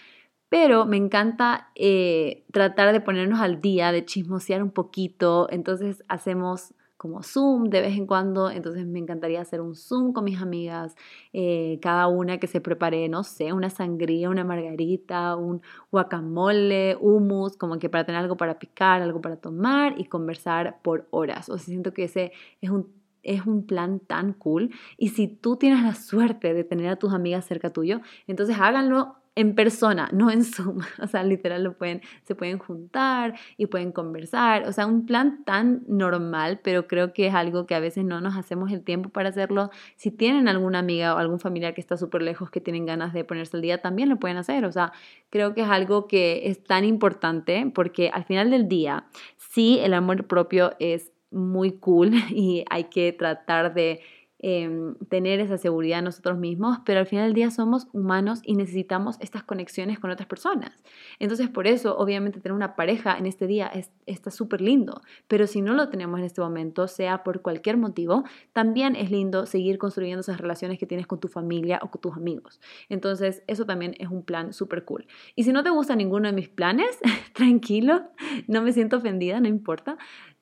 pero 0.48 0.84
me 0.84 0.96
encanta 0.96 1.70
eh, 1.76 2.44
tratar 2.52 2.92
de 2.92 3.00
ponernos 3.00 3.40
al 3.40 3.60
día, 3.60 3.92
de 3.92 4.04
chismosear 4.04 4.62
un 4.62 4.70
poquito, 4.72 5.48
entonces 5.50 6.04
hacemos 6.08 6.74
como 7.00 7.22
Zoom 7.22 7.70
de 7.70 7.80
vez 7.80 7.96
en 7.96 8.06
cuando, 8.06 8.50
entonces 8.50 8.86
me 8.86 8.98
encantaría 8.98 9.40
hacer 9.40 9.62
un 9.62 9.74
Zoom 9.74 10.12
con 10.12 10.22
mis 10.24 10.38
amigas, 10.38 10.96
eh, 11.32 11.78
cada 11.80 12.08
una 12.08 12.36
que 12.36 12.46
se 12.46 12.60
prepare, 12.60 13.08
no 13.08 13.24
sé, 13.24 13.54
una 13.54 13.70
sangría, 13.70 14.28
una 14.28 14.44
margarita, 14.44 15.34
un 15.34 15.62
guacamole, 15.90 16.98
hummus, 17.00 17.56
como 17.56 17.78
que 17.78 17.88
para 17.88 18.04
tener 18.04 18.20
algo 18.20 18.36
para 18.36 18.58
picar, 18.58 19.00
algo 19.00 19.22
para 19.22 19.36
tomar 19.36 19.98
y 19.98 20.04
conversar 20.04 20.82
por 20.82 21.08
horas. 21.10 21.48
O 21.48 21.56
sea, 21.56 21.64
siento 21.68 21.94
que 21.94 22.04
ese 22.04 22.32
es 22.60 22.68
un 22.68 22.99
es 23.22 23.46
un 23.46 23.66
plan 23.66 24.00
tan 24.00 24.32
cool. 24.32 24.70
Y 24.96 25.08
si 25.08 25.28
tú 25.28 25.56
tienes 25.56 25.82
la 25.82 25.94
suerte 25.94 26.54
de 26.54 26.64
tener 26.64 26.88
a 26.88 26.96
tus 26.96 27.12
amigas 27.12 27.44
cerca 27.44 27.72
tuyo, 27.72 28.00
entonces 28.26 28.56
háganlo 28.58 29.16
en 29.36 29.54
persona, 29.54 30.08
no 30.12 30.30
en 30.30 30.44
Zoom. 30.44 30.80
O 31.02 31.06
sea, 31.06 31.22
literal 31.22 31.64
lo 31.64 31.76
pueden, 31.76 32.02
se 32.22 32.34
pueden 32.34 32.58
juntar 32.58 33.34
y 33.56 33.66
pueden 33.66 33.92
conversar. 33.92 34.66
O 34.66 34.72
sea, 34.72 34.86
un 34.86 35.06
plan 35.06 35.44
tan 35.44 35.82
normal, 35.88 36.60
pero 36.62 36.86
creo 36.86 37.12
que 37.12 37.28
es 37.28 37.34
algo 37.34 37.66
que 37.66 37.74
a 37.74 37.80
veces 37.80 38.04
no 38.04 38.20
nos 38.20 38.36
hacemos 38.36 38.70
el 38.72 38.82
tiempo 38.82 39.08
para 39.10 39.30
hacerlo. 39.30 39.70
Si 39.96 40.10
tienen 40.10 40.48
alguna 40.48 40.80
amiga 40.80 41.14
o 41.14 41.18
algún 41.18 41.40
familiar 41.40 41.74
que 41.74 41.80
está 41.80 41.96
súper 41.96 42.22
lejos, 42.22 42.50
que 42.50 42.60
tienen 42.60 42.86
ganas 42.86 43.12
de 43.12 43.24
ponerse 43.24 43.56
al 43.56 43.62
día, 43.62 43.80
también 43.80 44.08
lo 44.08 44.18
pueden 44.18 44.36
hacer. 44.36 44.64
O 44.64 44.72
sea, 44.72 44.92
creo 45.30 45.54
que 45.54 45.62
es 45.62 45.68
algo 45.68 46.06
que 46.06 46.48
es 46.48 46.62
tan 46.64 46.84
importante 46.84 47.70
porque 47.74 48.10
al 48.10 48.24
final 48.24 48.50
del 48.50 48.68
día, 48.68 49.06
sí, 49.36 49.78
el 49.80 49.94
amor 49.94 50.26
propio 50.26 50.72
es 50.80 51.12
muy 51.30 51.72
cool 51.72 52.12
y 52.30 52.64
hay 52.70 52.84
que 52.84 53.12
tratar 53.12 53.74
de 53.74 54.00
em, 54.42 54.94
tener 55.10 55.38
esa 55.38 55.58
seguridad 55.58 56.00
nosotros 56.00 56.38
mismos, 56.38 56.78
pero 56.86 57.00
al 57.00 57.06
final 57.06 57.26
del 57.26 57.34
día 57.34 57.50
somos 57.50 57.88
humanos 57.92 58.40
y 58.42 58.54
necesitamos 58.54 59.16
estas 59.20 59.42
conexiones 59.42 59.98
con 59.98 60.10
otras 60.10 60.26
personas. 60.26 60.72
Entonces, 61.18 61.50
por 61.50 61.66
eso, 61.66 61.98
obviamente, 61.98 62.40
tener 62.40 62.54
una 62.56 62.74
pareja 62.74 63.18
en 63.18 63.26
este 63.26 63.46
día 63.46 63.66
es, 63.66 63.90
está 64.06 64.30
súper 64.30 64.62
lindo, 64.62 65.02
pero 65.28 65.46
si 65.46 65.60
no 65.60 65.74
lo 65.74 65.90
tenemos 65.90 66.20
en 66.20 66.24
este 66.24 66.40
momento, 66.40 66.88
sea 66.88 67.22
por 67.22 67.42
cualquier 67.42 67.76
motivo, 67.76 68.24
también 68.54 68.96
es 68.96 69.10
lindo 69.10 69.44
seguir 69.44 69.76
construyendo 69.76 70.20
esas 70.20 70.40
relaciones 70.40 70.78
que 70.78 70.86
tienes 70.86 71.06
con 71.06 71.20
tu 71.20 71.28
familia 71.28 71.78
o 71.82 71.90
con 71.90 72.00
tus 72.00 72.16
amigos. 72.16 72.62
Entonces, 72.88 73.42
eso 73.46 73.66
también 73.66 73.94
es 73.98 74.08
un 74.08 74.22
plan 74.22 74.54
súper 74.54 74.86
cool. 74.86 75.06
Y 75.36 75.44
si 75.44 75.52
no 75.52 75.62
te 75.62 75.68
gusta 75.68 75.94
ninguno 75.96 76.28
de 76.28 76.32
mis 76.32 76.48
planes, 76.48 76.98
tranquilo, 77.34 78.04
no 78.46 78.62
me 78.62 78.72
siento 78.72 78.96
ofendida, 78.96 79.38
no 79.38 79.48
importa, 79.48 79.98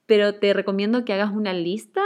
pero 0.08 0.36
te 0.36 0.54
recomiendo 0.54 1.04
que 1.04 1.12
hagas 1.12 1.30
una 1.30 1.52
lista 1.52 2.00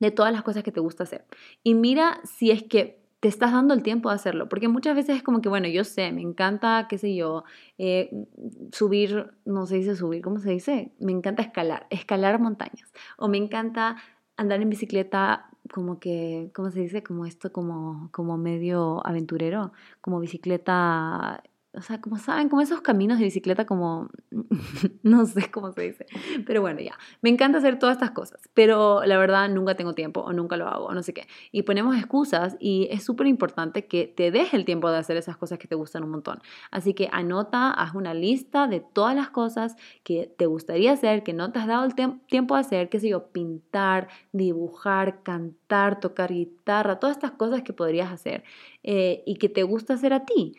de 0.00 0.10
todas 0.10 0.32
las 0.32 0.42
cosas 0.42 0.64
que 0.64 0.72
te 0.72 0.80
gusta 0.80 1.04
hacer. 1.04 1.24
Y 1.62 1.74
mira 1.74 2.20
si 2.24 2.50
es 2.50 2.64
que 2.64 3.04
te 3.20 3.28
estás 3.28 3.52
dando 3.52 3.72
el 3.72 3.84
tiempo 3.84 4.08
de 4.08 4.16
hacerlo, 4.16 4.48
porque 4.48 4.66
muchas 4.66 4.96
veces 4.96 5.16
es 5.16 5.22
como 5.22 5.40
que, 5.40 5.48
bueno, 5.48 5.68
yo 5.68 5.84
sé, 5.84 6.10
me 6.10 6.22
encanta, 6.22 6.88
qué 6.90 6.98
sé 6.98 7.14
yo, 7.14 7.44
eh, 7.78 8.10
subir, 8.72 9.30
no 9.44 9.64
se 9.64 9.76
dice 9.76 9.94
subir, 9.94 10.22
¿cómo 10.22 10.40
se 10.40 10.50
dice? 10.50 10.92
Me 10.98 11.12
encanta 11.12 11.42
escalar, 11.42 11.86
escalar 11.88 12.40
montañas, 12.40 12.92
o 13.16 13.28
me 13.28 13.38
encanta 13.38 13.96
andar 14.36 14.60
en 14.60 14.68
bicicleta 14.68 15.48
como 15.72 16.00
que, 16.00 16.50
¿cómo 16.52 16.70
se 16.70 16.80
dice? 16.80 17.04
Como 17.04 17.26
esto, 17.26 17.52
como, 17.52 18.10
como 18.10 18.36
medio 18.36 19.06
aventurero, 19.06 19.72
como 20.00 20.18
bicicleta 20.18 21.42
o 21.76 21.82
sea, 21.82 22.00
como 22.00 22.18
saben, 22.18 22.48
como 22.48 22.62
esos 22.62 22.80
caminos 22.80 23.18
de 23.18 23.24
bicicleta, 23.24 23.66
como, 23.66 24.08
no 25.02 25.26
sé 25.26 25.50
cómo 25.50 25.72
se 25.72 25.82
dice, 25.82 26.06
pero 26.46 26.60
bueno, 26.60 26.80
ya, 26.80 26.98
me 27.22 27.30
encanta 27.30 27.58
hacer 27.58 27.78
todas 27.78 27.96
estas 27.96 28.12
cosas, 28.12 28.40
pero 28.54 29.04
la 29.04 29.18
verdad 29.18 29.48
nunca 29.48 29.74
tengo 29.74 29.94
tiempo 29.94 30.20
o 30.20 30.32
nunca 30.32 30.56
lo 30.56 30.68
hago, 30.68 30.86
o 30.86 30.94
no 30.94 31.02
sé 31.02 31.12
qué, 31.12 31.26
y 31.52 31.62
ponemos 31.62 31.96
excusas 31.96 32.56
y 32.60 32.88
es 32.90 33.04
súper 33.04 33.26
importante 33.26 33.86
que 33.86 34.06
te 34.06 34.30
deje 34.30 34.56
el 34.56 34.64
tiempo 34.64 34.90
de 34.90 34.98
hacer 34.98 35.16
esas 35.16 35.36
cosas 35.36 35.58
que 35.58 35.68
te 35.68 35.74
gustan 35.74 36.04
un 36.04 36.10
montón. 36.10 36.40
Así 36.70 36.94
que 36.94 37.08
anota, 37.12 37.70
haz 37.70 37.94
una 37.94 38.14
lista 38.14 38.66
de 38.66 38.80
todas 38.80 39.14
las 39.14 39.30
cosas 39.30 39.76
que 40.02 40.32
te 40.36 40.46
gustaría 40.46 40.92
hacer, 40.92 41.22
que 41.22 41.32
no 41.32 41.52
te 41.52 41.58
has 41.58 41.66
dado 41.66 41.84
el 41.84 41.94
tiempo 41.94 42.54
de 42.54 42.60
hacer, 42.60 42.88
qué 42.88 43.00
sé 43.00 43.08
yo, 43.08 43.28
pintar, 43.28 44.08
dibujar, 44.32 45.22
cantar, 45.22 46.00
tocar 46.00 46.32
guitarra, 46.32 46.98
todas 46.98 47.16
estas 47.16 47.32
cosas 47.32 47.62
que 47.62 47.72
podrías 47.72 48.12
hacer 48.12 48.44
eh, 48.82 49.22
y 49.26 49.36
que 49.36 49.48
te 49.48 49.62
gusta 49.62 49.94
hacer 49.94 50.12
a 50.12 50.24
ti 50.24 50.54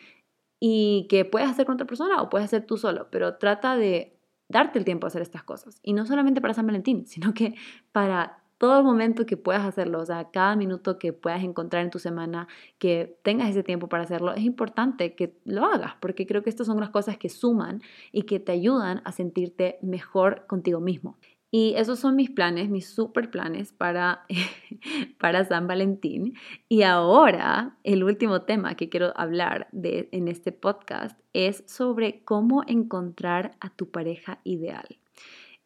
y 0.60 1.06
que 1.08 1.24
puedes 1.24 1.48
hacer 1.48 1.66
con 1.66 1.74
otra 1.74 1.86
persona 1.86 2.22
o 2.22 2.28
puedes 2.28 2.46
hacer 2.46 2.66
tú 2.66 2.76
solo, 2.76 3.08
pero 3.10 3.36
trata 3.36 3.76
de 3.76 4.18
darte 4.48 4.78
el 4.78 4.84
tiempo 4.84 5.06
a 5.06 5.08
hacer 5.08 5.22
estas 5.22 5.42
cosas. 5.42 5.80
Y 5.82 5.92
no 5.92 6.06
solamente 6.06 6.40
para 6.40 6.54
San 6.54 6.66
Valentín, 6.66 7.06
sino 7.06 7.34
que 7.34 7.54
para 7.92 8.42
todo 8.58 8.78
el 8.78 8.84
momento 8.84 9.26
que 9.26 9.36
puedas 9.36 9.66
hacerlo, 9.66 10.00
o 10.00 10.06
sea, 10.06 10.30
cada 10.30 10.56
minuto 10.56 10.98
que 10.98 11.12
puedas 11.12 11.42
encontrar 11.42 11.84
en 11.84 11.90
tu 11.90 11.98
semana, 11.98 12.48
que 12.78 13.18
tengas 13.22 13.50
ese 13.50 13.62
tiempo 13.62 13.88
para 13.88 14.04
hacerlo, 14.04 14.32
es 14.32 14.44
importante 14.44 15.14
que 15.14 15.36
lo 15.44 15.66
hagas, 15.66 15.92
porque 16.00 16.26
creo 16.26 16.42
que 16.42 16.48
estas 16.48 16.66
son 16.66 16.80
las 16.80 16.88
cosas 16.88 17.18
que 17.18 17.28
suman 17.28 17.82
y 18.12 18.22
que 18.22 18.40
te 18.40 18.52
ayudan 18.52 19.02
a 19.04 19.12
sentirte 19.12 19.78
mejor 19.82 20.46
contigo 20.46 20.80
mismo. 20.80 21.18
Y 21.50 21.74
esos 21.76 22.00
son 22.00 22.16
mis 22.16 22.30
planes, 22.30 22.68
mis 22.68 22.88
super 22.88 23.30
planes 23.30 23.72
para, 23.72 24.26
para 25.18 25.44
San 25.44 25.66
Valentín. 25.66 26.34
Y 26.68 26.82
ahora 26.82 27.78
el 27.84 28.04
último 28.04 28.42
tema 28.42 28.74
que 28.74 28.88
quiero 28.88 29.12
hablar 29.16 29.68
de, 29.72 30.08
en 30.12 30.28
este 30.28 30.52
podcast 30.52 31.18
es 31.32 31.64
sobre 31.66 32.24
cómo 32.24 32.62
encontrar 32.66 33.56
a 33.60 33.70
tu 33.70 33.90
pareja 33.90 34.40
ideal. 34.44 34.98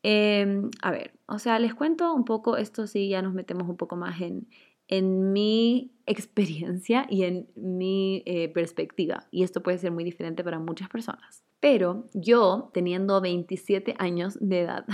Em, 0.03 0.71
a 0.83 0.91
ver, 0.91 1.13
o 1.27 1.39
sea, 1.39 1.59
les 1.59 1.75
cuento 1.75 2.15
un 2.15 2.25
poco, 2.25 2.57
esto 2.57 2.87
sí, 2.87 3.09
ya 3.09 3.21
nos 3.21 3.35
metemos 3.35 3.69
un 3.69 3.77
poco 3.77 3.97
más 3.97 4.21
en, 4.21 4.49
en 4.89 5.33
mi 5.33 5.93
experiencia 6.07 7.07
y 7.09 7.25
en 7.25 7.49
mi 7.55 8.23
eh, 8.27 8.49
perspectiva. 8.49 9.27
Y 9.31 9.43
esto 9.43 9.63
puede 9.63 9.79
ser 9.79 9.93
muy 9.93 10.05
diferente 10.05 10.45
para 10.45 10.59
muchas 10.59 10.89
personas. 10.89 11.43
Pero 11.61 12.09
yo, 12.15 12.71
teniendo 12.73 13.21
27 13.21 13.95
años 13.99 14.39
de 14.41 14.61
edad, 14.61 14.87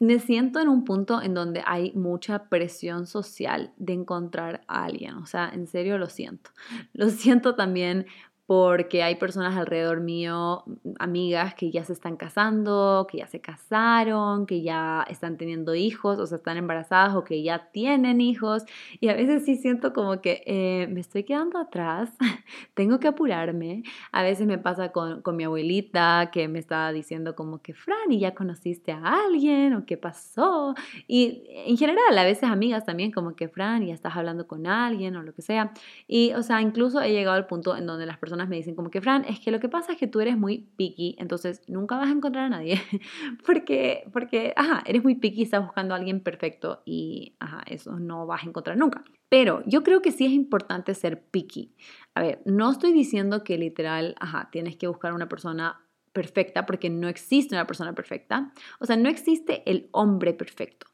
me 0.00 0.18
siento 0.18 0.60
en 0.60 0.68
un 0.68 0.84
punto 0.84 1.20
en 1.20 1.34
donde 1.34 1.62
hay 1.66 1.92
mucha 1.92 2.48
presión 2.48 3.06
social 3.06 3.72
de 3.76 3.92
encontrar 3.92 4.62
a 4.66 4.84
alguien. 4.84 5.14
O 5.16 5.26
sea, 5.26 5.50
en 5.52 5.66
serio 5.66 5.98
lo 5.98 6.08
siento. 6.08 6.50
Lo 6.94 7.10
siento 7.10 7.54
también 7.54 8.06
porque 8.50 9.04
hay 9.04 9.14
personas 9.14 9.56
alrededor 9.56 10.00
mío, 10.00 10.64
amigas 10.98 11.54
que 11.54 11.70
ya 11.70 11.84
se 11.84 11.92
están 11.92 12.16
casando, 12.16 13.06
que 13.08 13.18
ya 13.18 13.28
se 13.28 13.40
casaron, 13.40 14.44
que 14.44 14.60
ya 14.60 15.06
están 15.08 15.36
teniendo 15.36 15.76
hijos, 15.76 16.18
o 16.18 16.26
sea, 16.26 16.38
están 16.38 16.56
embarazadas 16.56 17.14
o 17.14 17.22
que 17.22 17.44
ya 17.44 17.70
tienen 17.70 18.20
hijos. 18.20 18.64
Y 18.98 19.08
a 19.08 19.14
veces 19.14 19.44
sí 19.44 19.54
siento 19.54 19.92
como 19.92 20.20
que 20.20 20.42
eh, 20.46 20.88
me 20.90 20.98
estoy 20.98 21.22
quedando 21.22 21.60
atrás, 21.60 22.10
tengo 22.74 22.98
que 22.98 23.06
apurarme. 23.06 23.84
A 24.10 24.24
veces 24.24 24.48
me 24.48 24.58
pasa 24.58 24.90
con, 24.90 25.22
con 25.22 25.36
mi 25.36 25.44
abuelita 25.44 26.30
que 26.32 26.48
me 26.48 26.58
está 26.58 26.90
diciendo 26.90 27.36
como 27.36 27.62
que, 27.62 27.72
Fran, 27.72 28.10
¿y 28.10 28.18
ya 28.18 28.34
conociste 28.34 28.90
a 28.90 29.00
alguien? 29.26 29.74
¿O 29.74 29.86
qué 29.86 29.96
pasó? 29.96 30.74
Y 31.06 31.44
en 31.50 31.76
general, 31.76 32.18
a 32.18 32.24
veces 32.24 32.50
amigas 32.50 32.84
también 32.84 33.12
como 33.12 33.36
que, 33.36 33.46
Fran, 33.46 33.86
ya 33.86 33.94
estás 33.94 34.16
hablando 34.16 34.48
con 34.48 34.66
alguien 34.66 35.14
o 35.14 35.22
lo 35.22 35.34
que 35.34 35.42
sea. 35.42 35.72
Y, 36.08 36.32
o 36.32 36.42
sea, 36.42 36.60
incluso 36.60 37.00
he 37.00 37.12
llegado 37.12 37.36
al 37.36 37.46
punto 37.46 37.76
en 37.76 37.86
donde 37.86 38.06
las 38.06 38.18
personas 38.18 38.39
me 38.48 38.56
dicen 38.56 38.74
como 38.74 38.90
que, 38.90 39.00
Fran, 39.00 39.24
es 39.24 39.40
que 39.40 39.50
lo 39.50 39.60
que 39.60 39.68
pasa 39.68 39.92
es 39.92 39.98
que 39.98 40.06
tú 40.06 40.20
eres 40.20 40.36
muy 40.36 40.68
picky, 40.76 41.16
entonces 41.18 41.62
nunca 41.68 41.96
vas 41.96 42.08
a 42.08 42.12
encontrar 42.12 42.46
a 42.46 42.48
nadie, 42.48 42.80
porque, 43.46 44.04
porque, 44.12 44.52
ajá, 44.56 44.82
eres 44.86 45.02
muy 45.02 45.16
picky, 45.16 45.42
estás 45.42 45.64
buscando 45.64 45.94
a 45.94 45.98
alguien 45.98 46.20
perfecto 46.20 46.82
y, 46.84 47.36
ajá, 47.40 47.62
eso 47.66 47.98
no 47.98 48.26
vas 48.26 48.44
a 48.44 48.46
encontrar 48.46 48.76
nunca. 48.76 49.04
Pero 49.28 49.62
yo 49.66 49.82
creo 49.82 50.02
que 50.02 50.12
sí 50.12 50.26
es 50.26 50.32
importante 50.32 50.94
ser 50.94 51.22
picky. 51.22 51.74
A 52.14 52.22
ver, 52.22 52.42
no 52.44 52.70
estoy 52.70 52.92
diciendo 52.92 53.44
que 53.44 53.58
literal, 53.58 54.16
ajá, 54.18 54.48
tienes 54.50 54.76
que 54.76 54.88
buscar 54.88 55.12
una 55.12 55.28
persona 55.28 55.86
perfecta 56.12 56.66
porque 56.66 56.90
no 56.90 57.08
existe 57.08 57.54
una 57.54 57.66
persona 57.66 57.94
perfecta. 57.94 58.52
O 58.80 58.86
sea, 58.86 58.96
no 58.96 59.08
existe 59.08 59.62
el 59.70 59.88
hombre 59.92 60.34
perfecto. 60.34 60.86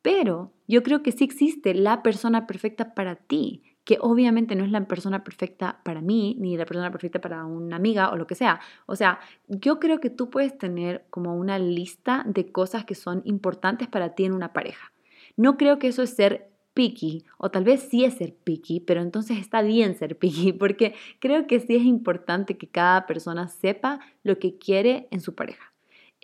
Pero 0.00 0.52
yo 0.66 0.82
creo 0.82 1.02
que 1.02 1.12
sí 1.12 1.24
existe 1.24 1.74
la 1.74 2.02
persona 2.02 2.46
perfecta 2.46 2.94
para 2.94 3.16
ti 3.16 3.71
que 3.84 3.98
obviamente 4.00 4.54
no 4.54 4.64
es 4.64 4.70
la 4.70 4.84
persona 4.86 5.24
perfecta 5.24 5.80
para 5.84 6.00
mí, 6.00 6.36
ni 6.38 6.56
la 6.56 6.66
persona 6.66 6.90
perfecta 6.90 7.20
para 7.20 7.44
una 7.44 7.76
amiga 7.76 8.10
o 8.10 8.16
lo 8.16 8.26
que 8.26 8.34
sea. 8.34 8.60
O 8.86 8.96
sea, 8.96 9.18
yo 9.48 9.80
creo 9.80 9.98
que 10.00 10.10
tú 10.10 10.30
puedes 10.30 10.56
tener 10.56 11.04
como 11.10 11.34
una 11.36 11.58
lista 11.58 12.24
de 12.26 12.52
cosas 12.52 12.84
que 12.84 12.94
son 12.94 13.22
importantes 13.24 13.88
para 13.88 14.14
ti 14.14 14.24
en 14.24 14.32
una 14.32 14.52
pareja. 14.52 14.92
No 15.36 15.56
creo 15.56 15.78
que 15.78 15.88
eso 15.88 16.02
es 16.02 16.14
ser 16.14 16.52
picky, 16.74 17.24
o 17.36 17.50
tal 17.50 17.64
vez 17.64 17.82
sí 17.82 18.04
es 18.04 18.14
ser 18.14 18.34
picky, 18.34 18.80
pero 18.80 19.02
entonces 19.02 19.38
está 19.38 19.62
bien 19.62 19.94
ser 19.96 20.16
picky, 20.18 20.52
porque 20.52 20.94
creo 21.18 21.46
que 21.46 21.60
sí 21.60 21.76
es 21.76 21.84
importante 21.84 22.56
que 22.56 22.68
cada 22.68 23.06
persona 23.06 23.48
sepa 23.48 24.00
lo 24.22 24.38
que 24.38 24.58
quiere 24.58 25.08
en 25.10 25.20
su 25.20 25.34
pareja. 25.34 25.71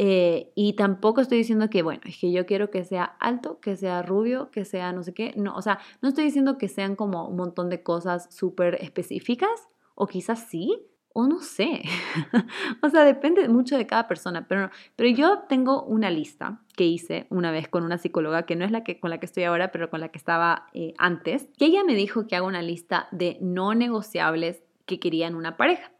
Eh, 0.00 0.52
y 0.54 0.74
tampoco 0.74 1.20
estoy 1.20 1.38
diciendo 1.38 1.68
que, 1.68 1.82
bueno, 1.82 2.00
es 2.04 2.18
que 2.18 2.30
yo 2.30 2.46
quiero 2.46 2.70
que 2.70 2.84
sea 2.84 3.04
alto, 3.04 3.58
que 3.58 3.76
sea 3.76 4.00
rubio, 4.02 4.50
que 4.52 4.64
sea 4.64 4.92
no 4.92 5.02
sé 5.02 5.12
qué. 5.12 5.34
No, 5.37 5.54
o 5.56 5.62
sea, 5.62 5.80
no 6.00 6.08
estoy 6.08 6.24
diciendo 6.24 6.56
que 6.56 6.68
sean 6.68 6.94
como 6.94 7.28
un 7.28 7.37
montón 7.37 7.68
de 7.68 7.82
cosas 7.82 8.32
súper 8.32 8.76
específicas, 8.80 9.68
o 9.96 10.06
quizás 10.06 10.46
sí, 10.48 10.87
o 11.12 11.26
no 11.26 11.40
sé. 11.40 11.82
o 12.82 12.88
sea, 12.88 13.02
depende 13.02 13.48
mucho 13.48 13.76
de 13.76 13.88
cada 13.88 14.06
persona. 14.06 14.46
Pero, 14.46 14.70
pero 14.94 15.08
yo 15.11 15.40
tengo 15.48 15.82
una 15.82 16.11
lista 16.11 16.61
que 16.76 16.84
hice 16.84 17.26
una 17.28 17.50
vez 17.50 17.68
con 17.68 17.82
una 17.82 17.98
psicóloga, 17.98 18.44
que 18.44 18.54
no 18.54 18.64
es 18.64 18.70
la 18.70 18.84
que, 18.84 19.00
con 19.00 19.11
la 19.11 19.18
que 19.18 19.26
estoy 19.26 19.42
ahora, 19.42 19.72
pero 19.72 19.90
con 19.90 19.98
la 19.98 20.11
que 20.11 20.18
estaba 20.18 20.68
eh, 20.74 20.94
antes, 20.96 21.48
que 21.58 21.64
ella 21.64 21.82
me 21.82 21.96
dijo 21.96 22.28
que 22.28 22.37
haga 22.37 22.46
una 22.46 22.62
lista 22.62 23.08
de 23.11 23.37
no 23.40 23.74
negociables 23.74 24.62
que 24.87 25.00
quería 25.00 25.26
en 25.26 25.34
una 25.34 25.56
pareja. 25.56 25.90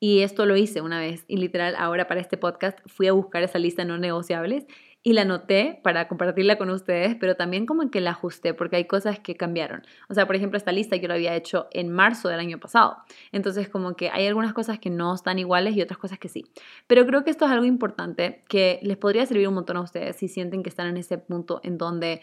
Y 0.00 0.22
esto 0.22 0.46
lo 0.46 0.56
hice 0.56 0.80
una 0.80 0.98
vez 0.98 1.26
y 1.28 1.36
literal 1.36 1.74
ahora 1.76 2.08
para 2.08 2.20
este 2.20 2.38
podcast 2.38 2.78
fui 2.86 3.06
a 3.06 3.12
buscar 3.12 3.42
esa 3.42 3.58
lista 3.58 3.84
no 3.84 3.98
negociables 3.98 4.66
y 5.02 5.12
la 5.12 5.22
anoté 5.22 5.80
para 5.82 6.08
compartirla 6.08 6.56
con 6.56 6.68
ustedes, 6.70 7.16
pero 7.18 7.34
también 7.34 7.64
como 7.64 7.90
que 7.90 8.00
la 8.00 8.10
ajusté 8.10 8.52
porque 8.52 8.76
hay 8.76 8.86
cosas 8.86 9.18
que 9.18 9.34
cambiaron. 9.34 9.82
O 10.08 10.14
sea, 10.14 10.26
por 10.26 10.36
ejemplo, 10.36 10.56
esta 10.56 10.72
lista 10.72 10.96
yo 10.96 11.08
la 11.08 11.14
había 11.14 11.34
hecho 11.36 11.68
en 11.72 11.90
marzo 11.90 12.28
del 12.28 12.40
año 12.40 12.58
pasado. 12.58 12.96
Entonces 13.30 13.68
como 13.68 13.94
que 13.94 14.10
hay 14.10 14.26
algunas 14.26 14.52
cosas 14.54 14.78
que 14.78 14.90
no 14.90 15.14
están 15.14 15.38
iguales 15.38 15.76
y 15.76 15.82
otras 15.82 15.98
cosas 15.98 16.18
que 16.18 16.28
sí. 16.28 16.44
Pero 16.86 17.06
creo 17.06 17.22
que 17.22 17.30
esto 17.30 17.44
es 17.44 17.50
algo 17.50 17.66
importante 17.66 18.42
que 18.48 18.78
les 18.82 18.96
podría 18.96 19.24
servir 19.26 19.48
un 19.48 19.54
montón 19.54 19.76
a 19.76 19.82
ustedes 19.82 20.16
si 20.16 20.28
sienten 20.28 20.62
que 20.62 20.70
están 20.70 20.86
en 20.86 20.96
ese 20.96 21.18
punto 21.18 21.60
en 21.62 21.78
donde 21.78 22.20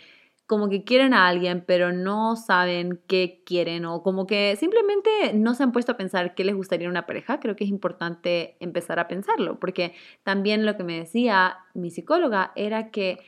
como 0.47 0.69
que 0.69 0.85
quieren 0.85 1.13
a 1.13 1.27
alguien, 1.27 1.63
pero 1.67 1.91
no 1.91 2.37
saben 2.37 3.01
qué 3.07 3.43
quieren 3.45 3.85
o 3.85 4.01
como 4.01 4.25
que 4.25 4.55
simplemente 4.55 5.33
no 5.33 5.53
se 5.53 5.63
han 5.63 5.73
puesto 5.73 5.91
a 5.91 5.97
pensar 5.97 6.35
qué 6.35 6.45
les 6.45 6.55
gustaría 6.55 6.89
una 6.89 7.05
pareja, 7.05 7.41
creo 7.41 7.57
que 7.57 7.65
es 7.65 7.69
importante 7.69 8.55
empezar 8.61 8.97
a 8.97 9.09
pensarlo, 9.09 9.59
porque 9.59 9.93
también 10.23 10.65
lo 10.65 10.77
que 10.77 10.85
me 10.85 10.97
decía 10.97 11.57
mi 11.73 11.91
psicóloga 11.91 12.53
era 12.55 12.91
que 12.91 13.19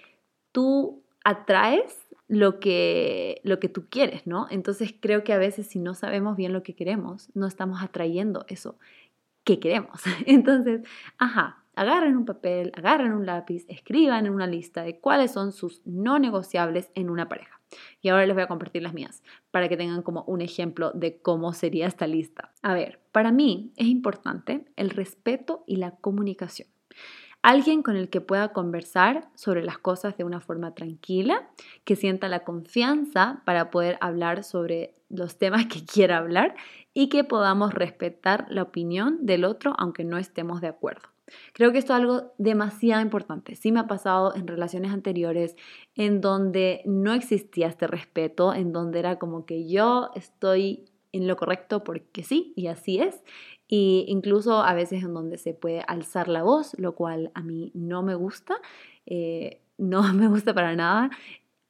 tú 0.53 1.03
atraes 1.25 2.07
lo 2.29 2.59
que, 2.59 3.41
lo 3.43 3.59
que 3.59 3.67
tú 3.67 3.87
quieres, 3.89 4.25
¿no? 4.25 4.47
Entonces 4.49 4.95
creo 4.97 5.25
que 5.25 5.33
a 5.33 5.37
veces 5.37 5.67
si 5.67 5.79
no 5.79 5.95
sabemos 5.95 6.37
bien 6.37 6.53
lo 6.53 6.63
que 6.63 6.75
queremos, 6.75 7.29
no 7.33 7.47
estamos 7.47 7.83
atrayendo 7.83 8.45
eso 8.47 8.77
que 9.43 9.59
queremos. 9.59 10.01
Entonces, 10.25 10.81
ajá, 11.17 11.63
agarren 11.79 12.17
un 12.17 12.25
papel, 12.25 12.73
agarren 12.75 13.13
un 13.13 13.25
lápiz, 13.25 13.63
escriban 13.69 14.25
en 14.25 14.33
una 14.33 14.47
lista 14.47 14.83
de 14.83 14.99
cuáles 14.99 15.31
son 15.31 15.53
sus 15.53 15.81
no 15.85 16.19
negociables 16.19 16.91
en 16.93 17.09
una 17.09 17.29
pareja. 17.29 17.61
Y 18.01 18.09
ahora 18.09 18.25
les 18.25 18.35
voy 18.35 18.43
a 18.43 18.49
compartir 18.49 18.83
las 18.83 18.93
mías 18.93 19.23
para 19.49 19.69
que 19.69 19.77
tengan 19.77 20.01
como 20.01 20.23
un 20.23 20.41
ejemplo 20.41 20.91
de 20.91 21.21
cómo 21.21 21.53
sería 21.53 21.87
esta 21.87 22.05
lista. 22.05 22.51
A 22.63 22.73
ver, 22.73 22.99
para 23.13 23.31
mí 23.31 23.71
es 23.77 23.87
importante 23.87 24.65
el 24.75 24.89
respeto 24.89 25.63
y 25.67 25.77
la 25.77 25.91
comunicación. 25.91 26.67
Alguien 27.41 27.81
con 27.81 27.95
el 27.95 28.09
que 28.09 28.19
pueda 28.19 28.49
conversar 28.49 29.29
sobre 29.35 29.63
las 29.63 29.77
cosas 29.77 30.17
de 30.17 30.25
una 30.25 30.41
forma 30.41 30.75
tranquila, 30.75 31.49
que 31.85 31.95
sienta 31.95 32.27
la 32.27 32.43
confianza 32.43 33.41
para 33.45 33.71
poder 33.71 33.97
hablar 34.01 34.43
sobre 34.43 34.95
los 35.07 35.37
temas 35.37 35.67
que 35.67 35.85
quiera 35.85 36.17
hablar 36.17 36.55
y 36.93 37.07
que 37.07 37.23
podamos 37.23 37.73
respetar 37.73 38.47
la 38.49 38.63
opinión 38.63 39.25
del 39.25 39.45
otro 39.45 39.75
aunque 39.77 40.03
no 40.03 40.17
estemos 40.17 40.59
de 40.59 40.67
acuerdo. 40.67 41.07
Creo 41.53 41.71
que 41.71 41.77
esto 41.77 41.93
es 41.93 41.99
algo 41.99 42.33
demasiado 42.37 43.01
importante. 43.01 43.55
Sí 43.55 43.71
me 43.71 43.79
ha 43.79 43.87
pasado 43.87 44.35
en 44.35 44.47
relaciones 44.47 44.91
anteriores 44.91 45.55
en 45.95 46.21
donde 46.21 46.81
no 46.85 47.13
existía 47.13 47.67
este 47.67 47.87
respeto, 47.87 48.53
en 48.53 48.71
donde 48.71 48.99
era 48.99 49.19
como 49.19 49.45
que 49.45 49.67
yo 49.67 50.11
estoy 50.15 50.85
en 51.11 51.27
lo 51.27 51.35
correcto 51.37 51.83
porque 51.83 52.23
sí, 52.23 52.53
y 52.55 52.67
así 52.67 52.99
es. 52.99 53.23
Y 53.67 54.05
incluso 54.07 54.63
a 54.63 54.73
veces 54.73 55.03
en 55.03 55.13
donde 55.13 55.37
se 55.37 55.53
puede 55.53 55.83
alzar 55.87 56.27
la 56.27 56.43
voz, 56.43 56.75
lo 56.79 56.95
cual 56.95 57.31
a 57.35 57.41
mí 57.41 57.71
no 57.75 58.01
me 58.01 58.15
gusta, 58.15 58.55
eh, 59.05 59.61
no 59.77 60.01
me 60.13 60.27
gusta 60.27 60.53
para 60.53 60.75
nada. 60.75 61.09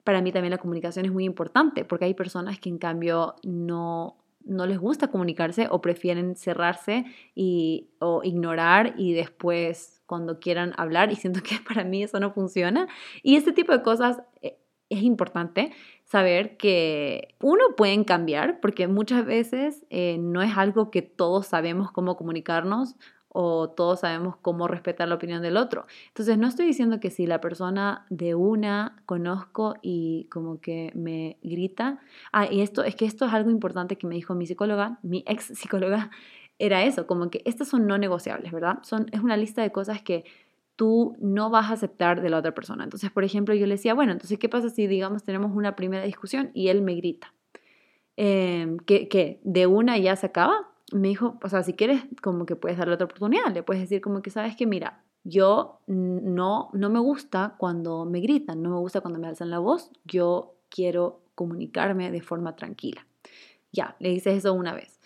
Para 0.04 0.22
mí 0.22 0.32
también 0.32 0.52
la 0.52 0.58
comunicación 0.58 1.06
es 1.06 1.12
muy 1.12 1.26
importante 1.26 1.86
porque 1.86 2.06
hay 2.06 2.14
personas 2.14 2.60
que 2.60 2.70
en 2.70 2.78
cambio 2.78 3.36
no 3.44 4.19
no 4.46 4.66
les 4.66 4.80
gusta 4.80 5.10
comunicarse 5.10 5.68
o 5.70 5.82
prefieren 5.82 6.36
cerrarse 6.36 7.06
y, 7.36 7.90
o 8.00 8.22
ignorar 8.24 8.96
y 8.98 9.14
después 9.14 10.02
cuando 10.06 10.40
quieran 10.40 10.74
hablar 10.78 11.12
y 11.12 11.16
siento 11.16 11.42
que 11.42 11.58
para 11.68 11.84
mí 11.84 12.04
eso 12.04 12.20
no 12.20 12.32
funciona. 12.32 12.88
Y 13.24 13.36
este 13.36 13.54
tipo 13.54 13.72
de 13.72 13.82
cosas 13.82 14.22
eh, 14.42 14.58
es 14.90 15.04
importante 15.04 15.72
saber 16.04 16.58
que 16.58 17.36
uno 17.40 17.76
pueden 17.78 18.04
cambiar 18.04 18.60
porque 18.60 18.88
muchas 18.88 19.26
veces 19.26 19.86
eh, 19.90 20.18
no 20.20 20.42
es 20.42 20.58
algo 20.58 20.90
que 20.90 21.04
todos 21.04 21.46
sabemos 21.46 21.92
cómo 21.92 22.18
comunicarnos 22.18 22.96
o 23.30 23.70
todos 23.70 24.02
sabemos 24.02 24.36
cómo 24.42 24.68
respetar 24.68 25.08
la 25.08 25.16
opinión 25.16 25.42
del 25.42 25.58
otro. 25.58 25.86
Entonces, 26.08 26.38
no 26.38 26.48
estoy 26.48 26.66
diciendo 26.66 27.00
que 27.00 27.12
si 27.12 27.28
la 27.28 27.40
persona 27.40 28.06
de 28.10 28.36
una 28.36 29.02
conozco 29.06 29.76
y 29.82 30.28
como 30.32 30.60
que 30.60 30.92
me 30.96 31.38
grita, 31.44 32.00
ah, 32.32 32.48
y 32.52 32.62
esto 32.62 32.84
es 32.84 32.96
que 32.96 33.06
esto 33.06 33.26
es 33.26 33.34
algo 33.34 33.52
importante 33.52 33.98
que 33.98 34.08
me 34.08 34.16
dijo 34.16 34.34
mi 34.34 34.48
psicóloga, 34.48 35.00
mi 35.04 35.24
ex 35.28 35.46
psicóloga, 35.46 36.10
era 36.60 36.84
eso, 36.84 37.08
como 37.08 37.30
que 37.30 37.42
estas 37.46 37.70
son 37.70 37.88
no 37.88 37.98
negociables, 37.98 38.52
¿verdad? 38.52 38.80
Son, 38.82 39.06
es 39.12 39.22
una 39.22 39.38
lista 39.38 39.62
de 39.62 39.72
cosas 39.72 40.02
que 40.02 40.26
tú 40.76 41.16
no 41.20 41.50
vas 41.50 41.70
a 41.70 41.74
aceptar 41.74 42.22
de 42.22 42.30
la 42.30 42.38
otra 42.38 42.54
persona. 42.54 42.84
Entonces, 42.84 43.12
por 43.12 43.24
ejemplo, 43.24 43.54
yo 43.54 43.66
le 43.66 43.76
decía, 43.76 43.94
bueno, 43.94 44.12
entonces, 44.12 44.40
¿qué 44.40 44.50
pasa 44.50 44.70
si, 44.70 44.88
digamos, 44.88 45.24
tenemos 45.24 45.56
una 45.56 45.76
primera 45.76 46.04
discusión 46.04 46.52
y 46.54 46.70
él 46.70 46.82
me 46.82 46.96
grita? 46.96 47.34
Eh, 48.18 48.78
¿que, 48.86 49.08
¿Que 49.08 49.40
de 49.44 49.68
una 49.68 49.98
ya 49.98 50.16
se 50.16 50.26
acaba? 50.26 50.70
Me 50.94 51.10
dijo, 51.10 51.40
o 51.44 51.50
sea, 51.50 51.64
si 51.64 51.74
quieres, 51.74 52.04
como 52.22 52.46
que 52.46 52.56
puedes 52.56 52.78
darle 52.78 52.94
otra 52.94 53.06
oportunidad, 53.06 53.54
le 53.54 53.64
puedes 53.64 53.82
decir 53.82 54.02
como 54.02 54.22
que, 54.22 54.30
sabes 54.30 54.56
que, 54.56 54.66
mira, 54.66 55.04
yo 55.24 55.80
no, 55.88 56.70
no 56.74 56.90
me 56.90 57.00
gusta 57.00 57.56
cuando 57.58 58.06
me 58.06 58.22
gritan, 58.22 58.62
no 58.62 58.70
me 58.70 58.78
gusta 58.78 59.02
cuando 59.02 59.20
me 59.20 59.28
alzan 59.28 59.50
la 59.50 59.60
voz, 59.60 59.92
yo 60.06 60.56
quiero 60.70 61.22
comunicarme 61.36 62.12
de 62.12 62.22
forma 62.22 62.56
tranquila. 62.56 63.06
Ya, 63.72 63.96
le 64.00 64.10
dices 64.10 64.38
eso 64.38 64.54
una 64.54 64.74
vez 64.74 64.99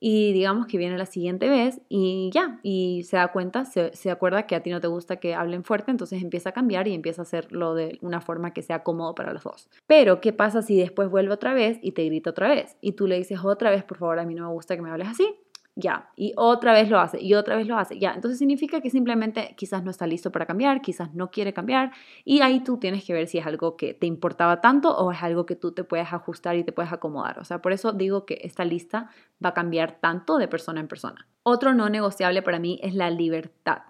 y 0.00 0.32
digamos 0.32 0.66
que 0.66 0.78
viene 0.78 0.96
la 0.96 1.06
siguiente 1.06 1.48
vez 1.48 1.80
y 1.88 2.30
ya, 2.32 2.60
y 2.62 3.02
se 3.04 3.16
da 3.16 3.28
cuenta, 3.28 3.64
se, 3.64 3.94
se, 3.94 4.10
acuerda 4.10 4.46
que 4.46 4.54
a 4.54 4.62
ti 4.62 4.70
no 4.70 4.80
te 4.80 4.86
gusta 4.86 5.16
que 5.16 5.34
hablen 5.34 5.64
fuerte, 5.64 5.90
entonces 5.90 6.22
empieza 6.22 6.50
a 6.50 6.52
cambiar 6.52 6.88
y 6.88 6.94
empieza 6.94 7.22
a 7.22 7.24
hacerlo 7.24 7.74
de 7.74 7.98
una 8.02 8.20
forma 8.20 8.52
que 8.52 8.62
sea 8.62 8.82
cómodo 8.82 9.14
para 9.14 9.32
los 9.32 9.42
dos. 9.42 9.68
Pero, 9.86 10.20
¿qué 10.20 10.32
pasa 10.32 10.62
si 10.62 10.76
después 10.76 11.10
vuelve 11.10 11.32
otra 11.32 11.54
vez 11.54 11.78
y 11.82 11.92
te 11.92 12.04
grita 12.04 12.30
otra 12.30 12.48
vez? 12.48 12.76
Y 12.80 12.92
tú 12.92 13.06
le 13.06 13.16
dices 13.16 13.40
otra 13.42 13.70
vez, 13.70 13.84
por 13.84 13.98
favor, 13.98 14.18
a 14.18 14.24
mí 14.24 14.34
no 14.34 14.48
me 14.48 14.52
gusta 14.52 14.76
que 14.76 14.82
me 14.82 14.90
hables 14.90 15.08
así 15.08 15.36
ya, 15.78 16.10
y 16.16 16.32
otra 16.36 16.72
vez 16.72 16.90
lo 16.90 16.98
hace, 16.98 17.22
y 17.22 17.34
otra 17.34 17.54
vez 17.54 17.68
lo 17.68 17.78
hace, 17.78 18.00
ya. 18.00 18.12
Entonces 18.12 18.38
significa 18.40 18.80
que 18.80 18.90
simplemente 18.90 19.54
quizás 19.56 19.84
no 19.84 19.92
está 19.92 20.08
listo 20.08 20.32
para 20.32 20.44
cambiar, 20.44 20.80
quizás 20.82 21.14
no 21.14 21.30
quiere 21.30 21.52
cambiar, 21.52 21.92
y 22.24 22.40
ahí 22.40 22.64
tú 22.64 22.78
tienes 22.78 23.04
que 23.04 23.12
ver 23.12 23.28
si 23.28 23.38
es 23.38 23.46
algo 23.46 23.76
que 23.76 23.94
te 23.94 24.06
importaba 24.06 24.60
tanto 24.60 24.90
o 24.96 25.12
es 25.12 25.22
algo 25.22 25.46
que 25.46 25.54
tú 25.54 25.70
te 25.70 25.84
puedes 25.84 26.12
ajustar 26.12 26.56
y 26.56 26.64
te 26.64 26.72
puedes 26.72 26.92
acomodar. 26.92 27.38
O 27.38 27.44
sea, 27.44 27.62
por 27.62 27.72
eso 27.72 27.92
digo 27.92 28.26
que 28.26 28.40
esta 28.42 28.64
lista 28.64 29.10
va 29.42 29.50
a 29.50 29.54
cambiar 29.54 30.00
tanto 30.00 30.38
de 30.38 30.48
persona 30.48 30.80
en 30.80 30.88
persona. 30.88 31.28
Otro 31.44 31.72
no 31.74 31.88
negociable 31.88 32.42
para 32.42 32.58
mí 32.58 32.80
es 32.82 32.96
la 32.96 33.10
libertad. 33.10 33.82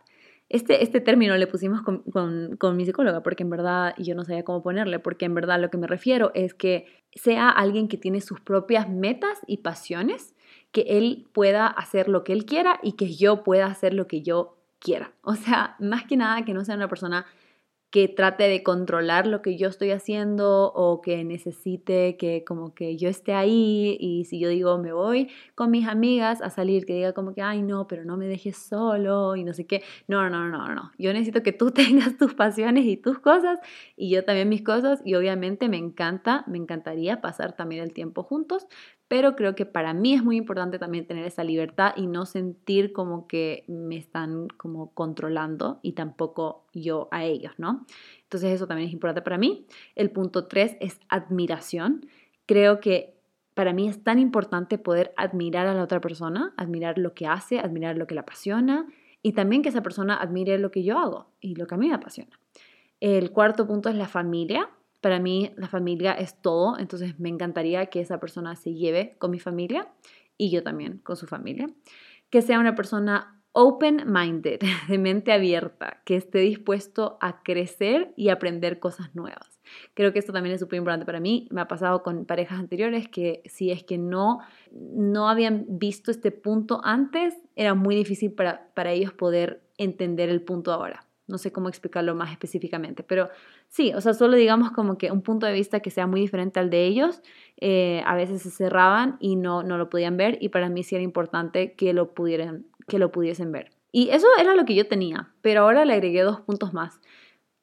Este, 0.51 0.83
este 0.83 1.01
término 1.01 1.37
le 1.39 1.47
pusimos 1.47 1.81
con, 1.81 2.03
con, 2.03 2.57
con 2.59 2.77
mi 2.77 2.85
psicóloga 2.85 3.23
porque 3.23 3.45
en 3.45 3.51
verdad 3.51 3.95
yo 3.97 4.15
no 4.15 4.25
sabía 4.25 4.45
cómo 4.45 4.63
ponerle, 4.63 4.99
porque 4.99 5.25
en 5.25 5.35
verdad 5.35 5.59
lo 5.59 5.71
que 5.71 5.79
me 5.79 5.87
refiero 5.87 6.33
es 6.35 6.53
que 6.53 6.85
sea 7.15 7.49
alguien 7.49 7.89
que 7.89 7.97
tiene 7.97 8.21
sus 8.21 8.41
propias 8.41 8.91
metas 8.91 9.39
y 9.47 9.59
pasiones 9.59 10.35
que 10.73 10.83
él 10.83 11.29
pueda 11.33 11.67
hacer 11.67 12.09
lo 12.09 12.25
que 12.25 12.33
él 12.33 12.45
quiera 12.45 12.79
y 12.83 12.93
que 12.93 13.15
yo 13.15 13.43
pueda 13.43 13.67
hacer 13.67 13.95
lo 13.95 14.07
que 14.07 14.23
yo 14.23 14.57
quiera. 14.79 15.13
O 15.23 15.35
sea, 15.35 15.77
más 15.79 16.05
que 16.05 16.17
nada 16.17 16.45
que 16.45 16.55
no 16.55 16.65
sea 16.65 16.77
una 16.77 16.89
persona 16.89 17.27
que 17.91 18.07
trate 18.07 18.45
de 18.45 18.63
controlar 18.63 19.27
lo 19.27 19.41
que 19.41 19.57
yo 19.57 19.69
estoy 19.69 19.93
haciendo 19.93 20.71
o 20.75 21.01
que 21.01 21.25
necesite 21.25 22.19
que 22.19 22.45
como 22.45 22.75
que 22.75 22.99
yo 22.99 23.09
esté 23.09 23.33
ahí 23.33 23.97
y 23.99 24.27
si 24.27 24.39
yo 24.39 24.51
digo 24.51 24.77
me 24.77 24.93
voy 24.93 25.31
con 25.55 25.71
mis 25.71 25.89
amigas 25.89 26.43
a 26.43 26.51
salir, 26.51 26.85
que 26.85 26.93
diga 26.93 27.15
como 27.15 27.33
que, 27.33 27.41
ay 27.41 27.63
no, 27.63 27.87
pero 27.87 28.05
no 28.05 28.19
me 28.19 28.27
dejes 28.27 28.59
solo 28.59 29.37
y 29.37 29.45
no 29.45 29.55
sé 29.55 29.67
qué. 29.67 29.83
No, 30.07 30.29
no, 30.29 30.49
no, 30.49 30.59
no, 30.59 30.75
no. 30.75 30.93
Yo 30.99 31.13
necesito 31.15 31.43
que 31.43 31.53
tú 31.53 31.71
tengas 31.73 32.19
tus 32.19 32.35
pasiones 32.35 32.85
y 32.85 32.99
tus 32.99 33.19
cosas 33.21 33.59
y 33.97 34.11
yo 34.11 34.23
también 34.25 34.51
mis 34.51 34.63
cosas 34.63 35.01
y 35.05 35.15
obviamente 35.15 35.71
me 35.71 35.79
encanta, 35.79 36.45
me 36.47 36.59
encantaría 36.59 37.23
pasar 37.23 37.57
también 37.57 37.83
el 37.83 37.95
tiempo 37.95 38.23
juntos, 38.23 38.67
pero 39.09 39.35
creo 39.35 39.55
que 39.55 39.65
para 39.65 39.95
mí 39.95 40.15
es 40.15 40.23
muy 40.23 40.37
importante 40.37 40.79
también 40.79 41.07
tener 41.07 41.25
esa 41.25 41.43
libertad 41.43 41.95
y 41.97 42.07
no 42.07 42.27
sentir 42.27 42.93
como 42.93 43.27
que 43.27 43.65
me 43.67 43.97
están 43.97 44.49
como 44.49 44.93
controlando 44.93 45.81
y 45.83 45.93
tampoco 45.93 46.67
yo 46.75 47.09
a 47.11 47.25
ellos, 47.25 47.53
¿no? 47.57 47.87
Entonces 48.25 48.53
eso 48.53 48.67
también 48.67 48.89
es 48.89 48.93
importante 48.93 49.23
para 49.23 49.39
mí. 49.39 49.67
El 49.95 50.11
punto 50.11 50.47
tres 50.47 50.77
es 50.81 51.01
admiración. 51.09 52.07
Creo 52.45 52.81
que 52.81 53.15
para 53.55 53.73
mí 53.73 53.89
es 53.89 54.05
tan 54.05 54.19
importante 54.19 54.79
poder 54.79 55.13
admirar 55.17 55.67
a 55.67 55.75
la 55.75 55.83
otra 55.83 56.01
persona, 56.01 56.53
admirar 56.57 56.99
lo 56.99 57.15
que 57.15 57.27
hace, 57.27 57.59
admirar 57.59 57.97
lo 57.97 58.07
que 58.07 58.15
le 58.15 58.21
apasiona 58.21 58.87
y 59.23 59.33
también 59.33 59.63
que 59.63 59.71
esa 59.71 59.83
persona 59.83 60.17
admire 60.17 60.59
lo 60.59 60.71
que 60.71 60.85
yo 60.85 60.99
hago 60.99 61.31
y 61.41 61.57
lo 61.57 61.67
que 61.67 61.75
a 61.75 61.79
mí 61.79 61.89
me 61.89 61.95
apasiona. 61.95 62.39
El 63.01 63.33
cuarto 63.33 63.67
punto 63.67 63.89
es 63.89 63.97
la 63.97 64.07
familia. 64.07 64.69
Para 65.01 65.21
mí 65.21 65.53
la 65.57 65.69
familia 65.69 66.13
es 66.13 66.41
todo, 66.41 66.79
entonces 66.79 67.19
me 67.19 67.29
encantaría 67.29 67.87
que 67.87 68.01
esa 68.01 68.19
persona 68.19 68.57
se 68.57 68.75
lleve 68.75 69.17
con 69.19 69.31
mi 69.31 69.39
familia 69.39 69.89
y 70.37 70.51
yo 70.51 70.63
también 70.63 70.99
con 70.99 71.17
su 71.17 71.27
familia. 71.27 71.69
Que 72.31 72.43
sea 72.43 72.59
una 72.59 72.75
persona 72.75 73.39
open-minded, 73.53 74.61
de 74.89 74.99
mente 74.99 75.33
abierta, 75.33 76.01
que 76.05 76.17
esté 76.17 76.39
dispuesto 76.39 77.19
a 77.21 77.43
crecer 77.43 78.13
y 78.17 78.29
aprender 78.29 78.79
cosas 78.79 79.15
nuevas. 79.15 79.61
Creo 79.95 80.13
que 80.13 80.19
esto 80.19 80.33
también 80.33 80.55
es 80.55 80.61
súper 80.61 80.79
importante 80.79 81.05
para 81.05 81.21
mí. 81.21 81.49
Me 81.51 81.61
ha 81.61 81.69
pasado 81.69 82.03
con 82.03 82.25
parejas 82.25 82.59
anteriores 82.59 83.09
que 83.09 83.43
si 83.47 83.71
es 83.71 83.83
que 83.85 83.99
no, 83.99 84.41
no 84.73 85.29
habían 85.29 85.67
visto 85.69 86.11
este 86.11 86.31
punto 86.31 86.81
antes, 86.85 87.35
era 87.57 87.75
muy 87.75 87.95
difícil 87.97 88.33
para, 88.33 88.71
para 88.75 88.93
ellos 88.93 89.13
poder 89.13 89.61
entender 89.77 90.29
el 90.29 90.43
punto 90.43 90.73
ahora. 90.73 91.08
No 91.29 91.39
sé 91.39 91.53
cómo 91.53 91.69
explicarlo 91.69 92.15
más 92.15 92.33
específicamente, 92.33 93.03
pero 93.03 93.29
sí, 93.69 93.93
o 93.95 94.01
sea, 94.01 94.15
solo 94.15 94.37
digamos 94.37 94.73
como 94.73 94.99
que 94.99 95.13
un 95.13 95.23
punto 95.23 95.47
de 95.47 95.53
vista 95.53 95.81
que 95.81 95.91
sea 95.91 96.07
muy 96.07 96.21
diferente 96.21 96.59
al 96.59 96.71
de 96.71 96.87
ellos, 96.87 97.23
eh, 97.59 98.03
a 98.07 98.17
veces 98.17 98.43
se 98.43 98.51
cerraban 98.51 99.17
y 99.21 99.37
no, 99.37 99.63
no 99.63 99.79
lo 99.79 99.89
podían 99.91 100.17
ver 100.17 100.39
y 100.41 100.49
para 100.49 100.69
mí 100.69 100.83
sí 100.83 100.95
era 100.97 101.05
importante 101.05 101.75
que 101.75 101.93
lo, 101.93 102.15
pudieran, 102.15 102.67
que 102.89 102.99
lo 102.99 103.13
pudiesen 103.13 103.53
ver. 103.53 103.71
Y 103.93 104.11
eso 104.11 104.27
era 104.39 104.55
lo 104.55 104.65
que 104.65 104.75
yo 104.75 104.89
tenía, 104.89 105.31
pero 105.43 105.63
ahora 105.63 105.85
le 105.85 105.95
agregué 105.95 106.23
dos 106.23 106.41
puntos 106.41 106.75
más. 106.75 107.01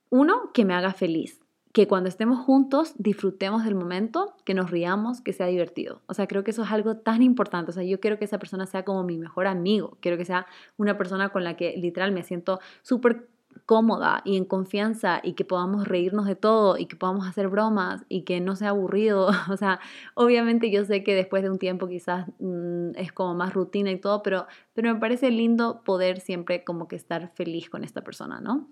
Uno, 0.09 0.51
que 0.53 0.65
me 0.65 0.73
haga 0.73 0.93
feliz, 0.93 1.41
que 1.75 1.89
cuando 1.89 2.07
estemos 2.07 2.39
juntos 2.39 2.93
disfrutemos 2.97 3.65
del 3.65 3.75
momento, 3.75 4.33
que 4.45 4.53
nos 4.53 4.71
riamos, 4.71 5.19
que 5.19 5.33
sea 5.33 5.47
divertido. 5.47 6.01
O 6.07 6.13
sea, 6.13 6.25
creo 6.25 6.41
que 6.45 6.51
eso 6.51 6.63
es 6.63 6.71
algo 6.71 6.95
tan 6.95 7.21
importante. 7.21 7.71
O 7.71 7.73
sea, 7.73 7.83
yo 7.83 7.99
quiero 7.99 8.17
que 8.17 8.23
esa 8.23 8.39
persona 8.39 8.65
sea 8.65 8.85
como 8.85 9.03
mi 9.03 9.17
mejor 9.17 9.45
amigo, 9.45 9.97
quiero 9.99 10.17
que 10.17 10.23
sea 10.23 10.47
una 10.77 10.97
persona 10.97 11.29
con 11.29 11.43
la 11.43 11.57
que 11.57 11.75
literal 11.75 12.13
me 12.13 12.23
siento 12.23 12.61
súper 12.81 13.27
cómoda 13.65 14.21
y 14.25 14.37
en 14.37 14.45
confianza 14.45 15.21
y 15.23 15.33
que 15.33 15.45
podamos 15.45 15.87
reírnos 15.87 16.25
de 16.25 16.35
todo 16.35 16.77
y 16.77 16.85
que 16.85 16.95
podamos 16.95 17.27
hacer 17.27 17.47
bromas 17.47 18.05
y 18.09 18.21
que 18.23 18.39
no 18.39 18.55
sea 18.55 18.69
aburrido. 18.69 19.29
O 19.55 19.57
sea, 19.57 19.79
obviamente 20.15 20.69
yo 20.71 20.83
sé 20.85 21.03
que 21.03 21.15
después 21.15 21.41
de 21.43 21.49
un 21.49 21.59
tiempo 21.59 21.87
quizás 21.87 22.27
mm, 22.39 22.91
es 22.95 23.11
como 23.11 23.35
más 23.35 23.53
rutina 23.53 23.91
y 23.91 23.99
todo, 23.99 24.21
pero, 24.21 24.47
pero 24.73 24.93
me 24.93 24.99
parece 24.99 25.31
lindo 25.31 25.81
poder 25.85 26.19
siempre 26.19 26.63
como 26.63 26.87
que 26.87 26.95
estar 26.95 27.31
feliz 27.35 27.69
con 27.69 27.83
esta 27.83 28.01
persona, 28.01 28.41
¿no? 28.41 28.67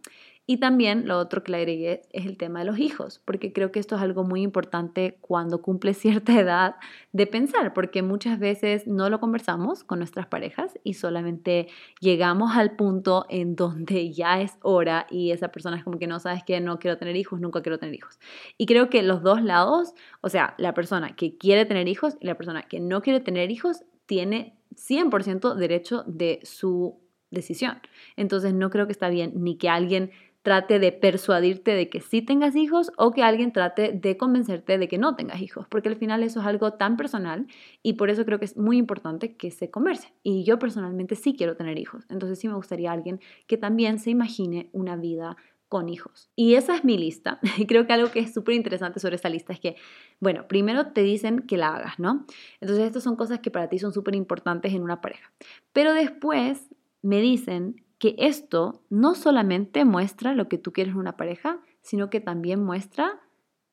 Y 0.46 0.58
también 0.58 1.08
lo 1.08 1.20
otro 1.20 1.41
que 1.41 1.54
le 1.54 1.60
agregué 1.60 2.02
es 2.12 2.26
el 2.26 2.38
tema 2.38 2.60
de 2.60 2.66
los 2.66 2.78
hijos, 2.78 3.22
porque 3.24 3.54
creo 3.54 3.72
que 3.72 3.80
esto 3.80 3.96
es 3.96 4.02
algo 4.02 4.26
muy 4.26 4.41
importante 4.41 5.18
cuando 5.22 5.62
cumple 5.62 5.94
cierta 5.94 6.38
edad 6.38 6.76
de 7.14 7.28
pensar, 7.28 7.74
porque 7.74 8.02
muchas 8.02 8.39
veces 8.39 8.86
no 8.86 9.10
lo 9.10 9.22
conversamos 9.22 9.86
con 9.86 10.00
nuestras 10.00 10.28
parejas 10.28 10.78
y 10.84 10.96
solamente 10.96 11.68
llegamos 12.02 12.58
al 12.58 12.76
punto 12.76 13.26
en 13.30 13.56
donde 13.56 14.12
ya 14.12 14.41
es 14.41 14.58
hora 14.62 15.08
y 15.10 15.32
esa 15.32 15.48
persona 15.48 15.78
es 15.78 15.84
como 15.86 15.98
que 15.98 16.08
no 16.08 16.20
sabes 16.20 16.44
que 16.44 16.60
no 16.60 16.78
quiero 16.78 16.98
tener 16.98 17.16
hijos, 17.16 17.39
nunca 17.39 17.62
quiero 17.62 17.80
tener 17.80 17.96
hijos. 17.96 18.20
Y 18.58 18.66
creo 18.66 18.89
que 18.89 19.02
los 19.02 19.24
dos 19.24 19.41
lados, 19.41 19.94
o 20.20 20.28
sea, 20.28 20.56
la 20.58 20.74
persona 20.74 21.16
que 21.16 21.38
quiere 21.38 21.66
tener 21.66 21.88
hijos 21.88 22.18
y 22.20 22.28
la 22.28 22.36
persona 22.36 22.64
que 22.64 22.82
no 22.82 23.02
quiere 23.02 23.22
tener 23.22 23.50
hijos, 23.50 23.84
tiene 24.06 24.58
100% 24.76 25.56
derecho 25.56 26.04
de 26.06 26.41
su 26.44 27.00
decisión. 27.32 27.80
Entonces 28.16 28.54
no 28.54 28.70
creo 28.70 28.86
que 28.86 28.91
está 28.91 29.10
bien 29.10 29.32
ni 29.36 29.58
que 29.58 29.70
alguien 29.70 30.12
trate 30.44 30.78
de 30.78 30.91
persuadirte 30.91 31.72
de 31.72 31.89
que 31.89 32.02
sí 32.02 32.22
tengas 32.22 32.56
hijos 32.56 32.91
o 32.98 33.12
que 33.12 33.24
alguien 33.24 33.52
trate 33.52 33.94
de 33.94 34.18
convencerte 34.18 34.78
de 34.78 34.88
que 34.88 34.98
no 34.98 35.16
tengas 35.16 35.41
hijos, 35.41 35.66
porque 35.70 35.89
al 35.89 35.96
final 35.96 36.22
eso 36.22 36.41
es 36.41 36.46
algo 36.46 36.74
tan 36.74 36.98
personal 36.98 37.48
y 37.82 37.94
por 37.94 38.10
eso 38.10 38.26
creo 38.26 38.39
que 38.39 38.46
es 38.46 38.58
muy 38.58 38.78
importante 38.78 39.36
que 39.36 39.52
se 39.52 39.72
converse. 39.72 40.14
Y 40.22 40.44
yo 40.44 40.60
personalmente 40.60 41.16
sí 41.16 41.34
quiero 41.36 41.56
tener 41.56 41.80
hijos, 41.80 42.06
entonces 42.10 42.39
sí 42.39 42.48
me 42.48 42.56
gustaría 42.56 42.91
alguien 42.91 43.22
que 43.48 43.58
también 43.58 44.00
se 44.00 44.12
imagine 44.12 44.70
una 44.74 44.98
vida 44.98 45.38
con 45.70 45.89
hijos. 45.89 46.30
Y 46.36 46.54
esa 46.54 46.76
es 46.76 46.84
mi 46.84 47.00
lista. 47.00 47.39
Y 47.58 47.66
creo 47.66 47.88
que 47.88 47.94
algo 47.94 48.12
que 48.12 48.20
es 48.20 48.32
súper 48.32 48.54
interesante 48.54 49.00
sobre 49.00 49.16
esta 49.16 49.30
lista 49.30 49.54
es 49.54 49.60
que, 49.60 49.76
bueno, 50.20 50.48
primero 50.48 50.91
te 50.91 51.02
dicen 51.02 51.48
que 51.48 51.58
la 51.58 51.70
hagas, 51.70 51.98
¿no? 51.98 52.28
Entonces 52.60 52.86
estas 52.86 53.02
son 53.02 53.16
cosas 53.16 53.39
que 53.39 53.50
para 53.50 53.70
ti 53.70 53.80
son 53.80 53.91
súper 53.91 54.14
importantes 54.14 54.74
en 54.74 54.84
una 54.84 55.02
pareja. 55.02 55.32
Pero 55.72 55.94
después 55.94 56.70
me 57.02 57.22
dicen 57.22 57.83
que 58.04 58.16
esto 58.18 58.84
no 58.89 59.16
solamente 59.16 59.86
muestra 59.86 60.34
lo 60.34 60.49
que 60.49 60.58
tú 60.58 60.74
quieres 60.74 60.93
en 60.93 60.99
una 60.99 61.16
pareja, 61.16 61.62
sino 61.80 62.10
que 62.10 62.20
también 62.20 62.62
muestra 62.62 63.22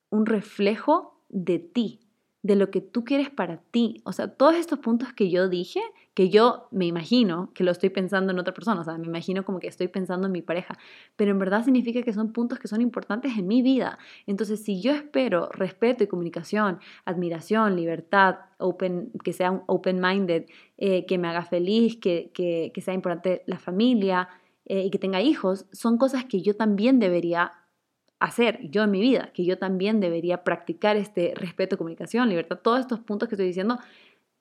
un 0.09 0.25
reflejo 0.25 1.21
de 1.29 1.59
ti, 1.59 2.00
de 2.43 2.57
lo 2.57 2.71
que 2.71 2.81
tú 2.81 3.05
quieres 3.05 3.29
para 3.31 3.59
ti. 3.59 4.01
O 4.05 4.13
sea, 4.13 4.29
todos 4.29 4.55
estos 4.55 4.79
puntos 4.79 5.13
que 5.13 5.31
yo 5.31 5.49
dije, 5.49 5.81
que 6.15 6.31
yo 6.31 6.69
me 6.71 6.87
imagino 6.87 7.51
que 7.55 7.65
lo 7.65 7.71
estoy 7.71 7.91
pensando 7.91 8.33
en 8.33 8.39
otra 8.39 8.55
persona, 8.55 8.81
o 8.81 8.85
sea, 8.85 8.97
me 8.97 9.07
imagino 9.07 9.45
como 9.45 9.61
que 9.61 9.69
estoy 9.69 9.89
pensando 9.89 10.27
en 10.27 10.33
mi 10.33 10.43
pareja, 10.43 10.79
pero 11.17 11.31
en 11.31 11.39
verdad 11.39 11.65
significa 11.65 12.03
que 12.03 12.13
son 12.13 12.33
puntos 12.33 12.59
que 12.59 12.69
son 12.69 12.81
importantes 12.81 13.37
en 13.37 13.47
mi 13.47 13.63
vida. 13.63 13.99
Entonces, 14.27 14.63
si 14.63 14.81
yo 14.81 14.93
espero 14.93 15.51
respeto 15.53 16.03
y 16.05 16.07
comunicación, 16.07 16.79
admiración, 17.05 17.77
libertad, 17.77 18.37
open, 18.59 19.13
que 19.23 19.33
sea 19.33 19.51
un 19.51 19.63
open-minded, 19.67 20.47
eh, 20.79 21.05
que 21.07 21.19
me 21.19 21.29
haga 21.29 21.45
feliz, 21.45 21.97
que, 21.97 22.31
que, 22.33 22.73
que 22.75 22.81
sea 22.81 22.95
importante 22.95 23.43
la 23.47 23.59
familia 23.59 24.29
eh, 24.65 24.85
y 24.85 24.91
que 24.91 24.99
tenga 24.99 25.21
hijos, 25.21 25.67
son 25.73 25.99
cosas 25.99 26.25
que 26.25 26.43
yo 26.43 26.57
también 26.57 26.99
debería 27.01 27.53
hacer 28.21 28.61
yo 28.71 28.85
en 28.85 28.91
mi 28.91 29.01
vida, 29.01 29.31
que 29.35 29.45
yo 29.45 29.59
también 29.59 29.99
debería 29.99 30.45
practicar 30.45 30.97
este 30.97 31.33
respeto, 31.35 31.79
comunicación, 31.79 32.29
libertad, 32.29 32.61
todos 32.63 32.81
estos 32.81 33.01
puntos 33.01 33.29
que 33.29 33.35
estoy 33.35 33.47
diciendo, 33.47 33.79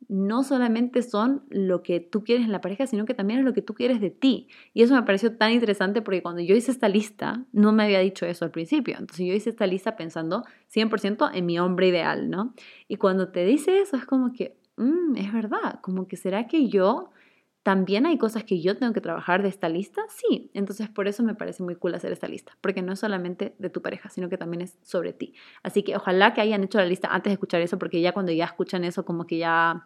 no 0.08 0.44
solamente 0.44 1.02
son 1.02 1.44
lo 1.50 1.82
que 1.82 2.00
tú 2.00 2.24
quieres 2.24 2.46
en 2.46 2.52
la 2.52 2.62
pareja, 2.62 2.88
sino 2.88 3.06
que 3.06 3.14
también 3.14 3.40
es 3.40 3.46
lo 3.46 3.54
que 3.54 3.62
tú 3.62 3.74
quieres 3.74 4.00
de 4.00 4.10
ti. 4.10 4.48
Y 4.74 4.82
eso 4.82 4.96
me 4.96 5.04
pareció 5.04 5.36
tan 5.36 5.52
interesante 5.52 6.02
porque 6.02 6.22
cuando 6.22 6.42
yo 6.42 6.56
hice 6.56 6.72
esta 6.72 6.90
lista, 6.90 7.46
no 7.52 7.72
me 7.72 7.84
había 7.84 8.00
dicho 8.00 8.26
eso 8.26 8.46
al 8.46 8.52
principio. 8.52 8.96
Entonces 8.98 9.26
yo 9.26 9.34
hice 9.34 9.50
esta 9.50 9.68
lista 9.68 9.96
pensando 9.96 10.46
100% 10.74 11.32
en 11.34 11.46
mi 11.46 11.60
hombre 11.60 11.88
ideal, 11.88 12.30
¿no? 12.30 12.54
Y 12.88 12.98
cuando 12.98 13.30
te 13.30 13.46
dice 13.46 13.80
eso 13.80 13.98
es 13.98 14.06
como 14.06 14.32
que, 14.34 14.58
mm, 14.78 15.16
es 15.18 15.34
verdad, 15.34 15.80
como 15.82 16.08
que 16.08 16.18
será 16.18 16.48
que 16.48 16.68
yo 16.70 17.12
¿También 17.64 18.06
hay 18.06 18.18
cosas 18.18 18.46
que 18.46 18.62
yo 18.62 18.78
tengo 18.78 18.94
que 18.94 19.02
trabajar 19.02 19.44
de 19.44 19.50
esta 19.50 19.68
lista? 19.68 20.02
Sí, 20.08 20.50
entonces 20.54 20.90
por 20.90 21.08
eso 21.08 21.24
me 21.24 21.36
parece 21.36 21.62
muy 21.62 21.76
cool 21.76 21.94
hacer 21.94 22.12
esta 22.12 22.28
lista, 22.28 22.58
porque 22.62 22.82
no 22.82 22.94
es 22.94 23.00
solamente 23.00 23.54
de 23.60 23.70
tu 23.70 23.82
pareja, 23.82 24.10
sino 24.10 24.30
que 24.30 24.38
también 24.38 24.62
es 24.62 24.78
sobre 24.82 25.12
ti. 25.14 25.34
Así 25.62 25.84
que 25.84 25.96
ojalá 25.96 26.34
que 26.34 26.42
hayan 26.42 26.64
hecho 26.64 26.78
la 26.78 26.86
lista 26.86 27.10
antes 27.12 27.32
de 27.32 27.34
escuchar 27.34 27.62
eso, 27.62 27.78
porque 27.78 28.00
ya 28.02 28.14
cuando 28.14 28.32
ya 28.32 28.46
escuchan 28.46 28.86
eso, 28.86 29.04
como 29.04 29.28
que 29.28 29.38
ya 29.38 29.86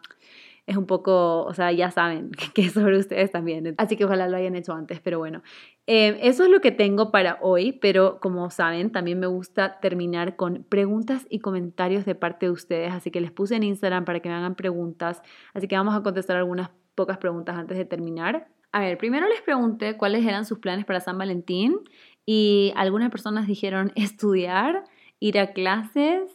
es 0.66 0.76
un 0.76 0.86
poco, 0.86 1.44
o 1.44 1.52
sea, 1.52 1.72
ya 1.72 1.90
saben 1.90 2.30
que 2.54 2.62
es 2.62 2.72
sobre 2.72 2.98
ustedes 2.98 3.30
también. 3.30 3.74
Así 3.76 3.96
que 3.96 4.04
ojalá 4.04 4.28
lo 4.28 4.36
hayan 4.36 4.54
hecho 4.54 4.72
antes, 4.72 5.00
pero 5.00 5.18
bueno, 5.18 5.42
eh, 5.86 6.18
eso 6.22 6.44
es 6.44 6.50
lo 6.50 6.60
que 6.60 6.72
tengo 6.72 7.10
para 7.10 7.38
hoy, 7.42 7.72
pero 7.72 8.18
como 8.20 8.48
saben, 8.50 8.90
también 8.90 9.18
me 9.18 9.26
gusta 9.26 9.80
terminar 9.80 10.36
con 10.36 10.64
preguntas 10.64 11.26
y 11.28 11.40
comentarios 11.40 12.04
de 12.04 12.14
parte 12.14 12.46
de 12.46 12.52
ustedes, 12.52 12.92
así 12.92 13.10
que 13.10 13.20
les 13.20 13.32
puse 13.32 13.56
en 13.56 13.64
Instagram 13.64 14.04
para 14.04 14.20
que 14.20 14.28
me 14.28 14.34
hagan 14.36 14.54
preguntas, 14.54 15.22
así 15.52 15.68
que 15.68 15.76
vamos 15.76 15.94
a 15.94 16.02
contestar 16.02 16.36
algunas 16.36 16.70
pocas 16.94 17.18
preguntas 17.18 17.56
antes 17.56 17.76
de 17.76 17.84
terminar. 17.84 18.48
A 18.72 18.80
ver, 18.80 18.98
primero 18.98 19.28
les 19.28 19.40
pregunté 19.42 19.96
cuáles 19.96 20.26
eran 20.26 20.44
sus 20.44 20.58
planes 20.58 20.84
para 20.84 21.00
San 21.00 21.18
Valentín 21.18 21.80
y 22.26 22.72
algunas 22.76 23.10
personas 23.10 23.46
dijeron 23.46 23.92
estudiar, 23.96 24.84
ir 25.20 25.38
a 25.38 25.52
clases, 25.52 26.30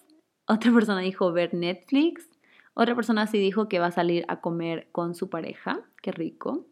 otra 0.48 0.72
persona 0.72 1.02
dijo 1.02 1.32
ver 1.32 1.54
Netflix, 1.54 2.30
otra 2.74 2.96
persona 2.96 3.28
sí 3.28 3.38
dijo 3.40 3.68
que 3.68 3.80
va 3.80 3.88
a 3.88 3.92
salir 3.92 4.26
a 4.30 4.40
comer 4.42 4.88
con 4.92 5.16
su 5.16 5.30
pareja, 5.30 5.82
qué 6.02 6.12
rico. 6.12 6.66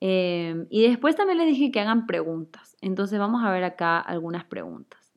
Em, 0.00 0.66
y 0.70 0.88
después 0.88 1.16
también 1.16 1.38
les 1.38 1.46
dije 1.46 1.70
que 1.70 1.80
hagan 1.80 2.06
preguntas. 2.06 2.76
Entonces 2.80 3.18
vamos 3.18 3.44
a 3.44 3.50
ver 3.50 3.64
acá 3.64 4.00
algunas 4.00 4.44
preguntas. 4.44 5.12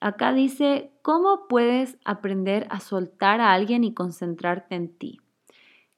Acá 0.00 0.32
dice, 0.32 0.92
¿cómo 1.02 1.46
puedes 1.48 1.98
aprender 2.04 2.66
a 2.70 2.80
soltar 2.80 3.40
a 3.40 3.52
alguien 3.52 3.84
y 3.84 3.92
concentrarte 3.92 4.74
en 4.74 4.96
ti? 4.96 5.20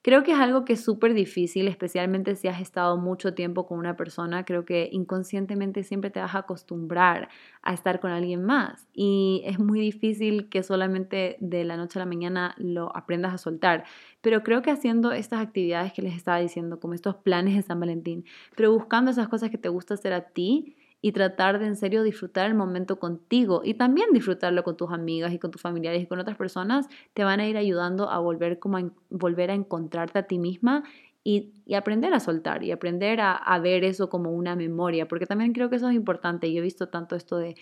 Creo 0.04 0.24
que 0.24 0.32
es 0.32 0.38
algo 0.38 0.64
que 0.64 0.72
es 0.72 0.84
súper 0.84 1.14
difícil, 1.14 1.68
especialmente 1.68 2.34
si 2.34 2.48
has 2.48 2.60
estado 2.60 2.96
mucho 2.96 3.34
tiempo 3.34 3.66
con 3.66 3.78
una 3.78 3.96
persona. 3.96 4.44
Creo 4.44 4.64
que 4.64 4.88
inconscientemente 4.90 5.84
siempre 5.84 6.10
te 6.10 6.18
vas 6.18 6.34
a 6.34 6.38
acostumbrar 6.38 7.28
a 7.62 7.72
estar 7.72 8.00
con 8.00 8.10
alguien 8.10 8.42
más. 8.42 8.88
Y 8.92 9.42
es 9.44 9.60
muy 9.60 9.78
difícil 9.78 10.48
que 10.48 10.64
solamente 10.64 11.36
de 11.38 11.62
la 11.62 11.76
noche 11.76 12.00
a 12.00 12.02
la 12.02 12.06
mañana 12.06 12.54
lo 12.58 12.94
aprendas 12.96 13.32
a 13.32 13.38
soltar. 13.38 13.84
Pero 14.20 14.42
creo 14.42 14.60
que 14.60 14.72
haciendo 14.72 15.12
estas 15.12 15.40
actividades 15.40 15.92
que 15.92 16.02
les 16.02 16.16
estaba 16.16 16.40
diciendo, 16.40 16.80
como 16.80 16.94
estos 16.94 17.14
planes 17.14 17.54
de 17.54 17.62
San 17.62 17.78
Valentín, 17.78 18.24
pero 18.56 18.72
buscando 18.72 19.12
esas 19.12 19.28
cosas 19.28 19.50
que 19.50 19.58
te 19.58 19.68
gusta 19.68 19.94
hacer 19.94 20.12
a 20.14 20.22
ti, 20.30 20.76
y 21.02 21.12
tratar 21.12 21.58
de 21.58 21.66
en 21.66 21.76
serio 21.76 22.04
disfrutar 22.04 22.46
el 22.46 22.54
momento 22.54 22.98
contigo 22.98 23.60
y 23.64 23.74
también 23.74 24.06
disfrutarlo 24.12 24.62
con 24.62 24.76
tus 24.76 24.90
amigas 24.92 25.32
y 25.32 25.38
con 25.38 25.50
tus 25.50 25.60
familiares 25.60 26.02
y 26.02 26.06
con 26.06 26.20
otras 26.20 26.36
personas 26.36 26.88
te 27.12 27.24
van 27.24 27.40
a 27.40 27.46
ir 27.46 27.56
ayudando 27.56 28.08
a 28.08 28.20
volver 28.20 28.60
como 28.60 28.78
a, 28.78 28.84
volver 29.10 29.50
a 29.50 29.54
encontrarte 29.54 30.20
a 30.20 30.22
ti 30.22 30.38
misma 30.38 30.84
y, 31.24 31.52
aprender 31.74 32.14
a 32.14 32.20
soltar 32.20 32.62
y 32.62 32.70
aprender 32.70 33.20
a, 33.20 33.32
a, 33.32 33.58
ver 33.58 33.84
eso 33.84 34.08
como 34.08 34.30
una 34.32 34.56
memoria, 34.56 35.08
porque 35.08 35.26
también 35.26 35.52
creo 35.52 35.70
que 35.70 35.76
eso 35.76 35.88
es 35.88 35.94
importante. 35.94 36.52
Yo 36.52 36.58
he 36.58 36.62
visto 36.62 36.88
tanto 36.88 37.16
esto 37.16 37.36
de, 37.36 37.54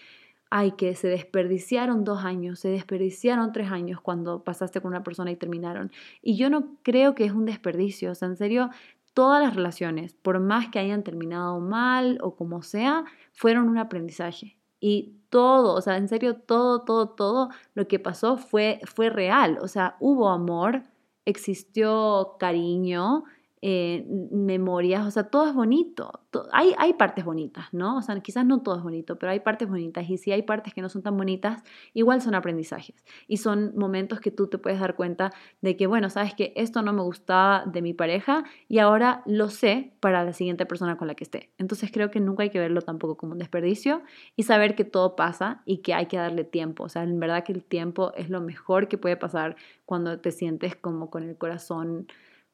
ay, 0.50 0.72
que 0.72 0.94
se 0.94 1.08
desperdiciaron 1.08 2.02
dos 2.04 2.24
años, 2.24 2.58
se 2.58 2.68
desperdiciaron 2.68 3.52
tres 3.52 3.70
años 3.70 4.00
cuando 4.00 4.42
pasaste 4.42 4.80
con 4.80 4.90
una 4.90 5.04
persona 5.04 5.30
y 5.30 5.36
terminaron. 5.36 5.92
Y 6.22 6.36
yo 6.36 6.50
no 6.50 6.76
creo 6.82 7.14
que 7.14 7.24
es 7.24 7.32
un 7.32 7.44
desperdicio, 7.44 8.10
o 8.10 8.14
sea, 8.14 8.28
en 8.28 8.36
serio, 8.36 8.70
todas 9.14 9.42
las 9.42 9.54
relaciones, 9.54 10.14
por 10.14 10.40
más 10.40 10.68
que 10.68 10.78
hayan 10.78 11.02
terminado 11.02 11.60
mal 11.60 12.18
o 12.22 12.36
como 12.36 12.62
sea, 12.62 13.04
fueron 13.32 13.68
un 13.68 13.78
aprendizaje. 13.78 14.56
Y 14.80 15.16
todo, 15.28 15.74
o 15.74 15.80
sea, 15.80 15.96
en 15.96 16.08
serio, 16.08 16.36
todo, 16.36 16.82
todo, 16.82 17.10
todo 17.10 17.50
lo 17.74 17.86
que 17.86 17.98
pasó 17.98 18.36
fue, 18.36 18.80
fue 18.84 19.10
real. 19.10 19.58
O 19.60 19.68
sea, 19.68 19.96
hubo 20.00 20.30
amor, 20.30 20.84
existió 21.24 22.36
cariño, 22.38 23.24
eh, 23.62 24.06
memorias, 24.30 25.06
o 25.06 25.10
sea, 25.10 25.24
todo 25.24 25.46
es 25.46 25.54
bonito. 25.54 26.20
hay, 26.50 26.74
hay 26.78 26.94
partes 26.94 27.26
bonitas, 27.26 27.66
¿no? 27.72 27.98
O 27.98 28.02
sea, 28.02 28.18
quizás 28.20 28.46
no 28.46 28.62
todo 28.62 28.76
es 28.76 28.82
bonito, 28.82 29.18
pero 29.18 29.32
hay 29.32 29.40
partes 29.40 29.68
bonitas 29.68 30.08
y 30.08 30.16
si 30.16 30.32
hay 30.32 30.42
partes 30.42 30.72
que 30.72 30.80
no 30.80 30.88
son 30.88 31.02
tan 31.02 31.14
bonitas, 31.16 31.62
igual 31.92 32.22
son 32.22 32.34
aprendizajes 32.34 33.04
y 33.28 33.36
son 33.36 33.72
momentos 33.76 34.20
que 34.20 34.30
tú 34.30 34.46
te 34.46 34.56
puedes 34.56 34.80
dar 34.80 34.96
cuenta 34.96 35.32
de 35.60 35.76
que, 35.76 35.86
bueno, 35.86 36.08
sabes 36.08 36.34
que 36.34 36.54
esto 36.56 36.80
no 36.80 36.94
me 36.94 37.02
gustaba 37.02 37.66
de 37.66 37.82
mi 37.82 37.92
pareja 37.92 38.44
y 38.66 38.78
ahora 38.78 39.22
lo 39.26 39.50
sé 39.50 39.92
para 40.00 40.24
la 40.24 40.32
siguiente 40.32 40.64
persona 40.64 40.96
con 40.96 41.06
la 41.06 41.14
que 41.14 41.24
esté. 41.24 41.50
Entonces 41.58 41.90
creo 41.92 42.10
que 42.10 42.20
nunca 42.20 42.44
hay 42.44 42.50
que 42.50 42.58
verlo 42.58 42.80
tampoco 42.80 43.18
como 43.18 43.32
un 43.32 43.38
desperdicio 43.38 44.02
y 44.36 44.44
saber 44.44 44.74
que 44.74 44.84
todo 44.84 45.16
pasa 45.16 45.60
y 45.66 45.78
que 45.78 45.92
hay 45.92 46.06
que 46.06 46.16
darle 46.16 46.44
tiempo. 46.44 46.84
O 46.84 46.88
sea, 46.88 47.02
en 47.02 47.20
verdad 47.20 47.44
que 47.44 47.52
el 47.52 47.62
tiempo 47.62 48.12
es 48.14 48.30
lo 48.30 48.40
mejor 48.40 48.88
que 48.88 48.96
puede 48.96 49.18
pasar 49.18 49.56
cuando 49.84 50.18
te 50.18 50.30
sientes 50.30 50.76
como 50.76 51.10
con 51.10 51.24
el 51.24 51.36
corazón 51.36 52.06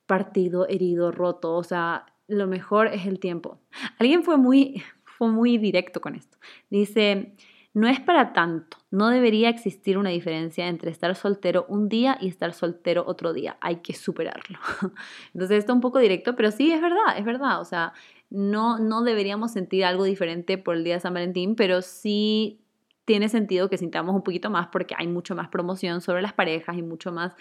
partido, 0.07 0.67
herido, 0.69 1.13
roto. 1.13 1.55
O 1.55 1.65
sea, 1.65 2.07
lo 2.29 2.47
mejor 2.47 2.89
es 2.89 3.07
el 3.07 3.19
tiempo. 3.19 3.61
Alguien 3.99 4.23
fue 4.23 4.37
muy, 4.37 4.83
fue 5.05 5.29
muy 5.29 5.59
directo 5.59 6.01
con 6.01 6.15
esto. 6.15 6.39
Dice, 6.71 7.35
no 7.75 7.89
es 7.89 8.01
para 8.01 8.33
tanto. 8.33 8.79
No 8.91 9.09
debería 9.09 9.49
existir 9.49 9.99
una 9.99 10.11
diferencia 10.11 10.67
entre 10.69 10.91
estar 10.91 11.15
soltero 11.15 11.67
un 11.69 11.89
día 11.89 12.17
y 12.21 12.29
estar 12.29 12.55
soltero 12.55 13.05
otro 13.07 13.33
día. 13.33 13.59
Hay 13.61 13.77
que 13.77 13.93
superarlo. 13.93 14.59
Entonces 15.35 15.59
está 15.59 15.73
un 15.73 15.83
poco 15.83 15.99
directo, 15.99 16.37
pero 16.37 16.51
sí 16.51 16.73
es 16.73 16.81
verdad, 16.81 17.19
es 17.19 17.25
verdad. 17.25 17.61
O 17.61 17.65
sea, 17.65 17.93
no, 18.31 18.79
no 18.79 19.03
deberíamos 19.03 19.53
sentir 19.53 19.85
algo 19.85 20.05
diferente 20.05 20.59
por 20.59 20.77
el 20.77 20.85
día 20.85 20.95
de 20.95 21.01
San 21.01 21.15
Valentín, 21.15 21.55
pero 21.55 21.83
sí 21.83 22.61
tiene 23.05 23.29
sentido 23.29 23.71
que 23.71 23.79
sintamos 23.79 24.15
un 24.15 24.23
poquito 24.23 24.51
más 24.51 24.67
porque 24.69 24.95
hay 24.99 25.07
mucho 25.07 25.35
más 25.35 25.49
promoción 25.49 26.01
sobre 26.01 26.23
las 26.23 26.33
parejas 26.33 26.77
y 26.77 26.83
mucho 26.83 27.13
más 27.13 27.35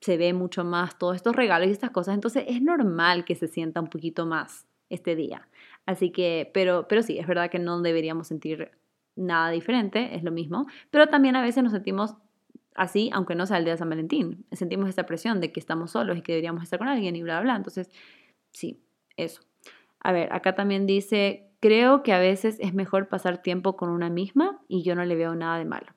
se 0.00 0.16
ve 0.16 0.32
mucho 0.32 0.64
más 0.64 0.98
todos 0.98 1.16
estos 1.16 1.36
regalos 1.36 1.68
y 1.68 1.72
estas 1.72 1.90
cosas, 1.90 2.14
entonces 2.14 2.44
es 2.48 2.62
normal 2.62 3.24
que 3.24 3.34
se 3.34 3.48
sienta 3.48 3.80
un 3.80 3.88
poquito 3.88 4.26
más 4.26 4.66
este 4.88 5.14
día. 5.14 5.48
Así 5.86 6.10
que, 6.10 6.50
pero, 6.54 6.86
pero 6.88 7.02
sí, 7.02 7.18
es 7.18 7.26
verdad 7.26 7.50
que 7.50 7.58
no 7.58 7.80
deberíamos 7.80 8.28
sentir 8.28 8.70
nada 9.16 9.50
diferente, 9.50 10.14
es 10.14 10.22
lo 10.22 10.30
mismo, 10.30 10.66
pero 10.90 11.08
también 11.08 11.36
a 11.36 11.42
veces 11.42 11.62
nos 11.62 11.72
sentimos 11.72 12.14
así, 12.74 13.10
aunque 13.12 13.34
no 13.34 13.46
sea 13.46 13.58
el 13.58 13.64
día 13.64 13.74
de 13.74 13.78
San 13.78 13.90
Valentín. 13.90 14.46
Sentimos 14.52 14.88
esa 14.88 15.04
presión 15.04 15.40
de 15.40 15.52
que 15.52 15.60
estamos 15.60 15.90
solos 15.90 16.16
y 16.16 16.22
que 16.22 16.32
deberíamos 16.32 16.62
estar 16.62 16.78
con 16.78 16.88
alguien 16.88 17.16
y 17.16 17.22
bla, 17.22 17.40
bla, 17.40 17.42
bla. 17.42 17.56
Entonces, 17.56 17.90
sí, 18.52 18.82
eso. 19.16 19.42
A 20.00 20.12
ver, 20.12 20.32
acá 20.32 20.54
también 20.54 20.86
dice, 20.86 21.50
creo 21.60 22.02
que 22.02 22.12
a 22.12 22.18
veces 22.18 22.58
es 22.60 22.72
mejor 22.72 23.08
pasar 23.08 23.42
tiempo 23.42 23.76
con 23.76 23.90
una 23.90 24.08
misma 24.08 24.60
y 24.68 24.82
yo 24.82 24.94
no 24.94 25.04
le 25.04 25.14
veo 25.14 25.34
nada 25.34 25.58
de 25.58 25.66
malo. 25.66 25.88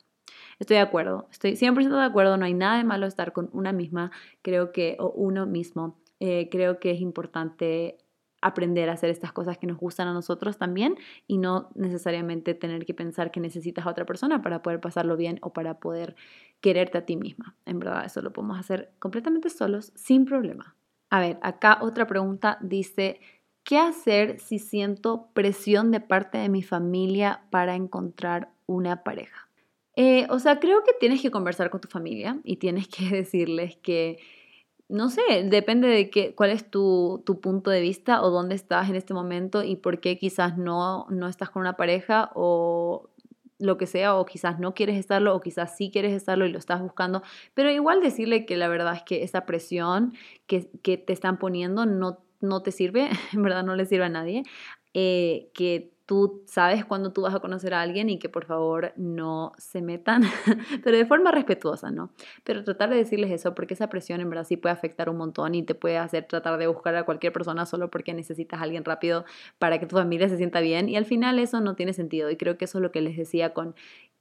Estoy 0.58 0.76
de 0.76 0.82
acuerdo, 0.82 1.28
estoy 1.30 1.56
100% 1.56 1.98
de 1.98 2.04
acuerdo, 2.04 2.36
no 2.36 2.44
hay 2.44 2.54
nada 2.54 2.78
de 2.78 2.84
malo 2.84 3.06
estar 3.06 3.32
con 3.32 3.50
una 3.52 3.72
misma, 3.72 4.10
creo 4.42 4.72
que, 4.72 4.96
o 4.98 5.10
uno 5.10 5.46
mismo. 5.46 5.98
Eh, 6.20 6.48
creo 6.50 6.78
que 6.78 6.92
es 6.92 7.00
importante 7.00 7.98
aprender 8.44 8.90
a 8.90 8.92
hacer 8.92 9.08
estas 9.08 9.32
cosas 9.32 9.56
que 9.56 9.66
nos 9.66 9.78
gustan 9.78 10.06
a 10.06 10.12
nosotros 10.12 10.58
también 10.58 10.96
y 11.26 11.38
no 11.38 11.70
necesariamente 11.74 12.54
tener 12.54 12.84
que 12.84 12.92
pensar 12.92 13.30
que 13.30 13.40
necesitas 13.40 13.86
a 13.86 13.90
otra 13.90 14.04
persona 14.04 14.42
para 14.42 14.62
poder 14.62 14.80
pasarlo 14.80 15.16
bien 15.16 15.38
o 15.40 15.54
para 15.54 15.80
poder 15.80 16.14
quererte 16.60 16.98
a 16.98 17.06
ti 17.06 17.16
misma. 17.16 17.56
En 17.64 17.78
verdad, 17.78 18.04
eso 18.04 18.20
lo 18.20 18.34
podemos 18.34 18.58
hacer 18.58 18.92
completamente 18.98 19.48
solos, 19.48 19.92
sin 19.94 20.26
problema. 20.26 20.76
A 21.08 21.20
ver, 21.20 21.38
acá 21.40 21.78
otra 21.80 22.06
pregunta 22.06 22.58
dice, 22.60 23.18
¿qué 23.62 23.78
hacer 23.78 24.38
si 24.40 24.58
siento 24.58 25.28
presión 25.32 25.90
de 25.90 26.00
parte 26.00 26.36
de 26.36 26.50
mi 26.50 26.62
familia 26.62 27.44
para 27.50 27.74
encontrar 27.74 28.50
una 28.66 29.04
pareja? 29.04 29.43
Eh, 29.96 30.26
o 30.30 30.38
sea, 30.38 30.58
creo 30.58 30.82
que 30.82 30.92
tienes 30.98 31.22
que 31.22 31.30
conversar 31.30 31.70
con 31.70 31.80
tu 31.80 31.88
familia 31.88 32.40
y 32.44 32.56
tienes 32.56 32.88
que 32.88 33.04
decirles 33.10 33.76
que 33.76 34.18
no 34.88 35.08
sé, 35.08 35.22
depende 35.44 35.88
de 35.88 36.10
qué, 36.10 36.34
cuál 36.34 36.50
es 36.50 36.70
tu, 36.70 37.22
tu, 37.24 37.40
punto 37.40 37.70
de 37.70 37.80
vista 37.80 38.22
o 38.22 38.30
dónde 38.30 38.54
estás 38.54 38.90
en 38.90 38.96
este 38.96 39.14
momento 39.14 39.62
y 39.62 39.76
por 39.76 39.98
qué 40.00 40.18
quizás 40.18 40.58
no, 40.58 41.06
no 41.08 41.26
estás 41.26 41.48
con 41.50 41.60
una 41.60 41.76
pareja 41.76 42.30
o 42.34 43.08
lo 43.58 43.78
que 43.78 43.86
sea, 43.86 44.16
o 44.16 44.26
quizás 44.26 44.58
no 44.58 44.74
quieres 44.74 44.98
estarlo, 44.98 45.34
o 45.34 45.40
quizás 45.40 45.76
sí 45.76 45.90
quieres 45.90 46.12
estarlo 46.12 46.46
y 46.46 46.52
lo 46.52 46.58
estás 46.58 46.82
buscando, 46.82 47.22
pero 47.54 47.70
igual 47.70 48.00
decirle 48.02 48.44
que 48.46 48.56
la 48.56 48.68
verdad 48.68 48.94
es 48.94 49.02
que 49.02 49.22
esa 49.22 49.46
presión 49.46 50.12
que, 50.46 50.70
que 50.82 50.98
te 50.98 51.12
están 51.12 51.38
poniendo 51.38 51.86
no, 51.86 52.18
no 52.40 52.62
te 52.62 52.72
sirve, 52.72 53.08
en 53.32 53.42
verdad 53.42 53.64
no 53.64 53.76
le 53.76 53.86
sirve 53.86 54.04
a 54.04 54.10
nadie, 54.10 54.42
eh, 54.92 55.48
que 55.54 55.93
tú 56.06 56.42
sabes 56.46 56.84
cuando 56.84 57.12
tú 57.12 57.22
vas 57.22 57.34
a 57.34 57.40
conocer 57.40 57.74
a 57.74 57.80
alguien 57.80 58.10
y 58.10 58.18
que 58.18 58.28
por 58.28 58.44
favor 58.44 58.92
no 58.96 59.52
se 59.56 59.80
metan, 59.80 60.22
pero 60.84 60.96
de 60.96 61.06
forma 61.06 61.30
respetuosa, 61.30 61.90
¿no? 61.90 62.10
Pero 62.44 62.62
tratar 62.62 62.90
de 62.90 62.96
decirles 62.96 63.30
eso 63.30 63.54
porque 63.54 63.74
esa 63.74 63.88
presión 63.88 64.20
en 64.20 64.28
verdad 64.28 64.44
sí 64.44 64.56
puede 64.56 64.74
afectar 64.74 65.08
un 65.08 65.16
montón 65.16 65.54
y 65.54 65.62
te 65.62 65.74
puede 65.74 65.98
hacer 65.98 66.26
tratar 66.26 66.58
de 66.58 66.66
buscar 66.66 66.94
a 66.96 67.04
cualquier 67.04 67.32
persona 67.32 67.66
solo 67.66 67.90
porque 67.90 68.12
necesitas 68.12 68.60
a 68.60 68.64
alguien 68.64 68.84
rápido 68.84 69.24
para 69.58 69.78
que 69.78 69.86
tu 69.86 69.96
familia 69.96 70.28
se 70.28 70.36
sienta 70.36 70.60
bien 70.60 70.88
y 70.88 70.96
al 70.96 71.06
final 71.06 71.38
eso 71.38 71.60
no 71.60 71.74
tiene 71.74 71.92
sentido 71.92 72.30
y 72.30 72.36
creo 72.36 72.58
que 72.58 72.66
eso 72.66 72.78
es 72.78 72.82
lo 72.82 72.92
que 72.92 73.00
les 73.00 73.16
decía 73.16 73.54
con 73.54 73.74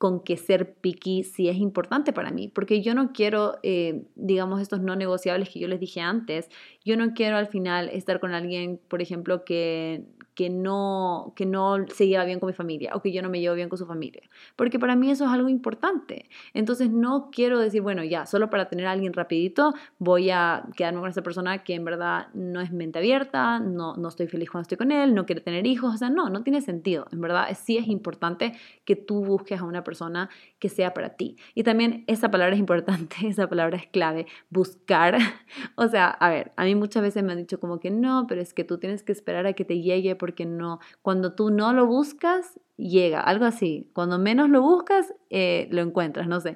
con 0.04 0.22
que 0.22 0.36
ser 0.36 0.74
picky 0.74 1.24
sí 1.24 1.48
es 1.48 1.56
importante 1.56 2.12
para 2.12 2.30
mí, 2.30 2.50
porque 2.50 2.82
yo 2.82 2.94
no 2.94 3.14
quiero, 3.14 3.60
eh, 3.64 4.04
digamos, 4.16 4.62
estos 4.62 4.82
no 4.82 4.98
negociables 4.98 5.50
que 5.50 5.62
yo 5.62 5.70
les 5.70 5.80
dije 5.80 6.02
antes, 6.02 6.50
yo 6.84 6.98
no 6.98 7.14
quiero 7.14 7.38
al 7.38 7.48
final 7.48 7.88
estar 7.88 8.20
con 8.20 8.34
alguien, 8.34 8.82
por 8.90 9.02
ejemplo, 9.02 9.46
que, 9.46 10.04
que 10.36 10.50
no, 10.50 11.34
que 11.36 11.46
no 11.46 11.86
se 11.88 12.08
lleva 12.08 12.26
bien 12.26 12.40
con 12.40 12.48
mi 12.48 12.54
familia 12.54 12.92
o 12.96 13.02
que 13.02 13.12
yo 13.12 13.22
no 13.22 13.30
me 13.30 13.40
llevo 13.40 13.56
bien 13.56 13.70
con 13.70 13.78
su 13.78 13.86
familia. 13.86 14.24
Porque 14.56 14.80
para 14.80 14.96
mí 14.96 15.12
eso 15.12 15.26
es 15.26 15.32
algo 15.32 15.50
importante. 15.50 16.30
Entonces 16.54 16.90
no 16.90 17.30
quiero 17.32 17.60
decir, 17.60 17.82
bueno, 17.82 18.04
ya, 18.04 18.26
solo 18.26 18.50
para 18.50 18.68
tener 18.68 18.88
a 18.88 18.92
alguien 18.92 19.14
rapidito 19.14 19.74
voy 20.00 20.30
a 20.30 20.66
quedarme 20.76 21.02
con 21.02 21.10
esa 21.10 21.22
persona 21.22 21.64
que 21.64 21.76
en 21.76 21.86
verdad 21.86 22.28
no 22.34 22.62
es 22.62 22.72
mente 22.72 23.00
abierta, 23.00 23.60
no, 23.60 23.96
no 23.96 24.08
estoy 24.08 24.28
feliz 24.28 24.50
cuando 24.50 24.64
estoy 24.64 24.78
con 24.78 24.92
él, 24.92 25.14
no 25.14 25.26
quiere 25.26 25.42
tener 25.42 25.68
hijos. 25.68 25.94
O 25.94 25.98
sea, 25.98 26.10
no, 26.10 26.30
no 26.30 26.44
tiene 26.44 26.62
sentido. 26.62 27.08
En 27.12 27.22
verdad 27.22 27.48
sí 27.56 27.78
es 27.78 27.88
importante 27.88 28.54
que 28.86 28.96
tú 28.96 29.24
busques 29.24 29.60
a 29.60 29.64
una 29.64 29.84
persona 29.84 30.30
que 30.60 30.70
sea 30.70 30.94
para 30.94 31.10
ti. 31.10 31.38
Y 31.54 31.64
también 31.64 32.04
esa 32.08 32.32
palabra 32.32 32.56
es 32.56 32.60
importante, 32.60 33.16
esa 33.28 33.48
palabra 33.48 33.78
es 33.78 33.88
clave, 33.88 34.28
buscar. 34.50 35.18
O 35.76 35.88
sea, 35.88 36.10
a 36.10 36.30
ver, 36.30 36.52
a 36.56 36.66
mí 36.66 36.76
muchas 36.76 37.02
veces 37.02 37.24
me 37.24 37.32
han 37.32 37.38
dicho 37.38 37.60
como 37.60 37.80
que 37.80 37.90
no, 37.90 38.26
pero 38.28 38.42
es 38.42 38.54
que 38.54 38.64
tú 38.64 38.78
tienes 38.78 39.04
que 39.04 39.12
esperar 39.12 39.46
a 39.46 39.54
que 39.54 39.66
te 39.66 39.82
llegue 39.82 40.16
porque 40.24 40.46
no, 40.46 40.80
cuando 41.02 41.34
tú 41.34 41.50
no 41.50 41.74
lo 41.74 41.86
buscas, 41.86 42.58
llega, 42.78 43.20
algo 43.20 43.44
así. 43.44 43.90
Cuando 43.92 44.18
menos 44.18 44.50
lo 44.50 44.62
buscas, 44.62 45.14
eh, 45.30 45.68
lo 45.70 45.82
encuentras, 45.82 46.30
no 46.30 46.40
sé. 46.40 46.56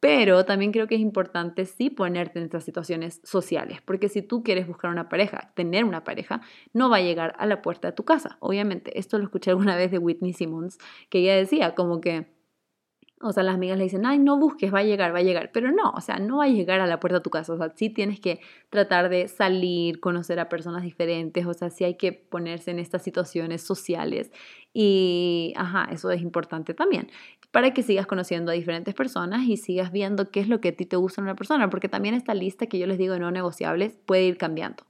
Pero 0.00 0.44
también 0.44 0.70
creo 0.70 0.86
que 0.86 0.96
es 0.96 1.00
importante 1.00 1.64
sí 1.64 1.88
ponerte 1.88 2.38
en 2.38 2.44
estas 2.44 2.64
situaciones 2.64 3.22
sociales, 3.24 3.80
porque 3.86 4.10
si 4.10 4.20
tú 4.20 4.42
quieres 4.42 4.66
buscar 4.66 4.90
una 4.90 5.08
pareja, 5.08 5.50
tener 5.54 5.86
una 5.86 6.04
pareja, 6.04 6.42
no 6.74 6.90
va 6.90 6.98
a 6.98 7.00
llegar 7.00 7.34
a 7.38 7.46
la 7.46 7.62
puerta 7.62 7.88
de 7.88 7.92
tu 7.92 8.04
casa. 8.04 8.36
Obviamente, 8.40 8.98
esto 8.98 9.16
lo 9.16 9.24
escuché 9.24 9.48
alguna 9.52 9.76
vez 9.76 9.90
de 9.90 9.96
Whitney 9.96 10.34
Simmons, 10.34 10.76
que 11.08 11.20
ella 11.20 11.36
decía 11.36 11.74
como 11.74 12.02
que 12.02 12.35
o 13.20 13.32
sea, 13.32 13.42
las 13.42 13.54
amigas 13.54 13.78
le 13.78 13.84
dicen, 13.84 14.04
ay, 14.04 14.18
no 14.18 14.38
busques, 14.38 14.72
va 14.72 14.80
a 14.80 14.82
llegar, 14.82 15.14
va 15.14 15.20
a 15.20 15.22
llegar. 15.22 15.50
Pero 15.52 15.72
no, 15.72 15.90
o 15.90 16.00
sea, 16.02 16.18
no 16.18 16.38
va 16.38 16.44
a 16.44 16.48
llegar 16.48 16.80
a 16.80 16.86
la 16.86 17.00
puerta 17.00 17.18
de 17.18 17.22
tu 17.22 17.30
casa. 17.30 17.54
O 17.54 17.56
sea, 17.56 17.72
sí 17.74 17.88
tienes 17.88 18.20
que 18.20 18.40
tratar 18.68 19.08
de 19.08 19.28
salir, 19.28 20.00
conocer 20.00 20.38
a 20.38 20.50
personas 20.50 20.82
diferentes. 20.82 21.46
O 21.46 21.54
sea, 21.54 21.70
sí 21.70 21.84
hay 21.84 21.94
que 21.96 22.12
ponerse 22.12 22.70
en 22.70 22.78
estas 22.78 23.02
situaciones 23.02 23.62
sociales. 23.62 24.30
Y, 24.74 25.54
ajá, 25.56 25.88
eso 25.90 26.10
es 26.10 26.20
importante 26.20 26.74
también. 26.74 27.08
Para 27.52 27.72
que 27.72 27.82
sigas 27.82 28.06
conociendo 28.06 28.50
a 28.52 28.54
diferentes 28.54 28.94
personas 28.94 29.44
y 29.48 29.56
sigas 29.56 29.92
viendo 29.92 30.30
qué 30.30 30.40
es 30.40 30.48
lo 30.48 30.60
que 30.60 30.68
a 30.68 30.76
ti 30.76 30.84
te 30.84 30.96
gusta 30.96 31.22
en 31.22 31.24
una 31.24 31.36
persona. 31.36 31.70
Porque 31.70 31.88
también 31.88 32.14
esta 32.14 32.34
lista 32.34 32.66
que 32.66 32.78
yo 32.78 32.86
les 32.86 32.98
digo 32.98 33.14
de 33.14 33.20
no 33.20 33.30
negociables 33.30 33.96
puede 34.04 34.24
ir 34.24 34.36
cambiando 34.36 34.84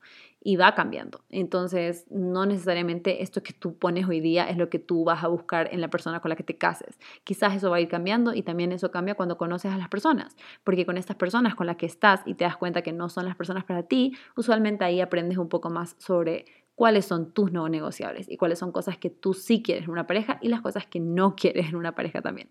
y 0.47 0.55
va 0.55 0.77
cambiando. 0.77 1.23
Entonces, 1.29 2.07
no 2.09 2.47
necesariamente 2.47 3.25
esto 3.25 3.43
que 3.43 3.53
tú 3.53 3.77
pones 3.77 4.07
hoy 4.07 4.21
día 4.21 4.49
es 4.49 4.57
lo 4.57 4.71
que 4.71 4.79
tú 4.79 5.03
vas 5.03 5.25
a 5.25 5.27
buscar 5.27 5.69
en 5.73 5.81
la 5.81 5.89
persona 5.89 6.21
con 6.21 6.29
la 6.29 6.37
que 6.37 6.45
te 6.45 6.57
cases. 6.57 7.01
Quizás 7.25 7.57
eso 7.57 7.69
va 7.69 7.79
a 7.79 7.81
ir 7.81 7.89
cambiando 7.89 8.33
y 8.33 8.43
también 8.43 8.71
eso 8.71 8.93
cambia 8.93 9.17
cuando 9.17 9.39
conoces 9.39 9.73
a 9.73 9.77
las 9.77 9.89
personas, 9.89 10.37
porque 10.63 10.87
con 10.87 10.99
estas 10.99 11.17
personas 11.17 11.57
con 11.57 11.67
las 11.67 11.75
que 11.75 11.87
estás 11.87 12.21
y 12.27 12.35
te 12.35 12.45
das 12.45 12.57
cuenta 12.57 12.83
que 12.83 12.93
no 12.93 13.09
son 13.09 13.25
las 13.25 13.35
personas 13.35 13.65
para 13.65 13.83
ti, 13.83 14.17
usualmente 14.37 14.85
ahí 14.85 15.01
aprendes 15.01 15.37
un 15.37 15.49
poco 15.49 15.69
más 15.69 15.97
sobre 15.99 16.45
cuáles 16.77 17.07
son 17.07 17.33
tus 17.33 17.51
no 17.51 17.69
negociables 17.69 18.29
y 18.29 18.37
cuáles 18.37 18.61
son 18.61 18.71
cosas 18.71 18.99
que 18.99 19.11
tú 19.11 19.35
sí 19.35 19.65
quieres 19.65 19.87
en 19.87 19.91
una 19.91 20.07
pareja 20.07 20.39
y 20.41 20.49
las 20.49 20.61
cosas 20.61 20.87
que 20.87 21.01
no 21.01 21.35
quieres 21.35 21.71
en 21.71 21.75
una 21.75 21.97
pareja 21.97 22.23
también. 22.23 22.51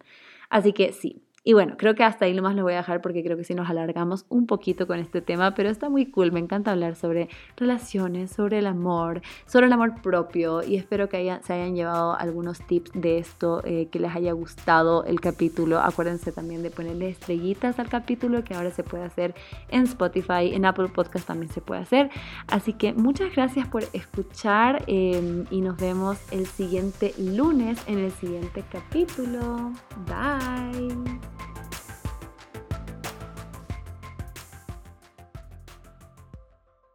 Así 0.49 0.73
que 0.73 0.91
sí, 0.91 1.21
y 1.47 1.53
bueno, 1.53 1.75
creo 1.77 1.93
que 1.93 2.03
hasta 2.03 2.25
ahí 2.25 2.33
lo 2.33 2.41
más 2.41 2.55
lo 2.55 2.63
voy 2.63 2.73
a 2.73 2.77
dejar 2.77 3.01
porque 3.01 3.23
creo 3.23 3.37
que 3.37 3.43
si 3.43 3.53
nos 3.53 3.69
alargamos 3.69 4.25
un 4.29 4.47
poquito 4.47 4.87
con 4.87 4.97
este 4.97 5.21
tema, 5.21 5.53
pero 5.53 5.69
está 5.69 5.89
muy 5.89 6.07
cool. 6.07 6.31
Me 6.31 6.39
encanta 6.39 6.71
hablar 6.71 6.95
sobre 6.95 7.29
relaciones, 7.55 8.31
sobre 8.31 8.57
el 8.57 8.65
amor, 8.65 9.21
sobre 9.45 9.67
el 9.67 9.73
amor 9.73 10.01
propio 10.01 10.63
y 10.63 10.75
espero 10.75 11.07
que 11.07 11.37
se 11.43 11.53
hayan 11.53 11.75
llevado 11.75 12.15
algunos 12.15 12.65
tips 12.65 12.93
de 12.95 13.19
esto, 13.19 13.61
eh, 13.63 13.89
que 13.91 13.99
les 13.99 14.15
haya 14.15 14.31
gustado 14.31 15.03
el 15.03 15.21
capítulo. 15.21 15.79
Acuérdense 15.79 16.31
también 16.31 16.63
de 16.63 16.71
ponerle 16.71 17.09
estrellitas 17.09 17.77
al 17.77 17.89
capítulo 17.89 18.43
que 18.43 18.55
ahora 18.55 18.71
se 18.71 18.81
puede 18.81 19.03
hacer 19.03 19.35
en 19.69 19.83
Spotify, 19.83 20.51
en 20.51 20.65
Apple 20.65 20.87
Podcast 20.87 21.27
también 21.27 21.51
se 21.51 21.61
puede 21.61 21.81
hacer. 21.81 22.09
Así 22.47 22.73
que 22.73 22.93
muchas 22.93 23.35
gracias 23.35 23.67
por 23.67 23.83
escuchar 23.93 24.83
em, 24.87 25.45
y 25.51 25.61
nos 25.61 25.77
vemos 25.77 26.17
el 26.31 26.47
siguiente 26.47 27.13
lunes 27.19 27.77
en 27.85 27.99
el 27.99 28.11
siguiente 28.13 28.63
capítulo. 28.71 29.73
Bye. 30.07 31.34